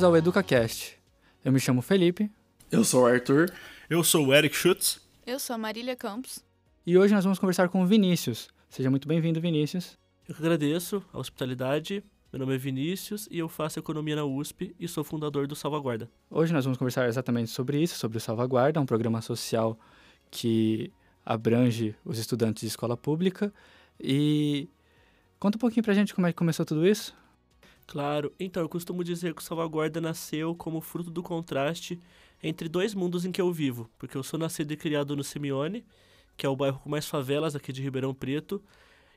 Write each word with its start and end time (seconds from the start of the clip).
bem-vindos 0.00 0.02
ao 0.02 0.16
EducaCast. 0.16 0.98
Eu 1.44 1.52
me 1.52 1.60
chamo 1.60 1.82
Felipe. 1.82 2.30
Eu 2.70 2.84
sou 2.84 3.02
o 3.02 3.06
Arthur. 3.06 3.52
Eu 3.88 4.02
sou 4.02 4.26
o 4.26 4.34
Eric 4.34 4.56
Schutz. 4.56 4.98
Eu 5.26 5.38
sou 5.38 5.54
a 5.54 5.58
Marília 5.58 5.94
Campos. 5.94 6.42
E 6.86 6.96
hoje 6.96 7.12
nós 7.12 7.22
vamos 7.22 7.38
conversar 7.38 7.68
com 7.68 7.82
o 7.82 7.86
Vinícius. 7.86 8.48
Seja 8.70 8.88
muito 8.88 9.06
bem-vindo, 9.06 9.40
Vinícius. 9.40 9.98
Eu 10.26 10.34
que 10.34 10.40
agradeço 10.40 11.04
a 11.12 11.18
hospitalidade. 11.18 12.02
Meu 12.32 12.40
nome 12.40 12.54
é 12.54 12.58
Vinícius 12.58 13.28
e 13.30 13.38
eu 13.38 13.48
faço 13.48 13.78
economia 13.78 14.16
na 14.16 14.24
USP 14.24 14.74
e 14.80 14.88
sou 14.88 15.04
fundador 15.04 15.46
do 15.46 15.54
Salvaguarda. 15.54 16.08
Hoje 16.30 16.52
nós 16.52 16.64
vamos 16.64 16.78
conversar 16.78 17.06
exatamente 17.06 17.50
sobre 17.50 17.82
isso, 17.82 17.98
sobre 17.98 18.16
o 18.16 18.20
Salvaguarda, 18.20 18.80
um 18.80 18.86
programa 18.86 19.20
social 19.20 19.78
que 20.30 20.90
abrange 21.26 21.94
os 22.04 22.18
estudantes 22.18 22.62
de 22.62 22.68
escola 22.68 22.96
pública. 22.96 23.52
E 24.00 24.66
conta 25.38 25.58
um 25.58 25.60
pouquinho 25.60 25.84
pra 25.84 25.92
gente 25.92 26.14
como 26.14 26.26
é 26.26 26.32
que 26.32 26.38
começou 26.38 26.64
tudo 26.64 26.86
isso. 26.86 27.14
Claro, 27.90 28.32
então 28.38 28.62
eu 28.62 28.68
costumo 28.68 29.02
dizer 29.02 29.34
que 29.34 29.42
o 29.42 29.44
Salvaguarda 29.44 30.00
nasceu 30.00 30.54
como 30.54 30.80
fruto 30.80 31.10
do 31.10 31.24
contraste 31.24 31.98
entre 32.40 32.68
dois 32.68 32.94
mundos 32.94 33.24
em 33.24 33.32
que 33.32 33.40
eu 33.40 33.52
vivo, 33.52 33.90
porque 33.98 34.16
eu 34.16 34.22
sou 34.22 34.38
nascido 34.38 34.70
e 34.70 34.76
criado 34.76 35.16
no 35.16 35.24
Simeone, 35.24 35.84
que 36.36 36.46
é 36.46 36.48
o 36.48 36.54
bairro 36.54 36.78
com 36.78 36.88
mais 36.88 37.06
favelas 37.06 37.56
aqui 37.56 37.72
de 37.72 37.82
Ribeirão 37.82 38.14
Preto, 38.14 38.62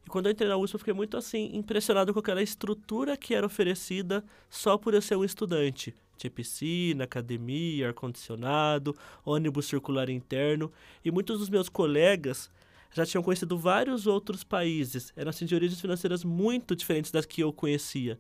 e 0.04 0.09
quando 0.09 0.26
eu 0.26 0.31
entrei 0.31 0.50
na 0.50 0.58
USP 0.58 0.73
eu 0.73 0.80
fiquei 0.80 0.94
muito 0.95 1.16
assim, 1.16 1.52
impressionado 1.54 2.12
com 2.16 2.20
aquela 2.20 2.41
estrutura 2.41 3.16
que 3.16 3.36
era 3.36 3.45
oferecida 3.45 4.26
só 4.50 4.76
por 4.76 4.95
eu 4.95 5.03
ser 5.03 5.17
um 5.17 5.23
estudante. 5.23 5.94
Tinha 6.17 6.31
piscina, 6.31 7.03
academia, 7.03 7.90
ar-condicionado, 7.90 8.98
ônibus 9.23 9.67
circular 9.67 10.09
interno, 10.09 10.72
e 11.05 11.12
muitos 11.12 11.38
dos 11.38 11.50
meus 11.50 11.70
colegas 11.70 12.50
já 12.92 13.05
tinham 13.05 13.22
conhecido 13.22 13.55
vários 13.55 14.08
outros 14.08 14.44
países, 14.44 15.14
eram 15.16 15.30
assim, 15.30 15.45
de 15.45 15.53
origens 15.53 15.80
financeiras 15.80 16.23
muito 16.23 16.76
diferentes 16.76 17.12
das 17.12 17.23
que 17.23 17.42
eu 17.42 17.53
conhecia. 17.53 18.20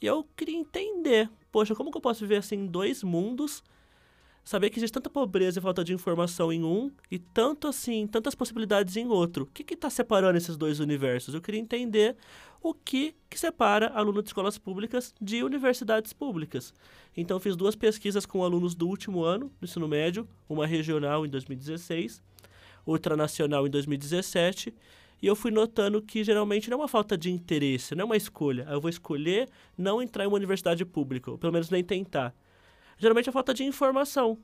E 0.00 0.06
eu 0.06 0.26
queria 0.36 0.56
entender, 0.56 1.30
poxa, 1.50 1.74
como 1.74 1.90
que 1.90 1.96
eu 1.96 2.02
posso 2.02 2.20
viver 2.20 2.36
assim 2.36 2.56
em 2.56 2.66
dois 2.66 3.02
mundos, 3.02 3.62
saber 4.44 4.70
que 4.70 4.78
existe 4.78 4.94
tanta 4.94 5.08
pobreza 5.08 5.58
e 5.58 5.62
falta 5.62 5.84
de 5.84 5.92
informação 5.92 6.52
em 6.52 6.64
um 6.64 6.90
e 7.10 7.18
tanto 7.18 7.68
assim, 7.68 8.06
tantas 8.06 8.34
possibilidades 8.34 8.96
em 8.96 9.06
outro. 9.06 9.44
O 9.44 9.46
que 9.46 9.74
está 9.74 9.88
separando 9.88 10.36
esses 10.36 10.56
dois 10.56 10.80
universos? 10.80 11.34
Eu 11.34 11.40
queria 11.40 11.60
entender 11.60 12.16
o 12.60 12.74
que, 12.74 13.14
que 13.28 13.38
separa 13.38 13.88
aluno 13.88 14.22
de 14.22 14.28
escolas 14.28 14.58
públicas 14.58 15.14
de 15.20 15.42
universidades 15.42 16.12
públicas. 16.12 16.72
Então 17.16 17.38
fiz 17.40 17.56
duas 17.56 17.74
pesquisas 17.74 18.26
com 18.26 18.44
alunos 18.44 18.74
do 18.74 18.88
último 18.88 19.22
ano 19.22 19.50
do 19.60 19.64
ensino 19.64 19.88
médio, 19.88 20.28
uma 20.48 20.66
regional 20.66 21.26
em 21.26 21.28
2016, 21.28 22.22
outra 22.84 23.16
nacional 23.16 23.66
em 23.66 23.70
2017 23.70 24.74
e 25.22 25.26
eu 25.28 25.36
fui 25.36 25.52
notando 25.52 26.02
que 26.02 26.24
geralmente 26.24 26.68
não 26.68 26.78
é 26.78 26.80
uma 26.80 26.88
falta 26.88 27.16
de 27.16 27.30
interesse, 27.30 27.94
não 27.94 28.02
é 28.02 28.04
uma 28.06 28.16
escolha. 28.16 28.66
Eu 28.68 28.80
vou 28.80 28.90
escolher 28.90 29.48
não 29.78 30.02
entrar 30.02 30.24
em 30.24 30.26
uma 30.26 30.36
universidade 30.36 30.84
pública, 30.84 31.30
ou 31.30 31.38
pelo 31.38 31.52
menos 31.52 31.70
nem 31.70 31.84
tentar. 31.84 32.34
Geralmente 32.98 33.28
é 33.28 33.32
falta 33.32 33.54
de 33.54 33.62
informação. 33.62 34.36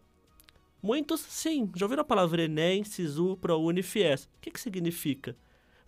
Muitos, 0.81 1.21
sim, 1.21 1.69
já 1.75 1.85
ouviram 1.85 2.03
a 2.03 2.05
palavra 2.05 2.43
Enem, 2.43 2.85
SISU, 2.85 3.37
ProUni, 3.41 3.83
FIES. 3.83 4.27
O 4.27 4.29
que, 4.41 4.53
que 4.53 4.61
significa? 4.61 5.37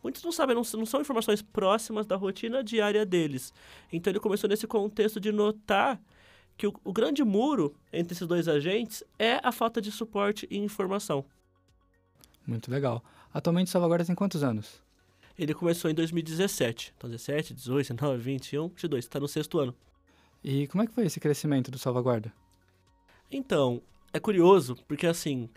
Muitos 0.02 0.24
não 0.24 0.32
sabem, 0.32 0.56
não, 0.56 0.62
não 0.74 0.86
são 0.86 1.00
informações 1.00 1.40
próximas 1.40 2.04
da 2.04 2.16
rotina 2.16 2.64
diária 2.64 3.06
deles. 3.06 3.54
Então 3.92 4.10
ele 4.10 4.18
começou 4.18 4.50
nesse 4.50 4.66
contexto 4.66 5.20
de 5.20 5.30
notar 5.30 6.00
que 6.56 6.66
o, 6.66 6.74
o 6.82 6.92
grande 6.92 7.22
muro 7.22 7.76
entre 7.92 8.14
esses 8.14 8.26
dois 8.26 8.48
agentes 8.48 9.04
é 9.16 9.38
a 9.40 9.52
falta 9.52 9.80
de 9.80 9.92
suporte 9.92 10.48
e 10.50 10.58
informação. 10.58 11.24
Muito 12.44 12.70
legal. 12.70 13.04
Atualmente 13.32 13.70
Salvaguarda 13.70 14.04
tem 14.04 14.14
quantos 14.14 14.42
anos? 14.42 14.82
Ele 15.38 15.54
começou 15.54 15.90
em 15.90 15.94
2017. 15.94 16.92
Então, 16.96 17.08
17, 17.08 17.54
18, 17.54 17.94
19, 17.94 18.22
21, 18.22 18.68
22. 18.68 19.04
Está 19.04 19.20
no 19.20 19.28
sexto 19.28 19.58
ano. 19.58 19.74
E 20.42 20.66
como 20.66 20.82
é 20.82 20.86
que 20.86 20.92
foi 20.92 21.04
esse 21.06 21.20
crescimento 21.20 21.70
do 21.70 21.78
Salvaguarda? 21.78 22.32
Então, 23.30 23.80
é 24.12 24.18
curioso, 24.18 24.76
porque 24.88 25.06
assim. 25.06 25.48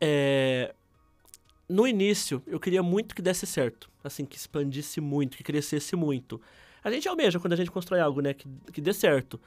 É... 0.00 0.74
No 1.68 1.86
início, 1.86 2.42
eu 2.46 2.58
queria 2.58 2.82
muito 2.82 3.14
que 3.14 3.22
desse 3.22 3.46
certo. 3.46 3.90
Assim, 4.02 4.24
que 4.24 4.36
expandisse 4.36 5.00
muito, 5.00 5.36
que 5.36 5.44
crescesse 5.44 5.94
muito. 5.94 6.40
A 6.82 6.90
gente 6.90 7.08
almeja 7.08 7.38
quando 7.38 7.52
a 7.52 7.56
gente 7.56 7.70
constrói 7.70 8.00
algo, 8.00 8.20
né? 8.20 8.32
Que, 8.32 8.48
que 8.72 8.80
dê 8.80 8.92
certo. 8.92 9.40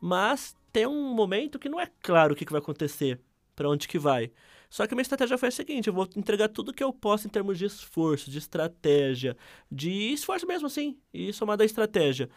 Mas 0.00 0.56
tem 0.72 0.86
um 0.86 1.14
momento 1.14 1.58
que 1.58 1.68
não 1.68 1.80
é 1.80 1.88
claro 2.02 2.32
o 2.32 2.36
que, 2.36 2.44
que 2.44 2.52
vai 2.52 2.60
acontecer, 2.60 3.20
para 3.54 3.68
onde 3.68 3.86
que 3.86 3.98
vai. 3.98 4.30
Só 4.68 4.86
que 4.86 4.94
minha 4.94 5.02
estratégia 5.02 5.38
foi 5.38 5.48
a 5.48 5.52
seguinte: 5.52 5.88
eu 5.88 5.94
vou 5.94 6.08
entregar 6.16 6.48
tudo 6.48 6.72
que 6.72 6.82
eu 6.82 6.92
posso 6.92 7.26
em 7.26 7.30
termos 7.30 7.58
de 7.58 7.66
esforço, 7.66 8.30
de 8.30 8.38
estratégia, 8.38 9.36
de 9.70 9.90
esforço 10.12 10.46
mesmo 10.46 10.66
assim, 10.66 10.98
e 11.12 11.32
somado 11.32 11.62
à 11.62 11.66
estratégia. 11.66 12.28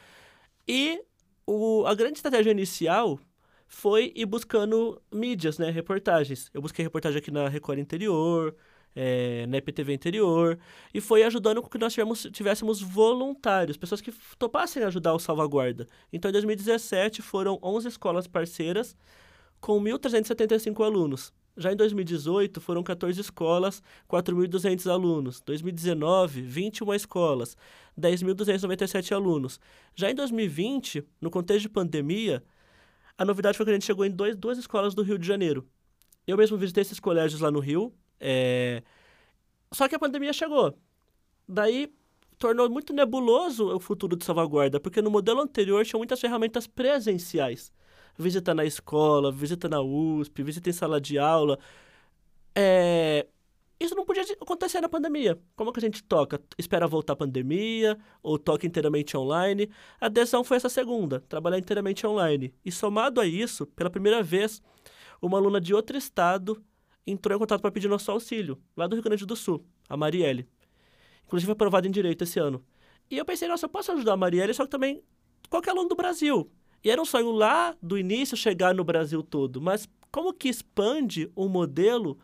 E 0.68 1.02
o, 1.46 1.86
a 1.88 1.96
grande 1.96 2.20
estratégia 2.20 2.52
inicial 2.52 3.20
foi 3.68 4.12
ir 4.16 4.26
buscando 4.26 5.02
mídias, 5.14 5.58
né, 5.58 5.70
reportagens. 5.70 6.50
Eu 6.54 6.62
busquei 6.62 6.84
reportagem 6.84 7.20
aqui 7.20 7.32
na 7.32 7.48
Record 7.48 7.80
Interior, 7.80 8.56
é, 8.96 9.46
na 9.48 9.58
EPTV 9.58 9.94
Interior, 9.94 10.60
e 10.94 11.00
foi 11.00 11.24
ajudando 11.24 11.62
com 11.62 11.70
que 11.70 11.78
nós 11.78 11.96
tivéssemos 12.32 12.82
voluntários, 12.82 13.78
pessoas 13.78 14.02
que 14.02 14.12
topassem 14.38 14.84
ajudar 14.84 15.14
o 15.14 15.20
Salvaguarda. 15.20 15.88
Então, 16.12 16.30
em 16.30 16.34
2017, 16.34 17.22
foram 17.22 17.60
11 17.62 17.88
escolas 17.88 18.28
parceiras 18.28 18.96
com 19.62 19.82
1.375 19.82 20.84
alunos. 20.84 21.34
Já 21.60 21.74
em 21.74 21.76
2018, 21.76 22.62
foram 22.62 22.82
14 22.82 23.20
escolas, 23.20 23.84
4.200 24.10 24.90
alunos. 24.90 25.42
2019, 25.42 26.42
21 26.42 26.94
escolas, 26.94 27.58
10.297 28.00 29.12
alunos. 29.12 29.60
Já 29.94 30.10
em 30.10 30.16
2020, 30.16 31.04
no 31.20 31.30
contexto 31.30 31.64
de 31.64 31.70
pandemia, 31.70 32.42
a 33.18 33.26
novidade 33.26 33.58
foi 33.58 33.66
que 33.66 33.72
a 33.72 33.74
gente 33.74 33.86
chegou 33.86 34.06
em 34.06 34.10
dois, 34.10 34.38
duas 34.38 34.58
escolas 34.58 34.96
do 34.96 35.04
Rio 35.04 35.20
de 35.20 35.28
Janeiro. 35.28 35.68
Eu 36.26 36.38
mesmo 36.38 36.58
visitei 36.58 36.82
esses 36.82 36.98
colégios 36.98 37.42
lá 37.42 37.52
no 37.52 37.60
Rio, 37.60 37.94
é... 38.22 38.82
só 39.74 39.86
que 39.90 39.96
a 39.96 40.00
pandemia 40.00 40.32
chegou. 40.32 40.74
Daí 41.46 41.92
tornou 42.38 42.70
muito 42.70 42.94
nebuloso 42.94 43.76
o 43.76 43.82
futuro 43.82 44.16
de 44.16 44.24
salvaguarda, 44.24 44.80
porque 44.80 45.02
no 45.02 45.12
modelo 45.12 45.42
anterior 45.42 45.86
tinha 45.86 45.98
muitas 45.98 46.22
ferramentas 46.22 46.68
presenciais 46.68 47.70
visita 48.18 48.54
na 48.54 48.66
escola, 48.66 49.32
visita 49.32 49.68
na 49.70 49.82
USP, 49.82 50.44
visita 50.44 50.70
em 50.70 50.74
sala 50.74 51.00
de 51.00 51.18
aula. 51.18 51.58
É... 52.56 53.28
Isso 53.80 53.96
não 53.96 54.06
podia 54.06 54.24
acontecer 54.42 54.82
na 54.82 54.90
pandemia. 54.90 55.40
Como 55.56 55.72
que 55.72 55.80
a 55.80 55.82
gente 55.82 56.04
toca? 56.04 56.42
Espera 56.58 56.86
voltar 56.86 57.14
a 57.14 57.16
pandemia 57.16 57.98
ou 58.22 58.38
toca 58.38 58.68
inteiramente 58.68 59.16
online? 59.16 59.70
A 60.02 60.10
decisão 60.10 60.44
foi 60.44 60.58
essa 60.58 60.68
segunda, 60.68 61.22
trabalhar 61.30 61.58
inteiramente 61.58 62.06
online. 62.06 62.54
E 62.66 62.72
somado 62.74 63.22
a 63.22 63.26
isso, 63.26 63.66
pela 63.68 63.90
primeira 63.90 64.22
vez, 64.22 64.62
uma 65.22 65.38
aluna 65.38 65.62
de 65.62 65.74
outro 65.74 65.98
estado 65.98 66.62
entrou 67.08 67.36
em 67.36 67.40
contato 67.40 67.62
para 67.62 67.72
pedir 67.72 67.88
nosso 67.88 68.12
auxílio, 68.12 68.62
lá 68.76 68.86
do 68.86 68.96
Rio 68.96 69.04
Grande 69.04 69.26
do 69.26 69.36
Sul, 69.36 69.66
a 69.88 69.96
Marielle. 69.96 70.48
Inclusive 71.26 71.46
foi 71.46 71.54
aprovada 71.54 71.88
em 71.88 71.92
Direito 71.92 72.24
esse 72.24 72.38
ano. 72.38 72.64
E 73.10 73.18
eu 73.18 73.26
pensei, 73.26 73.48
nossa, 73.48 73.66
eu 73.66 73.70
posso 73.70 73.92
ajudar 73.94 74.14
a 74.14 74.18
Marielle, 74.18 74.54
só 74.54 74.66
que 74.66 74.70
também 74.70 75.02
qualquer 75.50 75.72
aluno 75.72 75.88
do 75.88 75.96
Brasil. 75.96 76.52
E 76.84 76.90
era 76.90 77.02
um 77.02 77.06
sonho 77.06 77.32
lá 77.32 77.76
do 77.82 77.98
início 77.98 78.38
chegar 78.38 78.74
no 78.74 78.84
Brasil 78.84 79.22
todo, 79.22 79.62
mas 79.62 79.88
como 80.12 80.34
que 80.34 80.48
expande 80.48 81.32
um 81.36 81.48
modelo 81.48 82.18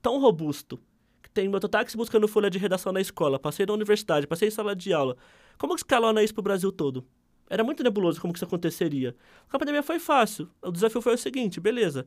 tão 0.00 0.18
robusto? 0.18 0.80
Que 1.22 1.30
tem 1.30 1.48
mototáxi 1.48 1.96
buscando 1.96 2.26
folha 2.26 2.48
de 2.48 2.58
redação 2.58 2.92
na 2.92 3.00
escola, 3.00 3.38
passei 3.38 3.66
na 3.66 3.74
universidade, 3.74 4.26
passei 4.26 4.48
em 4.48 4.50
sala 4.50 4.74
de 4.74 4.92
aula. 4.92 5.16
Como 5.58 5.74
que 5.74 5.80
escalona 5.80 6.22
isso 6.22 6.32
para 6.32 6.40
o 6.40 6.44
Brasil 6.44 6.72
todo? 6.72 7.06
Era 7.50 7.64
muito 7.64 7.82
nebuloso 7.82 8.20
como 8.20 8.32
que 8.32 8.38
isso 8.38 8.44
aconteceria. 8.44 9.14
A 9.50 9.58
pandemia 9.58 9.82
foi 9.82 9.98
fácil. 9.98 10.48
O 10.62 10.70
desafio 10.70 11.00
foi 11.00 11.14
o 11.14 11.18
seguinte, 11.18 11.60
beleza. 11.60 12.06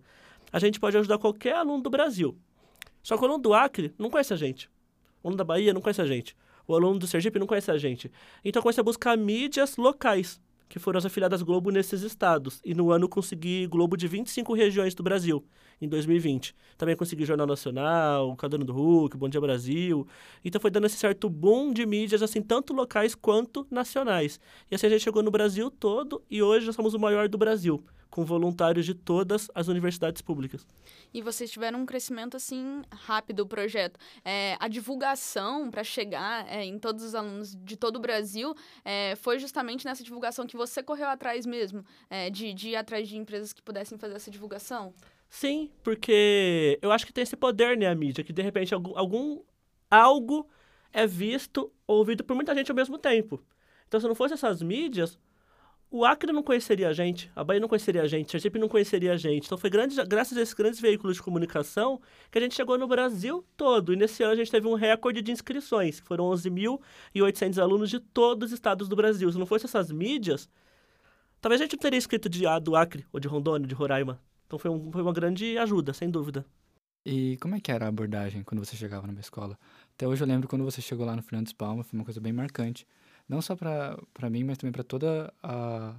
A 0.51 0.59
gente 0.59 0.79
pode 0.79 0.97
ajudar 0.97 1.17
qualquer 1.17 1.55
aluno 1.55 1.81
do 1.81 1.89
Brasil. 1.89 2.37
Só 3.01 3.15
que 3.15 3.23
o 3.23 3.25
aluno 3.25 3.41
do 3.41 3.53
Acre 3.53 3.93
não 3.97 4.09
conhece 4.09 4.33
a 4.33 4.37
gente. 4.37 4.69
O 5.23 5.27
aluno 5.27 5.37
da 5.37 5.43
Bahia 5.43 5.73
não 5.73 5.81
conhece 5.81 6.01
a 6.01 6.05
gente. 6.05 6.35
O 6.67 6.75
aluno 6.75 6.99
do 6.99 7.07
Sergipe 7.07 7.39
não 7.39 7.47
conhece 7.47 7.71
a 7.71 7.77
gente. 7.77 8.11
Então 8.43 8.61
comecei 8.61 8.81
a 8.81 8.83
buscar 8.83 9.17
mídias 9.17 9.77
locais 9.77 10.39
que 10.71 10.79
foram 10.79 10.97
as 10.97 11.05
afiliadas 11.05 11.41
Globo 11.41 11.69
nesses 11.69 12.01
estados. 12.01 12.61
E 12.63 12.73
no 12.73 12.91
ano 12.91 13.09
consegui 13.09 13.67
Globo 13.67 13.97
de 13.97 14.07
25 14.07 14.53
regiões 14.53 14.95
do 14.95 15.03
Brasil, 15.03 15.43
em 15.81 15.87
2020. 15.87 16.55
Também 16.77 16.95
consegui 16.95 17.25
Jornal 17.25 17.45
Nacional, 17.45 18.33
Caderno 18.37 18.63
do 18.63 18.71
Hulk, 18.71 19.17
Bom 19.17 19.27
Dia 19.27 19.41
Brasil. 19.41 20.07
Então 20.45 20.61
foi 20.61 20.71
dando 20.71 20.85
esse 20.85 20.95
certo 20.95 21.29
boom 21.29 21.73
de 21.73 21.85
mídias, 21.85 22.23
assim, 22.23 22.41
tanto 22.41 22.71
locais 22.73 23.13
quanto 23.13 23.67
nacionais. 23.69 24.39
E 24.71 24.75
assim 24.75 24.87
a 24.87 24.89
gente 24.89 25.03
chegou 25.03 25.21
no 25.21 25.29
Brasil 25.29 25.69
todo 25.69 26.23
e 26.29 26.41
hoje 26.41 26.65
nós 26.67 26.75
somos 26.75 26.93
o 26.93 26.99
maior 26.99 27.27
do 27.27 27.37
Brasil 27.37 27.83
com 28.11 28.25
voluntários 28.25 28.85
de 28.85 28.93
todas 28.93 29.49
as 29.55 29.69
universidades 29.69 30.21
públicas. 30.21 30.67
E 31.13 31.21
vocês 31.21 31.49
tiveram 31.49 31.79
um 31.79 31.85
crescimento 31.85 32.35
assim 32.35 32.81
rápido 32.91 33.39
o 33.39 33.47
projeto. 33.47 33.97
É, 34.23 34.57
a 34.59 34.67
divulgação 34.67 35.71
para 35.71 35.83
chegar 35.83 36.45
é, 36.47 36.65
em 36.65 36.77
todos 36.77 37.03
os 37.03 37.15
alunos 37.15 37.55
de 37.55 37.77
todo 37.77 37.95
o 37.95 37.99
Brasil 37.99 38.53
é, 38.83 39.15
foi 39.15 39.39
justamente 39.39 39.85
nessa 39.85 40.03
divulgação 40.03 40.45
que 40.45 40.57
você 40.57 40.83
correu 40.83 41.07
atrás 41.07 41.45
mesmo, 41.45 41.83
é, 42.09 42.29
de, 42.29 42.53
de 42.53 42.69
ir 42.69 42.75
atrás 42.75 43.07
de 43.07 43.17
empresas 43.17 43.53
que 43.53 43.61
pudessem 43.61 43.97
fazer 43.97 44.15
essa 44.15 44.29
divulgação? 44.29 44.93
Sim, 45.29 45.71
porque 45.81 46.77
eu 46.81 46.91
acho 46.91 47.05
que 47.05 47.13
tem 47.13 47.21
esse 47.21 47.37
poder, 47.37 47.77
né, 47.77 47.87
a 47.87 47.95
mídia, 47.95 48.21
que 48.21 48.33
de 48.33 48.41
repente 48.41 48.73
algum, 48.73 48.97
algum 48.97 49.41
algo 49.89 50.45
é 50.91 51.07
visto, 51.07 51.71
ouvido 51.87 52.25
por 52.25 52.35
muita 52.35 52.53
gente 52.53 52.69
ao 52.69 52.75
mesmo 52.75 52.97
tempo. 52.97 53.41
Então, 53.87 53.99
se 53.99 54.07
não 54.07 54.15
fosse 54.15 54.33
essas 54.33 54.61
mídias, 54.61 55.17
o 55.93 56.05
Acre 56.05 56.31
não 56.31 56.41
conheceria 56.41 56.87
a 56.87 56.93
gente, 56.93 57.29
a 57.35 57.43
Bahia 57.43 57.59
não 57.59 57.67
conheceria 57.67 58.01
a 58.01 58.07
gente, 58.07 58.27
a 58.27 58.31
Sergipe 58.31 58.57
não 58.57 58.69
conheceria 58.69 59.11
a 59.11 59.17
gente. 59.17 59.45
Então 59.45 59.57
foi 59.57 59.69
grande, 59.69 59.93
graças 60.05 60.37
a 60.37 60.41
esses 60.41 60.53
grandes 60.53 60.79
veículos 60.79 61.17
de 61.17 61.21
comunicação 61.21 61.99
que 62.31 62.37
a 62.37 62.41
gente 62.41 62.55
chegou 62.55 62.77
no 62.77 62.87
Brasil 62.87 63.45
todo. 63.57 63.91
E 63.91 63.97
nesse 63.97 64.23
ano 64.23 64.31
a 64.31 64.35
gente 64.37 64.49
teve 64.49 64.65
um 64.67 64.73
recorde 64.73 65.21
de 65.21 65.33
inscrições, 65.33 65.99
que 65.99 66.07
foram 66.07 66.23
11.800 66.31 67.61
alunos 67.61 67.89
de 67.89 67.99
todos 67.99 68.47
os 68.47 68.53
estados 68.53 68.87
do 68.87 68.95
Brasil. 68.95 69.29
Se 69.29 69.37
não 69.37 69.45
fosse 69.45 69.65
essas 69.65 69.91
mídias, 69.91 70.49
talvez 71.41 71.59
a 71.59 71.65
gente 71.65 71.73
não 71.73 71.81
teria 71.81 71.99
escrito 71.99 72.29
de, 72.29 72.43
do 72.61 72.73
Acre, 72.73 73.05
ou 73.11 73.19
de 73.19 73.27
Rondônia, 73.27 73.67
de 73.67 73.75
Roraima. 73.75 74.21
Então 74.47 74.57
foi, 74.57 74.71
um, 74.71 74.89
foi 74.93 75.01
uma 75.01 75.13
grande 75.13 75.57
ajuda, 75.57 75.91
sem 75.91 76.09
dúvida. 76.09 76.45
E 77.05 77.35
como 77.41 77.55
é 77.55 77.59
que 77.59 77.69
era 77.71 77.85
a 77.85 77.89
abordagem 77.89 78.43
quando 78.43 78.63
você 78.63 78.77
chegava 78.77 79.07
numa 79.07 79.19
escola? 79.19 79.59
Até 79.93 80.07
hoje 80.07 80.23
eu 80.23 80.27
lembro 80.27 80.47
quando 80.47 80.63
você 80.63 80.81
chegou 80.81 81.05
lá 81.05 81.17
no 81.17 81.21
Fernandes 81.21 81.51
Palma, 81.51 81.83
foi 81.83 81.99
uma 81.99 82.05
coisa 82.05 82.21
bem 82.21 82.31
marcante. 82.31 82.87
Não 83.31 83.41
só 83.41 83.55
para 83.55 84.29
mim, 84.29 84.43
mas 84.43 84.57
também 84.57 84.73
para 84.73 84.83
toda 84.83 85.33
a, 85.41 85.95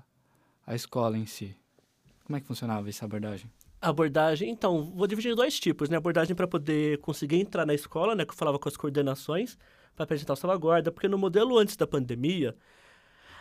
a 0.66 0.74
escola 0.74 1.16
em 1.16 1.24
si. 1.24 1.56
Como 2.26 2.36
é 2.36 2.40
que 2.42 2.46
funcionava 2.46 2.90
essa 2.90 3.06
abordagem? 3.06 3.50
abordagem, 3.80 4.50
então, 4.50 4.92
vou 4.94 5.06
dividir 5.06 5.32
em 5.32 5.34
dois 5.34 5.58
tipos, 5.58 5.88
né? 5.88 5.96
Abordagem 5.96 6.36
para 6.36 6.46
poder 6.46 6.98
conseguir 6.98 7.40
entrar 7.40 7.64
na 7.64 7.72
escola, 7.72 8.14
né? 8.14 8.26
Que 8.26 8.32
eu 8.32 8.36
falava 8.36 8.58
com 8.58 8.68
as 8.68 8.76
coordenações, 8.76 9.56
para 9.96 10.04
apresentar 10.04 10.34
o 10.34 10.36
salvaguarda, 10.36 10.92
porque 10.92 11.08
no 11.08 11.16
modelo 11.16 11.56
antes 11.56 11.74
da 11.74 11.86
pandemia, 11.86 12.54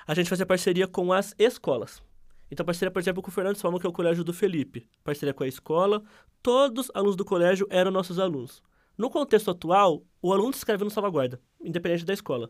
a 0.08 0.16
gente 0.16 0.30
fazia 0.30 0.46
parceria 0.46 0.88
com 0.88 1.12
as 1.12 1.36
escolas. 1.38 2.02
Então, 2.50 2.66
parceria, 2.66 2.92
por 2.92 3.00
exemplo, 3.00 3.22
com 3.22 3.30
o 3.30 3.34
Fernando 3.34 3.58
Salmo, 3.58 3.78
que 3.78 3.86
é 3.86 3.90
o 3.90 3.94
colégio 3.94 4.24
do 4.24 4.34
Felipe. 4.34 4.88
Parceria 5.04 5.34
com 5.34 5.44
a 5.44 5.48
escola, 5.48 6.02
todos 6.42 6.86
os 6.86 6.92
alunos 6.96 7.18
do 7.18 7.26
colégio 7.26 7.68
eram 7.70 7.92
nossos 7.92 8.18
alunos. 8.20 8.64
No 8.98 9.10
contexto 9.10 9.52
atual, 9.52 10.02
o 10.22 10.32
aluno 10.32 10.54
se 10.54 10.60
inscreve 10.60 10.86
no 10.86 10.90
salvaguarda, 10.90 11.42
independente 11.62 12.06
da 12.06 12.14
escola. 12.14 12.50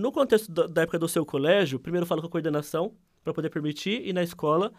No 0.00 0.10
contexto 0.10 0.50
da 0.50 0.80
época 0.80 0.98
do 0.98 1.06
seu 1.06 1.26
colégio, 1.26 1.78
primeiro 1.78 2.06
falo 2.06 2.22
com 2.22 2.26
a 2.26 2.30
coordenação, 2.30 2.96
para 3.22 3.34
poder 3.34 3.50
permitir 3.50 4.00
ir 4.00 4.14
na 4.14 4.22
escola. 4.22 4.72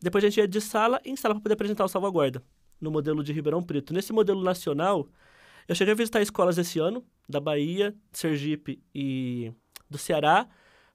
Depois 0.00 0.22
a 0.22 0.28
gente 0.28 0.38
ia 0.38 0.46
de 0.46 0.60
sala 0.60 1.00
em 1.04 1.16
sala 1.16 1.34
para 1.34 1.42
poder 1.42 1.54
apresentar 1.54 1.84
o 1.84 1.88
salvaguarda, 1.88 2.40
no 2.80 2.88
modelo 2.88 3.24
de 3.24 3.32
Ribeirão 3.32 3.64
Preto. 3.64 3.92
Nesse 3.92 4.12
modelo 4.12 4.40
nacional, 4.44 5.08
eu 5.66 5.74
cheguei 5.74 5.92
a 5.92 5.96
visitar 5.96 6.22
escolas 6.22 6.56
esse 6.56 6.78
ano, 6.78 7.04
da 7.28 7.40
Bahia, 7.40 7.92
Sergipe 8.12 8.80
e 8.94 9.52
do 9.90 9.98
Ceará, 9.98 10.48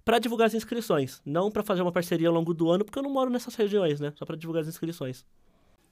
para 0.06 0.20
divulgar 0.20 0.48
as 0.48 0.54
inscrições. 0.54 1.22
Não 1.26 1.52
para 1.52 1.62
fazer 1.62 1.82
uma 1.82 1.92
parceria 1.92 2.30
ao 2.30 2.34
longo 2.34 2.54
do 2.54 2.70
ano, 2.70 2.86
porque 2.86 2.98
eu 2.98 3.04
não 3.04 3.12
moro 3.12 3.30
nessas 3.30 3.56
regiões, 3.56 4.00
né? 4.00 4.14
Só 4.16 4.26
para 4.26 4.38
divulgar 4.38 4.62
as 4.62 4.70
inscrições. 4.70 5.26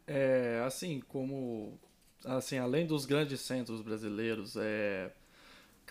É, 0.07 0.63
assim, 0.65 1.01
como... 1.09 1.77
Assim, 2.23 2.57
além 2.57 2.87
dos 2.87 3.05
grandes 3.05 3.41
centros 3.41 3.81
brasileiros, 3.81 4.55
é, 4.55 5.11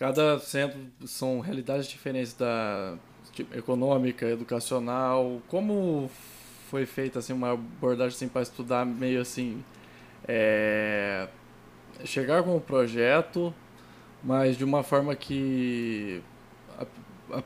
Cada 0.03 0.37
centro 0.37 0.81
são 1.05 1.39
realidades 1.39 1.87
diferentes 1.87 2.33
da 2.33 2.97
tipo, 3.31 3.57
econômica, 3.57 4.25
educacional. 4.25 5.41
Como 5.47 6.11
foi 6.69 6.85
feita 6.85 7.19
assim 7.19 7.31
uma 7.31 7.53
abordagem 7.53 8.13
assim, 8.13 8.27
para 8.27 8.41
estudar 8.41 8.85
meio 8.85 9.21
assim 9.21 9.63
é, 10.27 11.29
chegar 12.03 12.43
com 12.43 12.53
o 12.57 12.59
projeto, 12.59 13.55
mas 14.21 14.57
de 14.57 14.65
uma 14.65 14.83
forma 14.83 15.15
que 15.15 16.21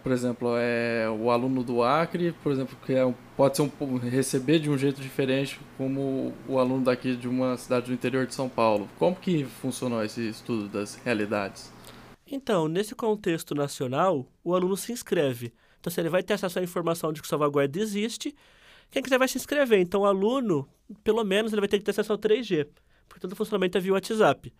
por 0.01 0.11
exemplo, 0.11 0.55
é 0.57 1.07
o 1.07 1.29
aluno 1.29 1.63
do 1.63 1.83
Acre, 1.83 2.31
por 2.41 2.51
exemplo, 2.51 2.75
que 2.83 2.93
é, 2.93 3.13
pode 3.37 3.55
ser 3.55 3.61
um, 3.61 3.97
receber 3.97 4.57
de 4.57 4.67
um 4.67 4.77
jeito 4.79 4.99
diferente 4.99 5.59
como 5.77 6.33
o 6.47 6.57
aluno 6.57 6.83
daqui 6.83 7.15
de 7.15 7.27
uma 7.27 7.55
cidade 7.55 7.85
do 7.85 7.93
interior 7.93 8.25
de 8.25 8.33
São 8.33 8.49
Paulo. 8.49 8.89
Como 8.97 9.15
que 9.15 9.45
funcionou 9.45 10.03
esse 10.03 10.27
estudo 10.27 10.67
das 10.67 10.95
realidades? 11.05 11.76
Então, 12.29 12.67
nesse 12.67 12.93
contexto 12.93 13.55
nacional, 13.55 14.27
o 14.43 14.53
aluno 14.53 14.75
se 14.75 14.91
inscreve. 14.91 15.53
Então, 15.79 15.91
se 15.91 15.99
ele 16.01 16.09
vai 16.09 16.21
ter 16.21 16.33
acesso 16.33 16.59
à 16.59 16.63
informação 16.63 17.13
de 17.13 17.21
que 17.21 17.25
o 17.25 17.29
salvaguarda 17.29 17.79
existe, 17.79 18.35
quem 18.91 19.01
quiser 19.01 19.17
vai 19.17 19.27
se 19.27 19.37
inscrever. 19.37 19.79
Então, 19.79 20.01
o 20.01 20.05
aluno, 20.05 20.67
pelo 21.03 21.23
menos, 21.23 21.53
ele 21.53 21.61
vai 21.61 21.69
ter 21.69 21.79
que 21.79 21.85
ter 21.85 21.91
acesso 21.91 22.11
ao 22.11 22.17
3G, 22.17 22.67
porque 23.07 23.21
todo 23.21 23.31
o 23.31 23.35
funcionamento 23.35 23.77
é 23.77 23.81
via 23.81 23.93
WhatsApp. 23.93 24.53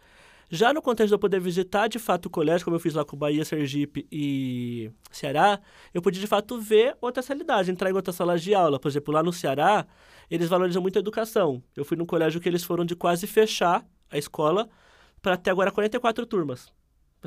Já 0.50 0.72
no 0.74 0.82
contexto 0.82 1.10
de 1.10 1.14
eu 1.16 1.20
poder 1.20 1.42
visitar, 1.42 1.90
de 1.90 2.00
fato, 2.00 2.28
o 2.28 2.30
colégio, 2.30 2.64
como 2.64 2.78
eu 2.78 2.80
fiz 2.80 2.94
lá 2.94 3.04
com 3.04 3.18
Bahia, 3.18 3.44
Sergipe 3.44 4.08
e 4.10 4.90
Ceará, 5.12 5.60
eu 5.94 6.02
podia, 6.02 6.22
de 6.22 6.28
fato, 6.28 6.58
ver 6.58 6.96
outras 7.02 7.28
realidades, 7.28 7.68
entrar 7.68 7.90
em 7.90 7.94
outras 7.94 8.16
salas 8.16 8.42
de 8.42 8.56
aula. 8.56 8.80
Por 8.80 8.88
exemplo, 8.88 9.14
lá 9.14 9.22
no 9.22 9.34
Ceará, 9.34 9.86
eles 10.32 10.48
valorizam 10.48 10.82
muito 10.82 10.96
a 10.96 11.00
educação. 11.02 11.62
Eu 11.76 11.84
fui 11.84 11.98
num 11.98 12.06
colégio 12.06 12.40
que 12.40 12.48
eles 12.48 12.64
foram 12.64 12.86
de 12.86 12.96
quase 12.96 13.28
fechar 13.28 13.86
a 14.10 14.18
escola 14.18 14.70
para 15.22 15.36
ter 15.36 15.50
agora 15.50 15.70
44 15.70 16.26
turmas. 16.26 16.72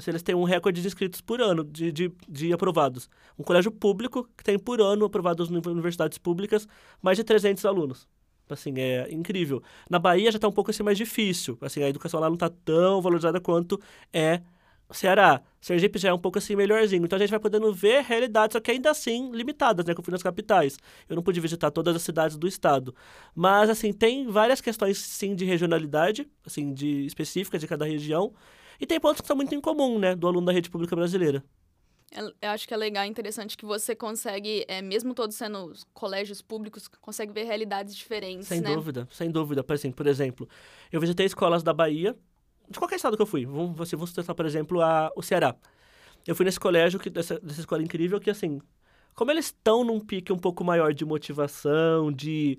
Eles 0.07 0.23
têm 0.23 0.35
um 0.35 0.45
recorde 0.45 0.81
de 0.81 0.87
inscritos 0.87 1.21
por 1.21 1.41
ano, 1.41 1.65
de, 1.65 1.93
de, 1.93 2.13
de 2.29 2.53
aprovados. 2.53 3.09
Um 3.39 3.43
colégio 3.43 3.71
público 3.71 4.29
que 4.37 4.43
tem 4.43 4.59
por 4.59 4.81
ano 4.81 5.05
aprovados 5.05 5.51
em 5.51 5.57
universidades 5.57 6.19
públicas 6.19 6.67
mais 7.03 7.19
de 7.19 7.25
300 7.25 7.65
alunos. 7.65 8.09
Assim, 8.49 8.75
é 8.79 9.09
incrível. 9.13 9.63
Na 9.89 9.99
Bahia 9.99 10.31
já 10.31 10.37
está 10.37 10.49
um 10.49 10.53
pouco 10.53 10.71
assim 10.71 10.83
mais 10.83 10.99
difícil. 10.99 11.57
Assim, 11.61 11.83
a 11.83 11.89
educação 11.89 12.19
lá 12.19 12.29
não 12.29 12.35
está 12.35 12.49
tão 12.49 13.01
valorizada 13.01 13.41
quanto 13.41 13.81
é 14.13 14.43
Ceará. 14.93 15.41
Sergipe 15.61 15.99
já 15.99 16.09
é 16.09 16.13
um 16.13 16.19
pouco 16.19 16.39
assim 16.39 16.57
melhorzinho. 16.57 17.05
Então 17.05 17.17
a 17.17 17.21
gente 17.21 17.31
vai 17.31 17.39
podendo 17.39 17.73
ver 17.73 18.03
realidades, 18.03 18.55
só 18.55 18.61
que 18.61 18.71
ainda 18.71 18.91
assim 18.91 19.31
limitadas, 19.33 19.85
né? 19.87 19.95
Que 19.95 20.01
eu 20.01 20.05
fui 20.05 20.13
nas 20.13 20.23
capitais. 20.23 20.79
Eu 21.09 21.17
não 21.17 21.23
pude 21.23 21.41
visitar 21.41 21.71
todas 21.71 21.95
as 21.95 22.03
cidades 22.03 22.37
do 22.37 22.49
estado. 22.49 22.95
Mas, 23.35 23.71
assim, 23.71 23.93
tem 23.93 24.27
várias 24.27 24.61
questões, 24.61 24.99
sim, 24.99 25.35
de 25.35 25.45
regionalidade, 25.45 26.29
assim, 26.45 26.73
de 26.73 27.05
específicas 27.07 27.61
de 27.61 27.67
cada 27.67 27.85
região. 27.85 28.33
E 28.81 28.87
tem 28.87 28.99
pontos 28.99 29.21
que 29.21 29.27
são 29.27 29.37
muito 29.37 29.55
em 29.55 29.61
comum, 29.61 29.99
né, 29.99 30.17
do 30.17 30.27
aluno 30.27 30.47
da 30.47 30.53
rede 30.53 30.71
pública 30.71 30.97
brasileira. 30.97 31.45
É, 32.11 32.21
eu 32.21 32.51
acho 32.51 32.67
que 32.67 32.75
é 32.75 32.77
legal, 32.77 33.05
interessante 33.05 33.57
que 33.57 33.65
você 33.65 33.95
consegue, 33.95 34.65
é, 34.67 34.81
mesmo 34.81 35.15
todos 35.15 35.37
sendo 35.37 35.73
colégios 35.93 36.41
públicos, 36.41 36.89
consegue 37.01 37.33
ver 37.33 37.45
realidades 37.45 37.95
diferentes, 37.95 38.49
sem 38.49 38.61
né? 38.61 38.75
dúvida, 38.75 39.07
sem 39.13 39.31
dúvida. 39.31 39.63
Por 39.63 39.75
exemplo, 39.75 39.97
por 39.97 40.07
exemplo, 40.07 40.49
eu 40.91 41.01
visitei 41.01 41.27
escolas 41.27 41.63
da 41.63 41.73
Bahia, 41.73 42.17
de 42.69 42.79
qualquer 42.79 42.97
estado 42.97 43.17
que 43.17 43.23
eu 43.23 43.27
fui. 43.27 43.45
Vamos, 43.45 43.77
você, 43.77 43.95
vamos 43.97 44.13
testar, 44.13 44.35
por 44.35 44.47
exemplo, 44.47 44.81
a, 44.81 45.13
o 45.15 45.23
Ceará. 45.23 45.55
Eu 46.27 46.35
fui 46.35 46.45
nesse 46.45 46.59
colégio, 46.59 46.99
que, 46.99 47.11
dessa, 47.11 47.39
dessa 47.39 47.61
escola 47.61 47.83
incrível, 47.83 48.19
que 48.19 48.31
assim, 48.31 48.61
como 49.15 49.31
eles 49.31 49.47
estão 49.47 49.85
num 49.85 50.01
pique 50.01 50.33
um 50.33 50.39
pouco 50.39 50.65
maior 50.65 50.95
de 50.95 51.05
motivação, 51.05 52.11
de... 52.11 52.59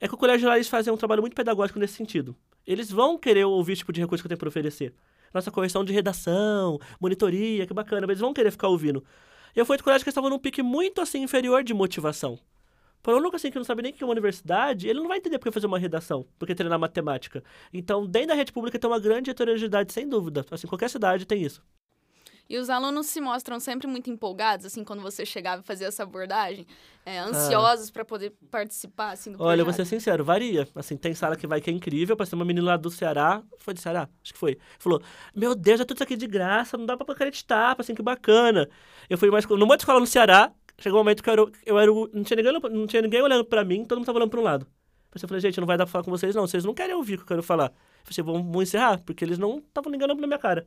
É 0.00 0.08
que 0.08 0.14
o 0.14 0.18
colégio 0.18 0.48
lá 0.48 0.56
eles 0.56 0.68
fazem 0.68 0.92
um 0.92 0.96
trabalho 0.96 1.20
muito 1.20 1.34
pedagógico 1.34 1.78
nesse 1.78 1.94
sentido. 1.94 2.34
Eles 2.66 2.90
vão 2.90 3.18
querer 3.18 3.44
ouvir 3.44 3.74
o 3.74 3.76
tipo 3.76 3.92
de 3.92 4.00
recurso 4.00 4.22
que 4.22 4.26
eu 4.26 4.30
tenho 4.30 4.38
para 4.38 4.48
oferecer 4.48 4.94
nossa 5.32 5.50
correção 5.50 5.84
de 5.84 5.92
redação, 5.92 6.78
monitoria, 7.00 7.66
que 7.66 7.74
bacana, 7.74 8.02
mas 8.06 8.14
eles 8.14 8.20
vão 8.20 8.32
querer 8.32 8.50
ficar 8.50 8.68
ouvindo. 8.68 9.04
Eu 9.54 9.66
fui 9.66 9.76
de 9.76 9.82
colégio 9.82 10.04
que 10.04 10.10
estavam 10.10 10.30
num 10.30 10.38
pique 10.38 10.62
muito 10.62 11.00
assim 11.00 11.22
inferior 11.22 11.62
de 11.62 11.74
motivação. 11.74 12.38
Para 13.02 13.14
o 13.14 13.16
aluno 13.16 13.34
assim, 13.34 13.50
que 13.50 13.56
não 13.56 13.64
sabe 13.64 13.82
nem 13.82 13.92
o 13.92 13.94
que 13.94 14.02
é 14.02 14.06
uma 14.06 14.12
universidade, 14.12 14.86
ele 14.86 15.00
não 15.00 15.08
vai 15.08 15.18
entender 15.18 15.38
por 15.38 15.44
que 15.44 15.52
fazer 15.52 15.66
uma 15.66 15.78
redação, 15.78 16.26
por 16.38 16.46
que 16.46 16.54
treinar 16.54 16.78
matemática. 16.78 17.42
Então, 17.72 18.06
dentro 18.06 18.28
da 18.28 18.34
rede 18.34 18.52
pública 18.52 18.78
tem 18.78 18.90
uma 18.90 19.00
grande 19.00 19.30
heterogeneidade, 19.30 19.92
sem 19.92 20.06
dúvida. 20.06 20.44
Assim, 20.50 20.66
qualquer 20.66 20.90
cidade 20.90 21.24
tem 21.24 21.42
isso. 21.42 21.62
E 22.50 22.58
os 22.58 22.68
alunos 22.68 23.06
se 23.06 23.20
mostram 23.20 23.60
sempre 23.60 23.86
muito 23.86 24.10
empolgados, 24.10 24.66
assim, 24.66 24.82
quando 24.82 25.00
você 25.00 25.24
chegava 25.24 25.62
e 25.62 25.64
fazia 25.64 25.86
essa 25.86 26.02
abordagem, 26.02 26.66
é, 27.06 27.20
ansiosos 27.20 27.90
ah. 27.90 27.92
para 27.92 28.04
poder 28.04 28.32
participar, 28.50 29.12
assim, 29.12 29.30
do 29.30 29.36
Olha, 29.40 29.62
projeto. 29.62 29.64
vou 29.66 29.72
ser 29.72 29.84
sincero, 29.84 30.24
varia. 30.24 30.66
Assim, 30.74 30.96
tem 30.96 31.14
sala 31.14 31.36
que 31.36 31.46
vai 31.46 31.60
que 31.60 31.70
é 31.70 31.72
incrível, 31.72 32.16
ser 32.26 32.34
uma 32.34 32.44
menina 32.44 32.66
lá 32.66 32.76
do 32.76 32.90
Ceará, 32.90 33.40
foi 33.58 33.72
de 33.72 33.80
Ceará? 33.80 34.08
Acho 34.20 34.32
que 34.32 34.38
foi. 34.38 34.58
Falou, 34.80 35.00
meu 35.32 35.54
Deus, 35.54 35.78
é 35.78 35.84
tudo 35.84 35.98
isso 35.98 36.02
aqui 36.02 36.16
de 36.16 36.26
graça, 36.26 36.76
não 36.76 36.84
dá 36.84 36.96
pra 36.96 37.14
acreditar, 37.14 37.76
assim, 37.78 37.94
que 37.94 38.02
bacana. 38.02 38.68
Eu 39.08 39.16
fui 39.16 39.30
mais, 39.30 39.46
numa 39.46 39.76
escola 39.76 40.00
no 40.00 40.06
Ceará, 40.06 40.50
chegou 40.76 40.98
um 40.98 41.04
momento 41.04 41.22
que 41.22 41.30
eu 41.30 41.34
era, 41.34 41.52
eu 41.64 41.78
era 41.78 41.92
não, 42.12 42.24
tinha 42.24 42.36
ninguém, 42.36 42.52
não 42.52 42.86
tinha 42.88 43.02
ninguém 43.02 43.22
olhando 43.22 43.44
pra 43.44 43.64
mim, 43.64 43.84
todo 43.84 43.98
mundo 43.98 44.06
tava 44.06 44.18
olhando 44.18 44.30
pra 44.30 44.40
um 44.40 44.42
lado. 44.42 44.66
Eu 45.14 45.28
falei, 45.28 45.40
gente, 45.40 45.60
não 45.60 45.68
vai 45.68 45.78
dar 45.78 45.84
pra 45.84 45.92
falar 45.92 46.04
com 46.04 46.10
vocês, 46.10 46.34
não. 46.34 46.48
Vocês 46.48 46.64
não 46.64 46.74
querem 46.74 46.96
ouvir 46.96 47.14
o 47.14 47.18
que 47.18 47.22
eu 47.22 47.28
quero 47.28 47.42
falar. 47.44 47.66
Eu 47.66 48.12
falei, 48.12 48.32
vamos, 48.32 48.46
vamos 48.50 48.68
encerrar, 48.68 49.00
porque 49.04 49.24
eles 49.24 49.38
não 49.38 49.58
estavam 49.58 49.92
ligando 49.92 50.16
pra 50.16 50.26
minha 50.26 50.38
cara. 50.38 50.66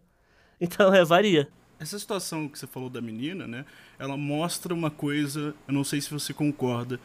Então, 0.61 0.93
é, 0.95 1.03
varia. 1.03 1.49
Essa 1.83 1.99
situação 1.99 2.47
que 2.47 2.57
você 2.57 2.65
falou 2.65 2.89
da 2.89 3.01
menina, 3.01 3.45
né? 3.45 3.65
Ela 3.99 4.15
mostra 4.15 4.73
uma 4.73 4.89
coisa, 4.89 5.53
eu 5.67 5.73
não 5.73 5.83
sei 5.83 5.99
se 5.99 6.09
você 6.09 6.33
concorda, 6.33 6.97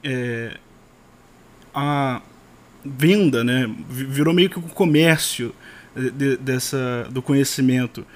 é, 0.00 0.58
a 1.74 2.22
venda, 2.84 3.42
né? 3.42 3.66
Virou 3.88 4.32
meio 4.32 4.48
que 4.48 4.60
o 4.60 4.62
um 4.62 4.68
comércio 4.68 5.52
de, 5.96 6.36
dessa, 6.36 7.08
do 7.10 7.20
conhecimento. 7.20 8.06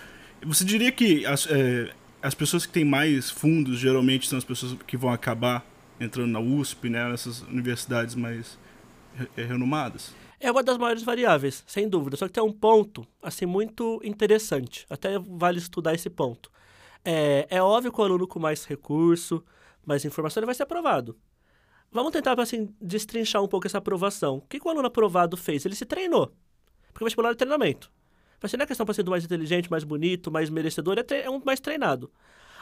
Você 0.44 0.64
diria 0.64 0.92
que 0.92 1.26
as, 1.26 1.48
é, 1.50 1.92
as 2.22 2.34
pessoas 2.34 2.64
que 2.64 2.72
têm 2.72 2.84
mais 2.84 3.28
fundos 3.28 3.80
geralmente 3.80 4.28
são 4.28 4.38
as 4.38 4.44
pessoas 4.44 4.76
que 4.86 4.96
vão 4.96 5.10
acabar 5.10 5.66
entrando 5.98 6.30
na 6.30 6.38
USP, 6.38 6.88
né? 6.88 7.08
Nessas 7.08 7.42
universidades 7.42 8.14
mais 8.14 8.56
renomadas? 9.36 10.14
É 10.38 10.50
uma 10.50 10.62
das 10.62 10.76
maiores 10.76 11.02
variáveis, 11.02 11.64
sem 11.66 11.88
dúvida. 11.88 12.16
Só 12.16 12.26
que 12.26 12.32
tem 12.32 12.42
um 12.42 12.52
ponto, 12.52 13.06
assim, 13.22 13.46
muito 13.46 14.00
interessante. 14.04 14.86
Até 14.90 15.18
vale 15.18 15.58
estudar 15.58 15.94
esse 15.94 16.10
ponto. 16.10 16.50
É, 17.04 17.46
é 17.48 17.62
óbvio 17.62 17.92
que 17.92 18.00
o 18.00 18.04
aluno 18.04 18.26
com 18.26 18.38
mais 18.38 18.64
recurso, 18.64 19.42
mais 19.84 20.04
informação, 20.04 20.40
ele 20.40 20.46
vai 20.46 20.54
ser 20.54 20.64
aprovado. 20.64 21.16
Vamos 21.90 22.12
tentar, 22.12 22.38
assim, 22.40 22.68
destrinchar 22.80 23.42
um 23.42 23.48
pouco 23.48 23.66
essa 23.66 23.78
aprovação. 23.78 24.38
O 24.38 24.40
que, 24.42 24.60
que 24.60 24.66
o 24.66 24.70
aluno 24.70 24.88
aprovado 24.88 25.36
fez? 25.36 25.64
Ele 25.64 25.74
se 25.74 25.86
treinou. 25.86 26.32
Porque 26.92 27.04
o 27.04 27.06
vestibular 27.06 27.30
é 27.30 27.34
treinamento. 27.34 27.90
Mas 28.42 28.52
não 28.52 28.64
é 28.64 28.66
questão 28.66 28.84
para 28.84 28.94
ser 28.94 29.04
mais 29.08 29.24
inteligente, 29.24 29.70
mais 29.70 29.84
bonito, 29.84 30.30
mais 30.30 30.50
merecedor, 30.50 30.98
é, 30.98 31.20
é 31.20 31.30
um 31.30 31.40
mais 31.44 31.60
treinado. 31.60 32.10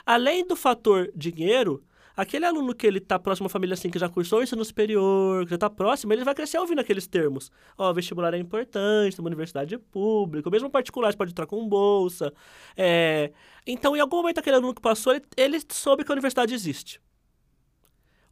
Além 0.07 0.47
do 0.47 0.55
fator 0.55 1.11
dinheiro, 1.17 1.83
Aquele 2.17 2.47
aluno 2.47 2.75
que 2.75 2.87
ele 2.87 3.01
tá 3.01 3.19
próximo 3.19 3.47
à 3.47 3.51
família 3.51 3.75
assim, 3.75 3.91
que 3.91 3.99
já 3.99 4.09
cursou 4.09 4.43
ensino 4.43 4.65
superior, 4.65 5.45
que 5.45 5.51
já 5.51 5.59
tá 5.59 5.69
próximo, 5.69 6.13
ele 6.13 6.23
vai 6.23 6.35
crescer 6.35 6.59
ouvindo 6.59 6.81
aqueles 6.81 7.09
termos. 7.09 7.51
Ó, 7.77 7.93
vestibular 7.93 8.33
é 8.35 8.39
importante, 8.39 9.19
uma 9.19 9.27
universidade 9.27 9.77
pública, 9.77 10.49
mesmo 10.49 10.71
particular, 10.71 11.11
você 11.11 11.19
pode 11.19 11.33
entrar 11.33 11.47
com 11.47 11.69
bolsa. 11.69 12.33
É... 12.77 13.33
Então, 13.67 13.97
em 13.97 14.01
algum 14.01 14.19
momento, 14.19 14.39
aquele 14.39 14.57
aluno 14.57 14.73
que 14.73 14.81
passou, 14.81 15.13
ele, 15.13 15.25
ele 15.37 15.61
soube 15.71 16.05
que 16.05 16.13
a 16.13 16.15
universidade 16.15 16.55
existe. 16.55 17.01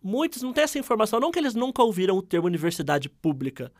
Muitos 0.00 0.42
não 0.42 0.52
têm 0.52 0.64
essa 0.64 0.78
informação, 0.78 1.18
não 1.18 1.32
que 1.32 1.38
eles 1.38 1.54
nunca 1.54 1.82
ouviram 1.82 2.16
o 2.16 2.22
termo 2.22 2.46
universidade 2.46 3.08
pública. 3.08 3.72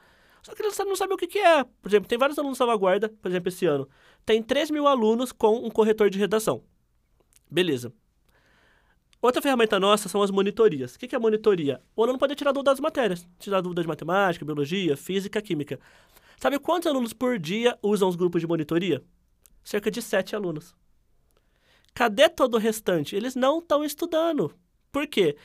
Só 0.42 0.54
que 0.54 0.62
eles 0.62 0.76
não 0.78 0.96
sabem 0.96 1.14
o 1.14 1.18
que, 1.18 1.28
que 1.28 1.38
é. 1.38 1.62
Por 1.62 1.88
exemplo, 1.88 2.08
tem 2.08 2.18
vários 2.18 2.38
alunos 2.38 2.58
salvaguarda, 2.58 3.08
por 3.08 3.28
exemplo, 3.28 3.48
esse 3.48 3.66
ano. 3.66 3.88
Tem 4.26 4.42
3 4.42 4.70
mil 4.70 4.88
alunos 4.88 5.30
com 5.30 5.64
um 5.64 5.70
corretor 5.70 6.10
de 6.10 6.18
redação. 6.18 6.64
Beleza. 7.48 7.92
Outra 9.22 9.40
ferramenta 9.40 9.78
nossa 9.78 10.08
são 10.08 10.20
as 10.20 10.32
monitorias. 10.32 10.96
O 10.96 10.98
que 10.98 11.14
é 11.14 11.18
monitoria? 11.18 11.80
O 11.94 12.02
aluno 12.02 12.18
pode 12.18 12.34
tirar 12.34 12.50
dúvidas 12.50 12.74
das 12.74 12.80
matérias. 12.80 13.28
Tirar 13.38 13.60
dúvidas 13.60 13.84
de 13.84 13.88
matemática, 13.88 14.44
biologia, 14.44 14.96
física, 14.96 15.40
química. 15.40 15.78
Sabe 16.38 16.58
quantos 16.58 16.88
alunos 16.88 17.12
por 17.12 17.38
dia 17.38 17.78
usam 17.80 18.08
os 18.08 18.16
grupos 18.16 18.40
de 18.40 18.48
monitoria? 18.48 19.00
Cerca 19.62 19.92
de 19.92 20.02
7 20.02 20.34
alunos. 20.34 20.74
Cadê 21.94 22.28
todo 22.28 22.54
o 22.54 22.58
restante? 22.58 23.14
Eles 23.14 23.36
não 23.36 23.60
estão 23.60 23.84
estudando. 23.84 24.52
Por 24.90 25.06
quê? 25.06 25.36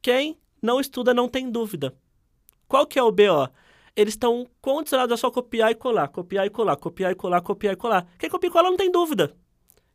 Quem 0.00 0.38
não 0.62 0.80
estuda 0.80 1.12
não 1.12 1.28
tem 1.28 1.50
dúvida. 1.50 1.94
Qual 2.66 2.86
que 2.86 2.98
é 2.98 3.02
o 3.02 3.12
BO? 3.12 3.50
Eles 3.94 4.14
estão 4.14 4.46
condicionados 4.62 5.12
a 5.12 5.16
só 5.18 5.30
copiar 5.30 5.70
e 5.70 5.74
colar, 5.74 6.08
copiar 6.08 6.46
e 6.46 6.50
colar, 6.50 6.76
copiar 6.76 7.12
e 7.12 7.14
colar, 7.14 7.42
copiar 7.42 7.74
e 7.74 7.76
colar. 7.76 8.06
Quem 8.18 8.30
copia 8.30 8.48
e 8.48 8.52
cola 8.52 8.70
não 8.70 8.78
tem 8.78 8.90
dúvida. 8.90 9.36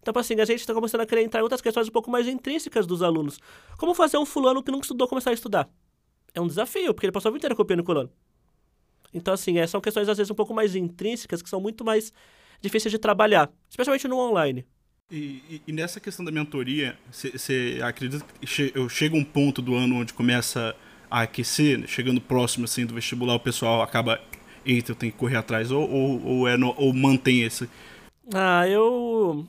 Então, 0.01 0.19
assim, 0.19 0.39
a 0.39 0.45
gente 0.45 0.59
está 0.59 0.73
começando 0.73 1.01
a 1.01 1.05
querer 1.05 1.23
entrar 1.23 1.39
em 1.39 1.43
outras 1.43 1.61
questões 1.61 1.87
um 1.87 1.91
pouco 1.91 2.09
mais 2.09 2.27
intrínsecas 2.27 2.87
dos 2.87 3.03
alunos. 3.03 3.39
Como 3.77 3.93
fazer 3.93 4.17
um 4.17 4.25
fulano 4.25 4.63
que 4.63 4.71
nunca 4.71 4.83
estudou 4.83 5.07
começar 5.07 5.29
a 5.29 5.33
estudar? 5.33 5.69
É 6.33 6.41
um 6.41 6.47
desafio, 6.47 6.93
porque 6.93 7.05
ele 7.05 7.11
passou 7.11 7.29
a 7.29 7.31
vida 7.31 7.39
inteira 7.39 7.55
copiando 7.55 7.81
e 7.81 7.83
colando. 7.83 8.11
Então, 9.13 9.33
assim, 9.33 9.59
é, 9.59 9.67
são 9.67 9.79
questões 9.79 10.09
às 10.09 10.17
vezes 10.17 10.31
um 10.31 10.35
pouco 10.35 10.53
mais 10.53 10.75
intrínsecas, 10.75 11.41
que 11.41 11.49
são 11.49 11.61
muito 11.61 11.85
mais 11.85 12.11
difíceis 12.61 12.91
de 12.91 12.97
trabalhar, 12.97 13.51
especialmente 13.69 14.07
no 14.07 14.17
online. 14.17 14.65
E, 15.11 15.43
e, 15.49 15.61
e 15.67 15.71
nessa 15.73 15.99
questão 15.99 16.23
da 16.23 16.31
mentoria, 16.31 16.97
você 17.11 17.79
acredita 17.83 18.25
que 18.39 18.47
che, 18.47 18.71
eu 18.73 18.87
chego 18.87 19.17
um 19.17 19.25
ponto 19.25 19.61
do 19.61 19.75
ano 19.75 19.97
onde 19.97 20.13
começa 20.13 20.75
a 21.09 21.21
aquecer, 21.21 21.85
chegando 21.87 22.21
próximo 22.21 22.63
assim 22.63 22.85
do 22.85 22.93
vestibular, 22.93 23.35
o 23.35 23.39
pessoal 23.39 23.81
acaba, 23.81 24.21
eita, 24.65 24.93
eu 24.93 24.95
tenho 24.95 25.11
que 25.11 25.17
correr 25.17 25.35
atrás, 25.35 25.69
ou, 25.69 25.89
ou, 25.89 26.25
ou, 26.25 26.47
é 26.47 26.55
no, 26.55 26.73
ou 26.77 26.93
mantém 26.93 27.41
esse? 27.41 27.69
Ah, 28.33 28.65
eu 28.65 29.45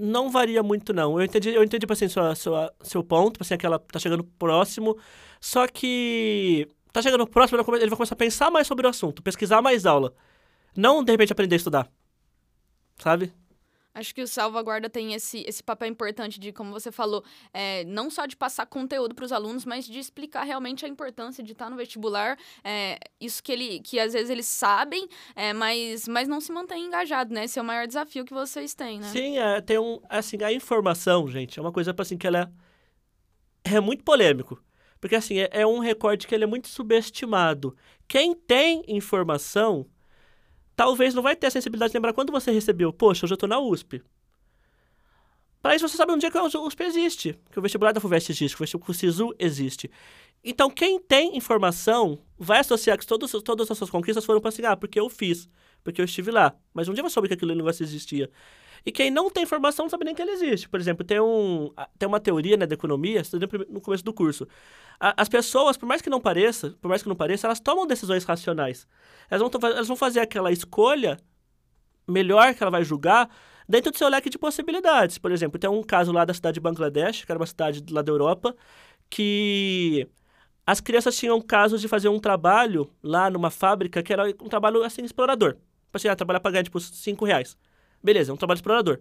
não 0.00 0.30
varia 0.30 0.62
muito, 0.62 0.92
não. 0.92 1.18
Eu 1.18 1.24
entendi, 1.24 1.50
eu 1.50 1.62
entendi 1.62 1.80
tipo 1.80 1.92
assim, 1.92 2.08
sua, 2.08 2.34
sua, 2.34 2.74
seu 2.82 3.02
ponto, 3.04 3.34
tipo 3.34 3.44
assim, 3.44 3.54
aquela 3.54 3.78
tá 3.78 3.98
chegando 3.98 4.24
próximo, 4.24 4.98
só 5.40 5.66
que 5.66 6.66
tá 6.92 7.02
chegando 7.02 7.26
próximo, 7.26 7.58
ele 7.76 7.88
vai 7.90 7.96
começar 7.96 8.14
a 8.14 8.18
pensar 8.18 8.50
mais 8.50 8.66
sobre 8.66 8.86
o 8.86 8.90
assunto, 8.90 9.22
pesquisar 9.22 9.62
mais 9.62 9.86
aula. 9.86 10.14
Não, 10.76 11.04
de 11.04 11.12
repente, 11.12 11.32
aprender 11.32 11.56
a 11.56 11.58
estudar. 11.58 11.90
Sabe? 12.98 13.32
Acho 13.92 14.14
que 14.14 14.22
o 14.22 14.26
Salvaguarda 14.26 14.88
tem 14.88 15.14
esse, 15.14 15.44
esse 15.46 15.62
papel 15.62 15.88
importante 15.88 16.38
de, 16.38 16.52
como 16.52 16.70
você 16.70 16.92
falou, 16.92 17.24
é, 17.52 17.84
não 17.84 18.08
só 18.08 18.24
de 18.24 18.36
passar 18.36 18.66
conteúdo 18.66 19.14
para 19.14 19.24
os 19.24 19.32
alunos, 19.32 19.64
mas 19.64 19.84
de 19.84 19.98
explicar 19.98 20.44
realmente 20.44 20.84
a 20.84 20.88
importância 20.88 21.42
de 21.42 21.52
estar 21.52 21.68
no 21.68 21.76
vestibular. 21.76 22.38
É, 22.62 22.98
isso 23.20 23.42
que, 23.42 23.50
ele, 23.50 23.80
que 23.80 23.98
às 23.98 24.12
vezes 24.12 24.30
eles 24.30 24.46
sabem, 24.46 25.08
é, 25.34 25.52
mas, 25.52 26.06
mas 26.06 26.28
não 26.28 26.40
se 26.40 26.52
mantém 26.52 26.86
engajado, 26.86 27.34
né? 27.34 27.44
Esse 27.44 27.58
é 27.58 27.62
o 27.62 27.64
maior 27.64 27.86
desafio 27.86 28.24
que 28.24 28.32
vocês 28.32 28.74
têm, 28.74 29.00
né? 29.00 29.08
Sim, 29.08 29.38
é, 29.38 29.60
tem 29.60 29.78
um. 29.78 30.00
Assim, 30.08 30.42
a 30.42 30.52
informação, 30.52 31.28
gente, 31.28 31.58
é 31.58 31.62
uma 31.62 31.72
coisa 31.72 31.94
assim 31.98 32.16
que 32.16 32.26
ela 32.26 32.52
é, 33.64 33.74
é 33.76 33.80
muito 33.80 34.04
polêmico. 34.04 34.62
Porque 35.00 35.16
assim, 35.16 35.38
é, 35.38 35.48
é 35.50 35.66
um 35.66 35.78
recorte 35.78 36.26
que 36.26 36.34
ele 36.34 36.44
é 36.44 36.46
muito 36.46 36.68
subestimado. 36.68 37.76
Quem 38.06 38.34
tem 38.34 38.84
informação 38.86 39.86
talvez 40.80 41.12
não 41.12 41.22
vai 41.22 41.36
ter 41.36 41.48
a 41.48 41.50
sensibilidade 41.50 41.92
de 41.92 41.98
lembrar 41.98 42.14
quando 42.14 42.32
você 42.32 42.50
recebeu. 42.50 42.90
Poxa, 42.90 43.26
hoje 43.26 43.34
eu 43.34 43.36
estou 43.36 43.46
na 43.46 43.60
USP. 43.60 44.02
Para 45.60 45.76
isso 45.76 45.86
você 45.86 45.94
sabe 45.94 46.10
um 46.10 46.16
dia 46.16 46.30
que 46.30 46.38
a 46.38 46.42
USP 46.42 46.82
existe, 46.84 47.38
que 47.52 47.58
o 47.58 47.60
vestibular 47.60 47.92
da 47.92 48.00
FUVEST 48.00 48.32
existe, 48.32 48.56
que 48.56 48.90
o 48.90 48.94
SISU 48.94 49.34
existe. 49.38 49.90
Então, 50.42 50.70
quem 50.70 50.98
tem 50.98 51.36
informação 51.36 52.18
vai 52.38 52.60
associar 52.60 52.96
que 52.96 53.06
todos, 53.06 53.30
todas 53.44 53.70
as 53.70 53.76
suas 53.76 53.90
conquistas 53.90 54.24
foram 54.24 54.40
para 54.40 54.48
assim, 54.48 54.64
ah, 54.64 54.74
porque 54.74 54.98
eu 54.98 55.10
fiz, 55.10 55.50
porque 55.84 56.00
eu 56.00 56.04
estive 56.06 56.30
lá. 56.30 56.56
Mas 56.72 56.88
um 56.88 56.94
dia 56.94 57.02
você 57.02 57.12
soube 57.12 57.28
que 57.28 57.34
aquele 57.34 57.54
negócio 57.54 57.82
existia. 57.82 58.30
E 58.84 58.90
quem 58.92 59.10
não 59.10 59.30
tem 59.30 59.42
informação 59.42 59.84
não 59.84 59.90
sabe 59.90 60.04
nem 60.04 60.14
que 60.14 60.22
ele 60.22 60.30
existe. 60.32 60.68
Por 60.68 60.80
exemplo, 60.80 61.04
tem, 61.04 61.20
um, 61.20 61.72
tem 61.98 62.08
uma 62.08 62.20
teoria 62.20 62.56
né, 62.56 62.66
da 62.66 62.74
economia, 62.74 63.22
no 63.68 63.80
começo 63.80 64.04
do 64.04 64.12
curso. 64.12 64.46
as 64.98 65.28
pessoas, 65.28 65.76
por 65.76 65.86
mais 65.86 66.00
que 66.00 66.10
não 66.10 66.20
pareça, 66.20 66.76
por 66.80 66.88
mais 66.88 67.02
que 67.02 67.08
não 67.08 67.16
pareça, 67.16 67.46
elas 67.46 67.60
tomam 67.60 67.86
decisões 67.86 68.24
racionais. 68.24 68.86
Elas 69.30 69.42
vão, 69.42 69.70
elas 69.70 69.88
vão 69.88 69.96
fazer 69.96 70.20
aquela 70.20 70.50
escolha 70.50 71.18
melhor 72.08 72.54
que 72.54 72.62
ela 72.62 72.70
vai 72.70 72.84
julgar 72.84 73.28
dentro 73.68 73.92
do 73.92 73.98
seu 73.98 74.08
leque 74.08 74.28
de 74.28 74.38
possibilidades. 74.38 75.18
Por 75.18 75.30
exemplo, 75.30 75.58
tem 75.58 75.70
um 75.70 75.82
caso 75.82 76.12
lá 76.12 76.24
da 76.24 76.34
cidade 76.34 76.54
de 76.54 76.60
Bangladesh, 76.60 77.24
que 77.24 77.30
era 77.30 77.38
uma 77.38 77.46
cidade 77.46 77.84
lá 77.90 78.02
da 78.02 78.10
Europa, 78.10 78.54
que 79.08 80.08
as 80.66 80.80
crianças 80.80 81.16
tinham 81.16 81.40
casos 81.40 81.80
de 81.80 81.88
fazer 81.88 82.08
um 82.08 82.18
trabalho 82.18 82.90
lá 83.02 83.30
numa 83.30 83.50
fábrica 83.50 84.02
que 84.02 84.12
era 84.12 84.24
um 84.40 84.48
trabalho 84.48 84.82
assim 84.82 85.02
explorador. 85.02 85.54
Tipo 85.54 85.96
assim, 85.96 86.08
ah, 86.08 86.16
trabalhar 86.16 86.40
para 86.40 86.52
ganhar 86.52 86.64
tipo 86.64 86.78
5 86.80 87.24
reais. 87.24 87.56
Beleza, 88.02 88.32
é 88.32 88.34
um 88.34 88.36
trabalho 88.36 88.58
explorador. 88.58 89.00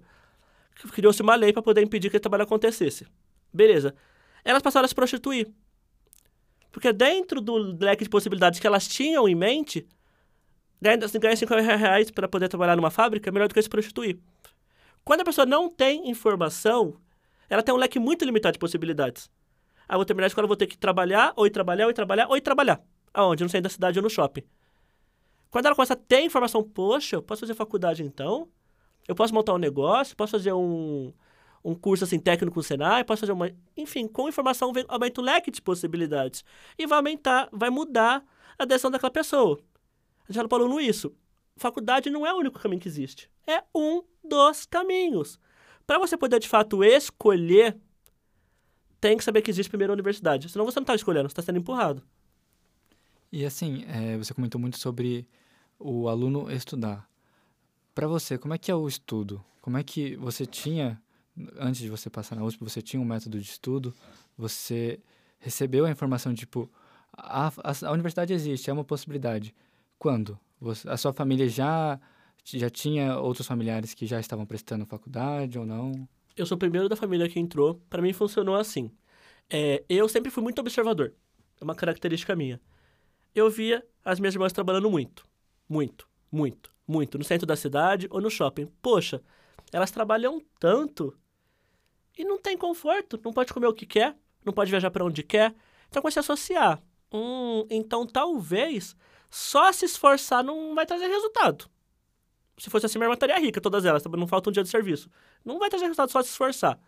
Criou-se 0.94 1.22
uma 1.22 1.36
lei 1.36 1.52
para 1.52 1.62
poder 1.62 1.82
impedir 1.82 2.10
que 2.10 2.18
esse 2.18 2.22
trabalho 2.22 2.44
acontecesse. 2.44 3.06
Beleza. 3.54 3.96
Elas 4.44 4.62
passaram 4.62 4.86
a 4.86 4.88
se 4.88 4.96
prostituir. 4.96 5.52
Porque 6.72 6.94
dentro 6.94 7.42
do 7.42 7.56
leque 7.56 8.04
de 8.04 8.10
possibilidades 8.10 8.60
que 8.60 8.68
elas 8.68 8.88
tinham 8.88 9.28
em 9.28 9.36
mente, 9.36 9.88
ganhar, 10.82 11.08
5 11.08 11.56
reais 11.56 12.12
para 12.12 12.28
poder 12.28 12.48
trabalhar 12.48 12.76
numa 12.76 12.92
fábrica 12.92 13.30
é 13.30 13.32
melhor 13.32 13.48
do 13.48 13.54
que 13.54 13.62
se 13.62 13.70
prostituir. 13.70 14.20
Quando 15.04 15.22
a 15.22 15.26
pessoa 15.26 15.46
não 15.46 15.70
tem 15.70 16.10
informação, 16.10 16.96
ela 17.50 17.64
tem 17.64 17.74
um 17.74 17.78
leque 17.78 18.00
muito 18.00 18.24
limitado 18.24 18.54
de 18.54 18.60
possibilidades. 18.60 19.30
Ah, 19.88 19.96
vou 19.96 20.06
terminar 20.06 20.26
a 20.26 20.28
escola, 20.28 20.46
vou 20.46 20.56
ter 20.56 20.68
que 20.68 20.78
trabalhar, 20.78 21.34
ou 21.36 21.48
ir 21.48 21.50
trabalhar, 21.50 21.86
ou 21.86 21.90
ir 21.90 21.96
trabalhar, 21.96 22.28
ou 22.28 22.38
ir 22.38 22.42
trabalhar. 22.42 22.82
Aonde? 23.12 23.44
No 23.44 23.50
centro 23.50 23.64
da 23.64 23.70
cidade 23.70 23.98
ou 23.98 24.04
no 24.04 24.10
shopping. 24.10 24.44
Quando 25.50 25.66
ela 25.66 25.76
começa 25.76 25.94
a 25.94 25.98
ter 25.98 26.22
informação, 26.22 26.64
poxa, 26.64 27.16
eu 27.16 27.24
posso 27.24 27.40
fazer 27.40 27.56
faculdade 27.56 28.04
então? 28.04 28.48
Eu 29.10 29.16
posso 29.16 29.34
montar 29.34 29.56
um 29.56 29.58
negócio, 29.58 30.16
posso 30.16 30.34
fazer 30.34 30.54
um, 30.54 31.12
um 31.66 31.74
curso 31.74 32.04
assim 32.04 32.20
técnico 32.20 32.56
no 32.56 32.62
Senai, 32.62 33.04
posso 33.04 33.22
fazer 33.22 33.32
uma. 33.32 33.52
Enfim, 33.76 34.08
com 34.08 34.30
informação 34.30 34.72
vem, 34.72 34.86
aumenta 34.88 35.20
o 35.20 35.24
leque 35.24 35.50
de 35.50 35.60
possibilidades. 35.64 36.46
E 36.78 36.86
vai 36.86 37.00
aumentar, 37.00 37.50
vai 37.52 37.72
mudar 37.72 38.24
a 38.56 38.66
decisão 38.66 38.92
daquela 38.92 39.10
pessoa. 39.10 39.60
A 40.26 40.28
gente 40.28 40.36
fala 40.36 40.48
para 40.48 40.62
o 40.62 40.66
aluno 40.66 40.80
isso. 40.80 41.12
Faculdade 41.58 42.12
não 42.12 42.24
é 42.24 42.32
o 42.32 42.38
único 42.38 42.60
caminho 42.60 42.80
que 42.80 42.88
existe. 42.88 43.32
É 43.48 43.64
um 43.74 44.04
dos 44.24 44.68
caminhos. 44.68 45.40
Para 45.88 45.98
você 45.98 46.16
poder 46.16 46.40
de 46.40 46.48
fato 46.48 46.84
escolher, 46.84 47.76
tem 49.02 49.18
que 49.18 49.24
saber 49.24 49.42
que 49.42 49.50
existe 49.50 49.72
primeiro 49.72 49.92
a 49.92 49.96
universidade. 49.96 50.50
Senão 50.50 50.66
você 50.66 50.80
não 50.80 50.84
está 50.84 50.94
escolhendo, 50.94 51.28
você 51.28 51.34
está 51.34 51.42
sendo 51.42 51.58
empurrado. 51.58 52.04
E 53.32 53.44
assim, 53.44 53.86
é, 53.88 54.16
você 54.20 54.36
comentou 54.36 54.62
muito 54.62 54.78
sobre 54.78 55.28
o 55.80 56.08
aluno 56.08 56.52
estudar. 56.52 57.09
Para 57.94 58.08
você, 58.08 58.38
como 58.38 58.54
é 58.54 58.58
que 58.58 58.72
é 58.72 58.76
o 58.76 58.88
estudo? 58.88 59.44
Como 59.62 59.78
é 59.78 59.84
que 59.84 60.16
você 60.16 60.46
tinha, 60.46 61.02
antes 61.58 61.82
de 61.82 61.90
você 61.90 62.10
passar 62.10 62.36
na 62.36 62.44
USP, 62.44 62.64
você 62.64 62.82
tinha 62.82 63.02
um 63.02 63.06
método 63.06 63.40
de 63.40 63.50
estudo? 63.50 63.94
Você 64.38 65.00
recebeu 65.40 65.86
a 65.86 65.92
informação, 65.92 66.34
tipo, 66.34 66.70
a, 67.14 67.48
a, 67.48 67.88
a 67.88 67.92
universidade 67.92 68.34
existe, 68.34 68.70
é 68.70 68.74
uma 68.74 68.84
possibilidade. 68.84 69.54
Quando? 69.98 70.40
Você, 70.62 70.88
a 70.90 70.98
sua 70.98 71.14
família 71.14 71.48
já, 71.48 72.00
já 72.44 72.70
tinha 72.70 73.18
outros 73.18 73.48
familiares 73.48 73.94
que 73.94 74.06
já 74.06 74.20
estavam 74.20 74.46
prestando 74.46 74.86
faculdade 74.86 75.58
ou 75.58 75.66
não? 75.66 76.08
Eu 76.36 76.46
sou 76.46 76.56
o 76.56 76.60
primeiro 76.60 76.88
da 76.88 76.96
família 76.96 77.28
que 77.28 77.40
entrou. 77.40 77.82
Para 77.90 78.02
mim 78.02 78.14
funcionou 78.14 78.56
assim. 78.56 78.92
É, 79.50 79.84
eu 79.90 80.08
sempre 80.08 80.32
fui 80.32 80.44
muito 80.44 80.60
observador. 80.60 81.14
É 81.60 81.64
uma 81.64 81.76
característica 81.76 82.36
minha. 82.36 82.62
Eu 83.36 83.50
via 83.50 83.86
as 84.04 84.20
minhas 84.20 84.36
irmãs 84.36 84.54
trabalhando 84.54 84.90
muito. 84.90 85.26
Muito, 85.68 86.08
muito 86.32 86.72
muito 86.90 87.18
no 87.18 87.24
centro 87.24 87.46
da 87.46 87.56
cidade 87.56 88.08
ou 88.10 88.20
no 88.20 88.30
shopping. 88.30 88.66
Poxa, 88.82 89.22
elas 89.72 89.92
trabalham 89.92 90.42
tanto 90.60 91.16
e 92.18 92.26
não 92.26 92.38
tem 92.38 92.58
conforto, 92.58 93.20
não 93.24 93.32
pode 93.32 93.54
comer 93.54 93.68
o 93.68 93.74
que 93.74 93.86
quer, 93.86 94.18
não 94.44 94.52
pode 94.52 94.72
viajar 94.72 94.90
para 94.90 95.06
onde 95.06 95.24
quer. 95.24 95.54
Então, 95.88 96.02
com 96.02 96.10
se 96.12 96.20
associar. 96.20 96.82
Hum, 97.14 97.66
então, 97.70 98.06
talvez 98.06 98.96
só 99.30 99.72
se 99.72 99.86
esforçar 99.86 100.44
não 100.44 100.76
vai 100.76 100.86
trazer 100.86 101.08
resultado. 101.08 101.70
Se 102.58 102.70
fosse 102.70 102.88
assim, 102.88 102.98
minha 102.98 103.06
irmã 103.06 103.14
estaria 103.14 103.40
rica, 103.40 103.62
todas 103.62 103.86
elas, 103.86 104.04
não 104.04 104.28
falta 104.28 104.50
um 104.50 104.54
dia 104.54 104.64
de 104.64 104.70
serviço. 104.70 105.10
Não 105.46 105.60
vai 105.60 105.70
trazer 105.70 105.86
resultado 105.86 106.12
só 106.12 106.22
se 106.22 106.30
esforçar. 106.30 106.80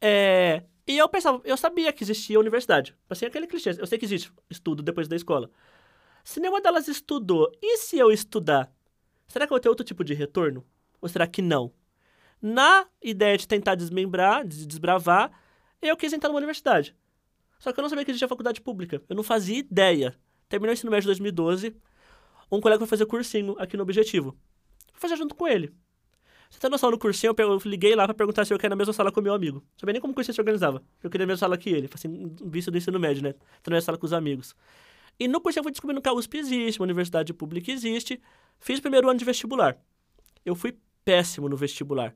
É, 0.00 0.62
e 0.86 0.96
eu 0.96 1.08
pensava, 1.08 1.40
eu 1.44 1.56
sabia 1.56 1.92
que 1.92 2.04
existia 2.04 2.36
a 2.36 2.40
universidade. 2.40 2.94
Assim, 3.10 3.26
aquele 3.26 3.46
clichê. 3.46 3.70
Eu 3.78 3.86
sei 3.86 3.98
que 3.98 4.04
existe 4.04 4.32
estudo 4.48 4.82
depois 4.82 5.08
da 5.08 5.16
escola. 5.16 5.50
Se 6.22 6.40
nenhuma 6.40 6.60
delas 6.60 6.88
estudou, 6.88 7.50
e 7.60 7.78
se 7.78 7.98
eu 7.98 8.12
estudar? 8.12 8.72
Será 9.28 9.46
que 9.46 9.52
eu 9.52 9.54
vou 9.54 9.60
ter 9.60 9.68
outro 9.68 9.84
tipo 9.84 10.02
de 10.02 10.14
retorno? 10.14 10.64
Ou 11.00 11.08
será 11.08 11.26
que 11.26 11.42
não? 11.42 11.72
Na 12.40 12.86
ideia 13.02 13.36
de 13.36 13.46
tentar 13.46 13.74
desmembrar, 13.74 14.46
de 14.46 14.66
desbravar, 14.66 15.30
eu 15.82 15.96
quis 15.96 16.12
entrar 16.12 16.28
numa 16.28 16.38
universidade. 16.38 16.96
Só 17.58 17.72
que 17.72 17.78
eu 17.78 17.82
não 17.82 17.88
sabia 17.88 18.04
que 18.04 18.10
existia 18.10 18.28
faculdade 18.28 18.60
pública. 18.60 19.02
Eu 19.08 19.16
não 19.16 19.22
fazia 19.22 19.58
ideia. 19.58 20.16
Terminou 20.48 20.70
o 20.70 20.74
ensino 20.74 20.90
médio 20.90 21.06
em 21.06 21.10
2012. 21.10 21.76
Um 22.50 22.60
colega 22.60 22.78
foi 22.78 22.88
fazer 22.88 23.06
cursinho 23.06 23.54
aqui 23.58 23.76
no 23.76 23.82
Objetivo. 23.82 24.36
Fui 24.92 25.00
fazer 25.00 25.16
junto 25.16 25.34
com 25.34 25.46
ele. 25.46 25.74
Você 26.50 26.58
tem 26.58 26.70
no 26.70 26.98
cursinho, 26.98 27.34
eu 27.36 27.58
liguei 27.66 27.94
lá 27.94 28.06
pra 28.06 28.14
perguntar 28.14 28.44
se 28.46 28.54
eu 28.54 28.56
queria 28.56 28.70
na 28.70 28.76
mesma 28.76 28.94
sala 28.94 29.12
com 29.12 29.20
o 29.20 29.22
meu 29.22 29.34
amigo. 29.34 29.58
Não 29.58 29.78
sabia 29.78 29.92
nem 29.92 30.00
como 30.00 30.12
o 30.12 30.14
cursinho 30.14 30.34
se 30.34 30.40
organizava. 30.40 30.82
Eu 31.02 31.10
queria 31.10 31.26
na 31.26 31.32
mesma 31.32 31.40
sala 31.40 31.58
que 31.58 31.68
ele. 31.68 31.90
Assim, 31.92 32.34
visto 32.46 32.70
do 32.70 32.78
ensino 32.78 32.98
médio, 32.98 33.22
né? 33.22 33.34
Tô 33.62 33.70
na 33.70 33.74
mesma 33.74 33.84
sala 33.84 33.98
com 33.98 34.06
os 34.06 34.14
amigos. 34.14 34.54
E 35.18 35.26
no 35.26 35.40
cursinho 35.40 35.60
eu 35.60 35.64
fui 35.64 35.72
descobrindo 35.72 36.00
que 36.00 36.08
a 36.08 36.12
USP 36.12 36.38
existe, 36.38 36.78
uma 36.80 36.84
universidade 36.84 37.34
pública 37.34 37.72
existe. 37.72 38.20
Fiz 38.58 38.78
o 38.78 38.82
primeiro 38.82 39.08
ano 39.08 39.18
de 39.18 39.24
vestibular. 39.24 39.76
Eu 40.44 40.54
fui 40.54 40.78
péssimo 41.04 41.48
no 41.48 41.56
vestibular. 41.56 42.14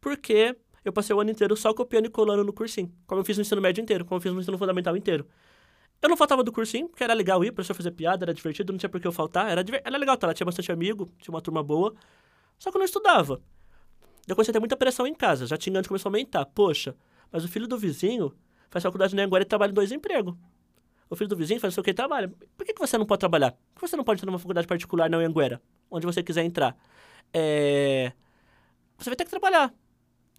Porque 0.00 0.56
eu 0.84 0.92
passei 0.92 1.14
o 1.14 1.20
ano 1.20 1.30
inteiro 1.30 1.56
só 1.56 1.74
copiando 1.74 2.06
e 2.06 2.10
colando 2.10 2.44
no 2.44 2.52
cursinho. 2.52 2.92
Como 3.06 3.20
eu 3.20 3.24
fiz 3.24 3.36
no 3.36 3.42
ensino 3.42 3.60
médio 3.60 3.82
inteiro, 3.82 4.04
como 4.04 4.16
eu 4.16 4.22
fiz 4.22 4.32
no 4.32 4.40
ensino 4.40 4.56
fundamental 4.56 4.96
inteiro. 4.96 5.26
Eu 6.00 6.08
não 6.08 6.16
faltava 6.16 6.44
do 6.44 6.52
cursinho, 6.52 6.88
porque 6.88 7.02
era 7.02 7.12
legal 7.12 7.44
ir, 7.44 7.48
o 7.48 7.52
professor 7.52 7.74
fazer 7.74 7.90
piada, 7.90 8.24
era 8.24 8.32
divertido, 8.32 8.72
não 8.72 8.78
tinha 8.78 8.88
por 8.88 9.00
que 9.00 9.06
eu 9.06 9.12
faltar. 9.12 9.50
Era, 9.50 9.64
era 9.84 9.98
legal, 9.98 10.16
tá? 10.16 10.28
Lá 10.28 10.34
tinha 10.34 10.44
bastante 10.44 10.70
amigo, 10.70 11.12
tinha 11.18 11.34
uma 11.34 11.42
turma 11.42 11.62
boa. 11.62 11.94
Só 12.56 12.70
que 12.70 12.76
eu 12.76 12.78
não 12.78 12.86
estudava. 12.86 13.42
Eu 14.28 14.36
comecei 14.36 14.52
a 14.52 14.54
ter 14.54 14.60
muita 14.60 14.76
pressão 14.76 15.06
em 15.06 15.14
casa, 15.14 15.46
já 15.46 15.56
tinha 15.56 15.76
antes 15.76 15.88
começou 15.88 16.08
a 16.08 16.10
aumentar. 16.10 16.44
Poxa, 16.46 16.94
mas 17.32 17.44
o 17.44 17.48
filho 17.48 17.66
do 17.66 17.76
vizinho 17.76 18.32
faz 18.70 18.82
faculdade 18.82 19.16
no 19.16 19.22
Anguera 19.22 19.42
e 19.42 19.46
trabalha 19.46 19.70
em 19.70 19.74
dois 19.74 19.90
empregos. 19.90 20.34
O 21.10 21.16
filho 21.16 21.28
do 21.28 21.36
vizinho 21.36 21.60
faz 21.60 21.76
o 21.76 21.82
que 21.82 21.94
trabalha. 21.94 22.28
Por 22.56 22.66
que, 22.66 22.74
que 22.74 22.80
você 22.80 22.98
não 22.98 23.06
pode 23.06 23.20
trabalhar? 23.20 23.52
Por 23.74 23.80
que 23.80 23.88
você 23.88 23.96
não 23.96 24.04
pode 24.04 24.18
entrar 24.18 24.30
numa 24.30 24.38
faculdade 24.38 24.66
particular 24.66 25.08
na 25.08 25.18
Anguera, 25.18 25.62
onde 25.90 26.06
você 26.06 26.22
quiser 26.22 26.44
entrar? 26.44 26.76
É... 27.32 28.12
Você 28.98 29.10
vai 29.10 29.16
ter 29.16 29.24
que 29.24 29.30
trabalhar. 29.30 29.72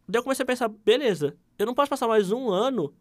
Daí 0.07 0.19
eu 0.19 0.23
comecei 0.23 0.43
a 0.43 0.45
pensar, 0.45 0.67
beleza, 0.67 1.38
eu 1.57 1.65
não 1.65 1.73
posso 1.73 1.89
passar 1.89 2.07
mais 2.07 2.31
um 2.31 2.49
ano. 2.49 2.93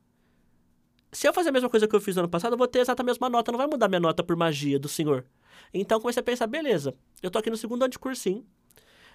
Se 1.10 1.26
eu 1.26 1.32
fazer 1.32 1.48
a 1.48 1.52
mesma 1.52 1.70
coisa 1.70 1.88
que 1.88 1.96
eu 1.96 2.00
fiz 2.00 2.14
no 2.16 2.20
ano 2.20 2.28
passado, 2.28 2.52
eu 2.52 2.58
vou 2.58 2.68
ter 2.68 2.80
exatamente 2.80 3.10
a 3.10 3.12
mesma 3.14 3.30
nota, 3.30 3.50
não 3.50 3.58
vai 3.58 3.66
mudar 3.66 3.88
minha 3.88 4.00
nota 4.00 4.22
por 4.22 4.36
magia 4.36 4.78
do 4.78 4.88
senhor. 4.88 5.24
Então 5.72 6.00
comecei 6.00 6.20
a 6.20 6.24
pensar, 6.24 6.46
beleza, 6.46 6.94
eu 7.22 7.30
tô 7.30 7.38
aqui 7.38 7.50
no 7.50 7.56
segundo 7.56 7.82
ano 7.82 7.90
de 7.90 7.98
cursinho, 7.98 8.46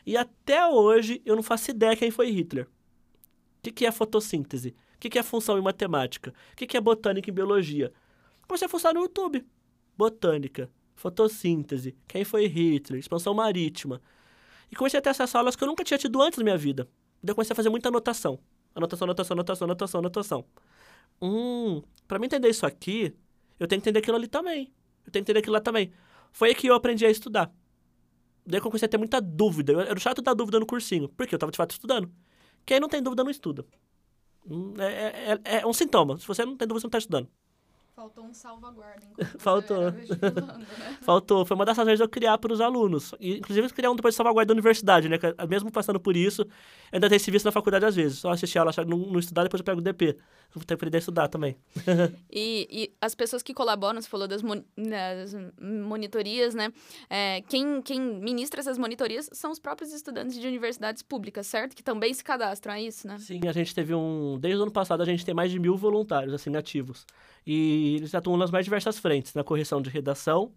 e 0.05 0.17
até 0.17 0.67
hoje 0.67 1.21
eu 1.25 1.35
não 1.35 1.43
faço 1.43 1.71
ideia 1.71 1.95
quem 1.95 2.11
foi 2.11 2.29
Hitler. 2.31 2.65
O 2.65 2.69
que, 3.63 3.71
que 3.71 3.85
é 3.85 3.91
fotossíntese? 3.91 4.75
O 4.95 4.99
que, 4.99 5.09
que 5.09 5.19
é 5.19 5.23
função 5.23 5.57
em 5.57 5.61
matemática? 5.61 6.33
O 6.51 6.55
que, 6.55 6.67
que 6.67 6.75
é 6.75 6.81
botânica 6.81 7.29
em 7.29 7.33
biologia? 7.33 7.93
Comecei 8.47 8.65
a 8.65 8.69
fuçar 8.69 8.93
no 8.93 9.01
YouTube. 9.01 9.45
Botânica, 9.97 10.69
fotossíntese, 10.95 11.95
quem 12.07 12.23
foi 12.23 12.47
Hitler, 12.47 12.99
expansão 12.99 13.33
marítima. 13.33 14.01
E 14.71 14.75
comecei 14.75 14.99
a 14.99 15.01
ter 15.01 15.09
essas 15.09 15.33
aulas 15.35 15.55
que 15.55 15.63
eu 15.63 15.67
nunca 15.67 15.83
tinha 15.83 15.97
tido 15.97 16.21
antes 16.21 16.37
na 16.37 16.43
minha 16.43 16.57
vida. 16.57 16.89
Daí 17.21 17.31
eu 17.31 17.35
comecei 17.35 17.53
a 17.53 17.55
fazer 17.55 17.69
muita 17.69 17.89
anotação. 17.89 18.39
Anotação, 18.75 19.05
anotação, 19.05 19.35
anotação, 19.35 19.65
anotação, 19.65 19.99
anotação. 19.99 20.45
Hum, 21.21 21.81
pra 22.07 22.17
mim 22.17 22.25
entender 22.25 22.49
isso 22.49 22.65
aqui, 22.65 23.15
eu 23.59 23.67
tenho 23.67 23.81
que 23.81 23.89
entender 23.89 23.99
aquilo 23.99 24.17
ali 24.17 24.27
também. 24.27 24.73
Eu 25.05 25.11
tenho 25.11 25.23
que 25.23 25.31
entender 25.31 25.39
aquilo 25.39 25.53
lá 25.53 25.61
também. 25.61 25.91
Foi 26.31 26.49
aí 26.49 26.55
que 26.55 26.67
eu 26.67 26.73
aprendi 26.73 27.05
a 27.05 27.09
estudar. 27.09 27.53
Daí 28.45 28.57
eu 28.57 28.63
comecei 28.63 28.85
a 28.87 28.89
ter 28.89 28.97
muita 28.97 29.21
dúvida. 29.21 29.73
Eu 29.73 29.79
era 29.79 29.99
chato 29.99 30.21
da 30.21 30.33
dúvida 30.33 30.59
no 30.59 30.65
cursinho. 30.65 31.07
Porque 31.09 31.35
eu 31.35 31.39
tava 31.39 31.51
de 31.51 31.57
fato 31.57 31.71
estudando. 31.71 32.11
Quem 32.65 32.79
não 32.79 32.89
tem 32.89 33.01
dúvida 33.01 33.23
não 33.23 33.31
estuda. 33.31 33.65
Hum, 34.49 34.73
é, 34.79 34.85
é, 34.85 35.39
é, 35.43 35.61
é 35.61 35.67
um 35.67 35.73
sintoma. 35.73 36.17
Se 36.17 36.27
você 36.27 36.43
não 36.45 36.57
tem 36.57 36.67
dúvida, 36.67 36.81
você 36.81 36.87
não 36.87 36.91
tá 36.91 36.97
estudando. 36.97 37.29
Faltou 37.95 38.25
um 38.25 38.33
salvaguarda. 38.33 39.05
Faltou. 39.37 39.91
Né? 39.91 40.05
Faltou. 41.01 41.45
Foi 41.45 41.53
uma 41.53 41.63
das 41.63 41.77
razões 41.77 41.99
de 41.99 42.03
eu 42.03 42.09
criar 42.09 42.39
para 42.39 42.51
os 42.51 42.59
alunos. 42.59 43.13
E, 43.19 43.37
inclusive, 43.37 43.67
eu 43.67 43.71
criar 43.71 43.91
um 43.91 43.95
depois 43.95 44.13
de 44.13 44.17
salvaguarda 44.17 44.47
da 44.47 44.53
universidade, 44.53 45.07
né? 45.07 45.19
Mesmo 45.47 45.71
passando 45.71 45.99
por 45.99 46.17
isso, 46.17 46.43
ainda 46.91 47.07
tem 47.07 47.19
serviço 47.19 47.45
na 47.45 47.51
faculdade 47.51 47.85
às 47.85 47.95
vezes. 47.95 48.17
Só 48.17 48.31
assistir 48.31 48.57
aula, 48.57 48.71
não, 48.87 48.97
não 48.97 49.19
estudar, 49.19 49.43
depois 49.43 49.59
eu 49.59 49.63
pego 49.63 49.79
o 49.79 49.83
DP. 49.83 50.17
Vou 50.55 50.61
ter 50.61 50.67
que 50.67 50.73
aprender 50.73 50.97
a 50.97 50.99
estudar 50.99 51.27
também. 51.27 51.55
e, 52.31 52.67
e, 52.71 52.93
as 52.99 53.13
pessoas 53.13 53.43
que 53.43 53.53
colaboram, 53.53 54.01
você 54.01 54.09
falou 54.09 54.27
das, 54.27 54.41
mon 54.41 54.63
das 54.75 55.35
monitorias, 55.59 56.55
né? 56.55 56.73
É, 57.07 57.41
quem, 57.41 57.79
quem 57.81 57.99
ministra 57.99 58.59
essas 58.59 58.77
monitorias 58.77 59.29
são 59.33 59.51
os 59.51 59.59
próprios 59.59 59.93
estudantes 59.93 60.39
de 60.39 60.47
universidades 60.47 61.03
públicas, 61.03 61.45
certo? 61.45 61.75
Que 61.75 61.83
também 61.83 62.11
se 62.11 62.23
cadastram, 62.23 62.73
é 62.73 62.81
isso, 62.81 63.07
né? 63.07 63.17
Sim, 63.19 63.41
a 63.47 63.51
gente 63.51 63.73
teve 63.73 63.93
um... 63.93 64.39
Desde 64.39 64.59
o 64.59 64.63
ano 64.63 64.71
passado, 64.71 65.01
a 65.01 65.05
gente 65.05 65.23
tem 65.23 65.33
mais 65.33 65.51
de 65.51 65.59
mil 65.59 65.75
voluntários, 65.75 66.33
assim, 66.33 66.55
ativos. 66.55 67.05
E 67.45 67.95
eles 67.95 68.15
atuam 68.15 68.37
nas 68.37 68.51
mais 68.51 68.65
diversas 68.65 68.97
frentes, 68.97 69.33
na 69.33 69.43
correção 69.43 69.81
de 69.81 69.89
redação, 69.89 70.51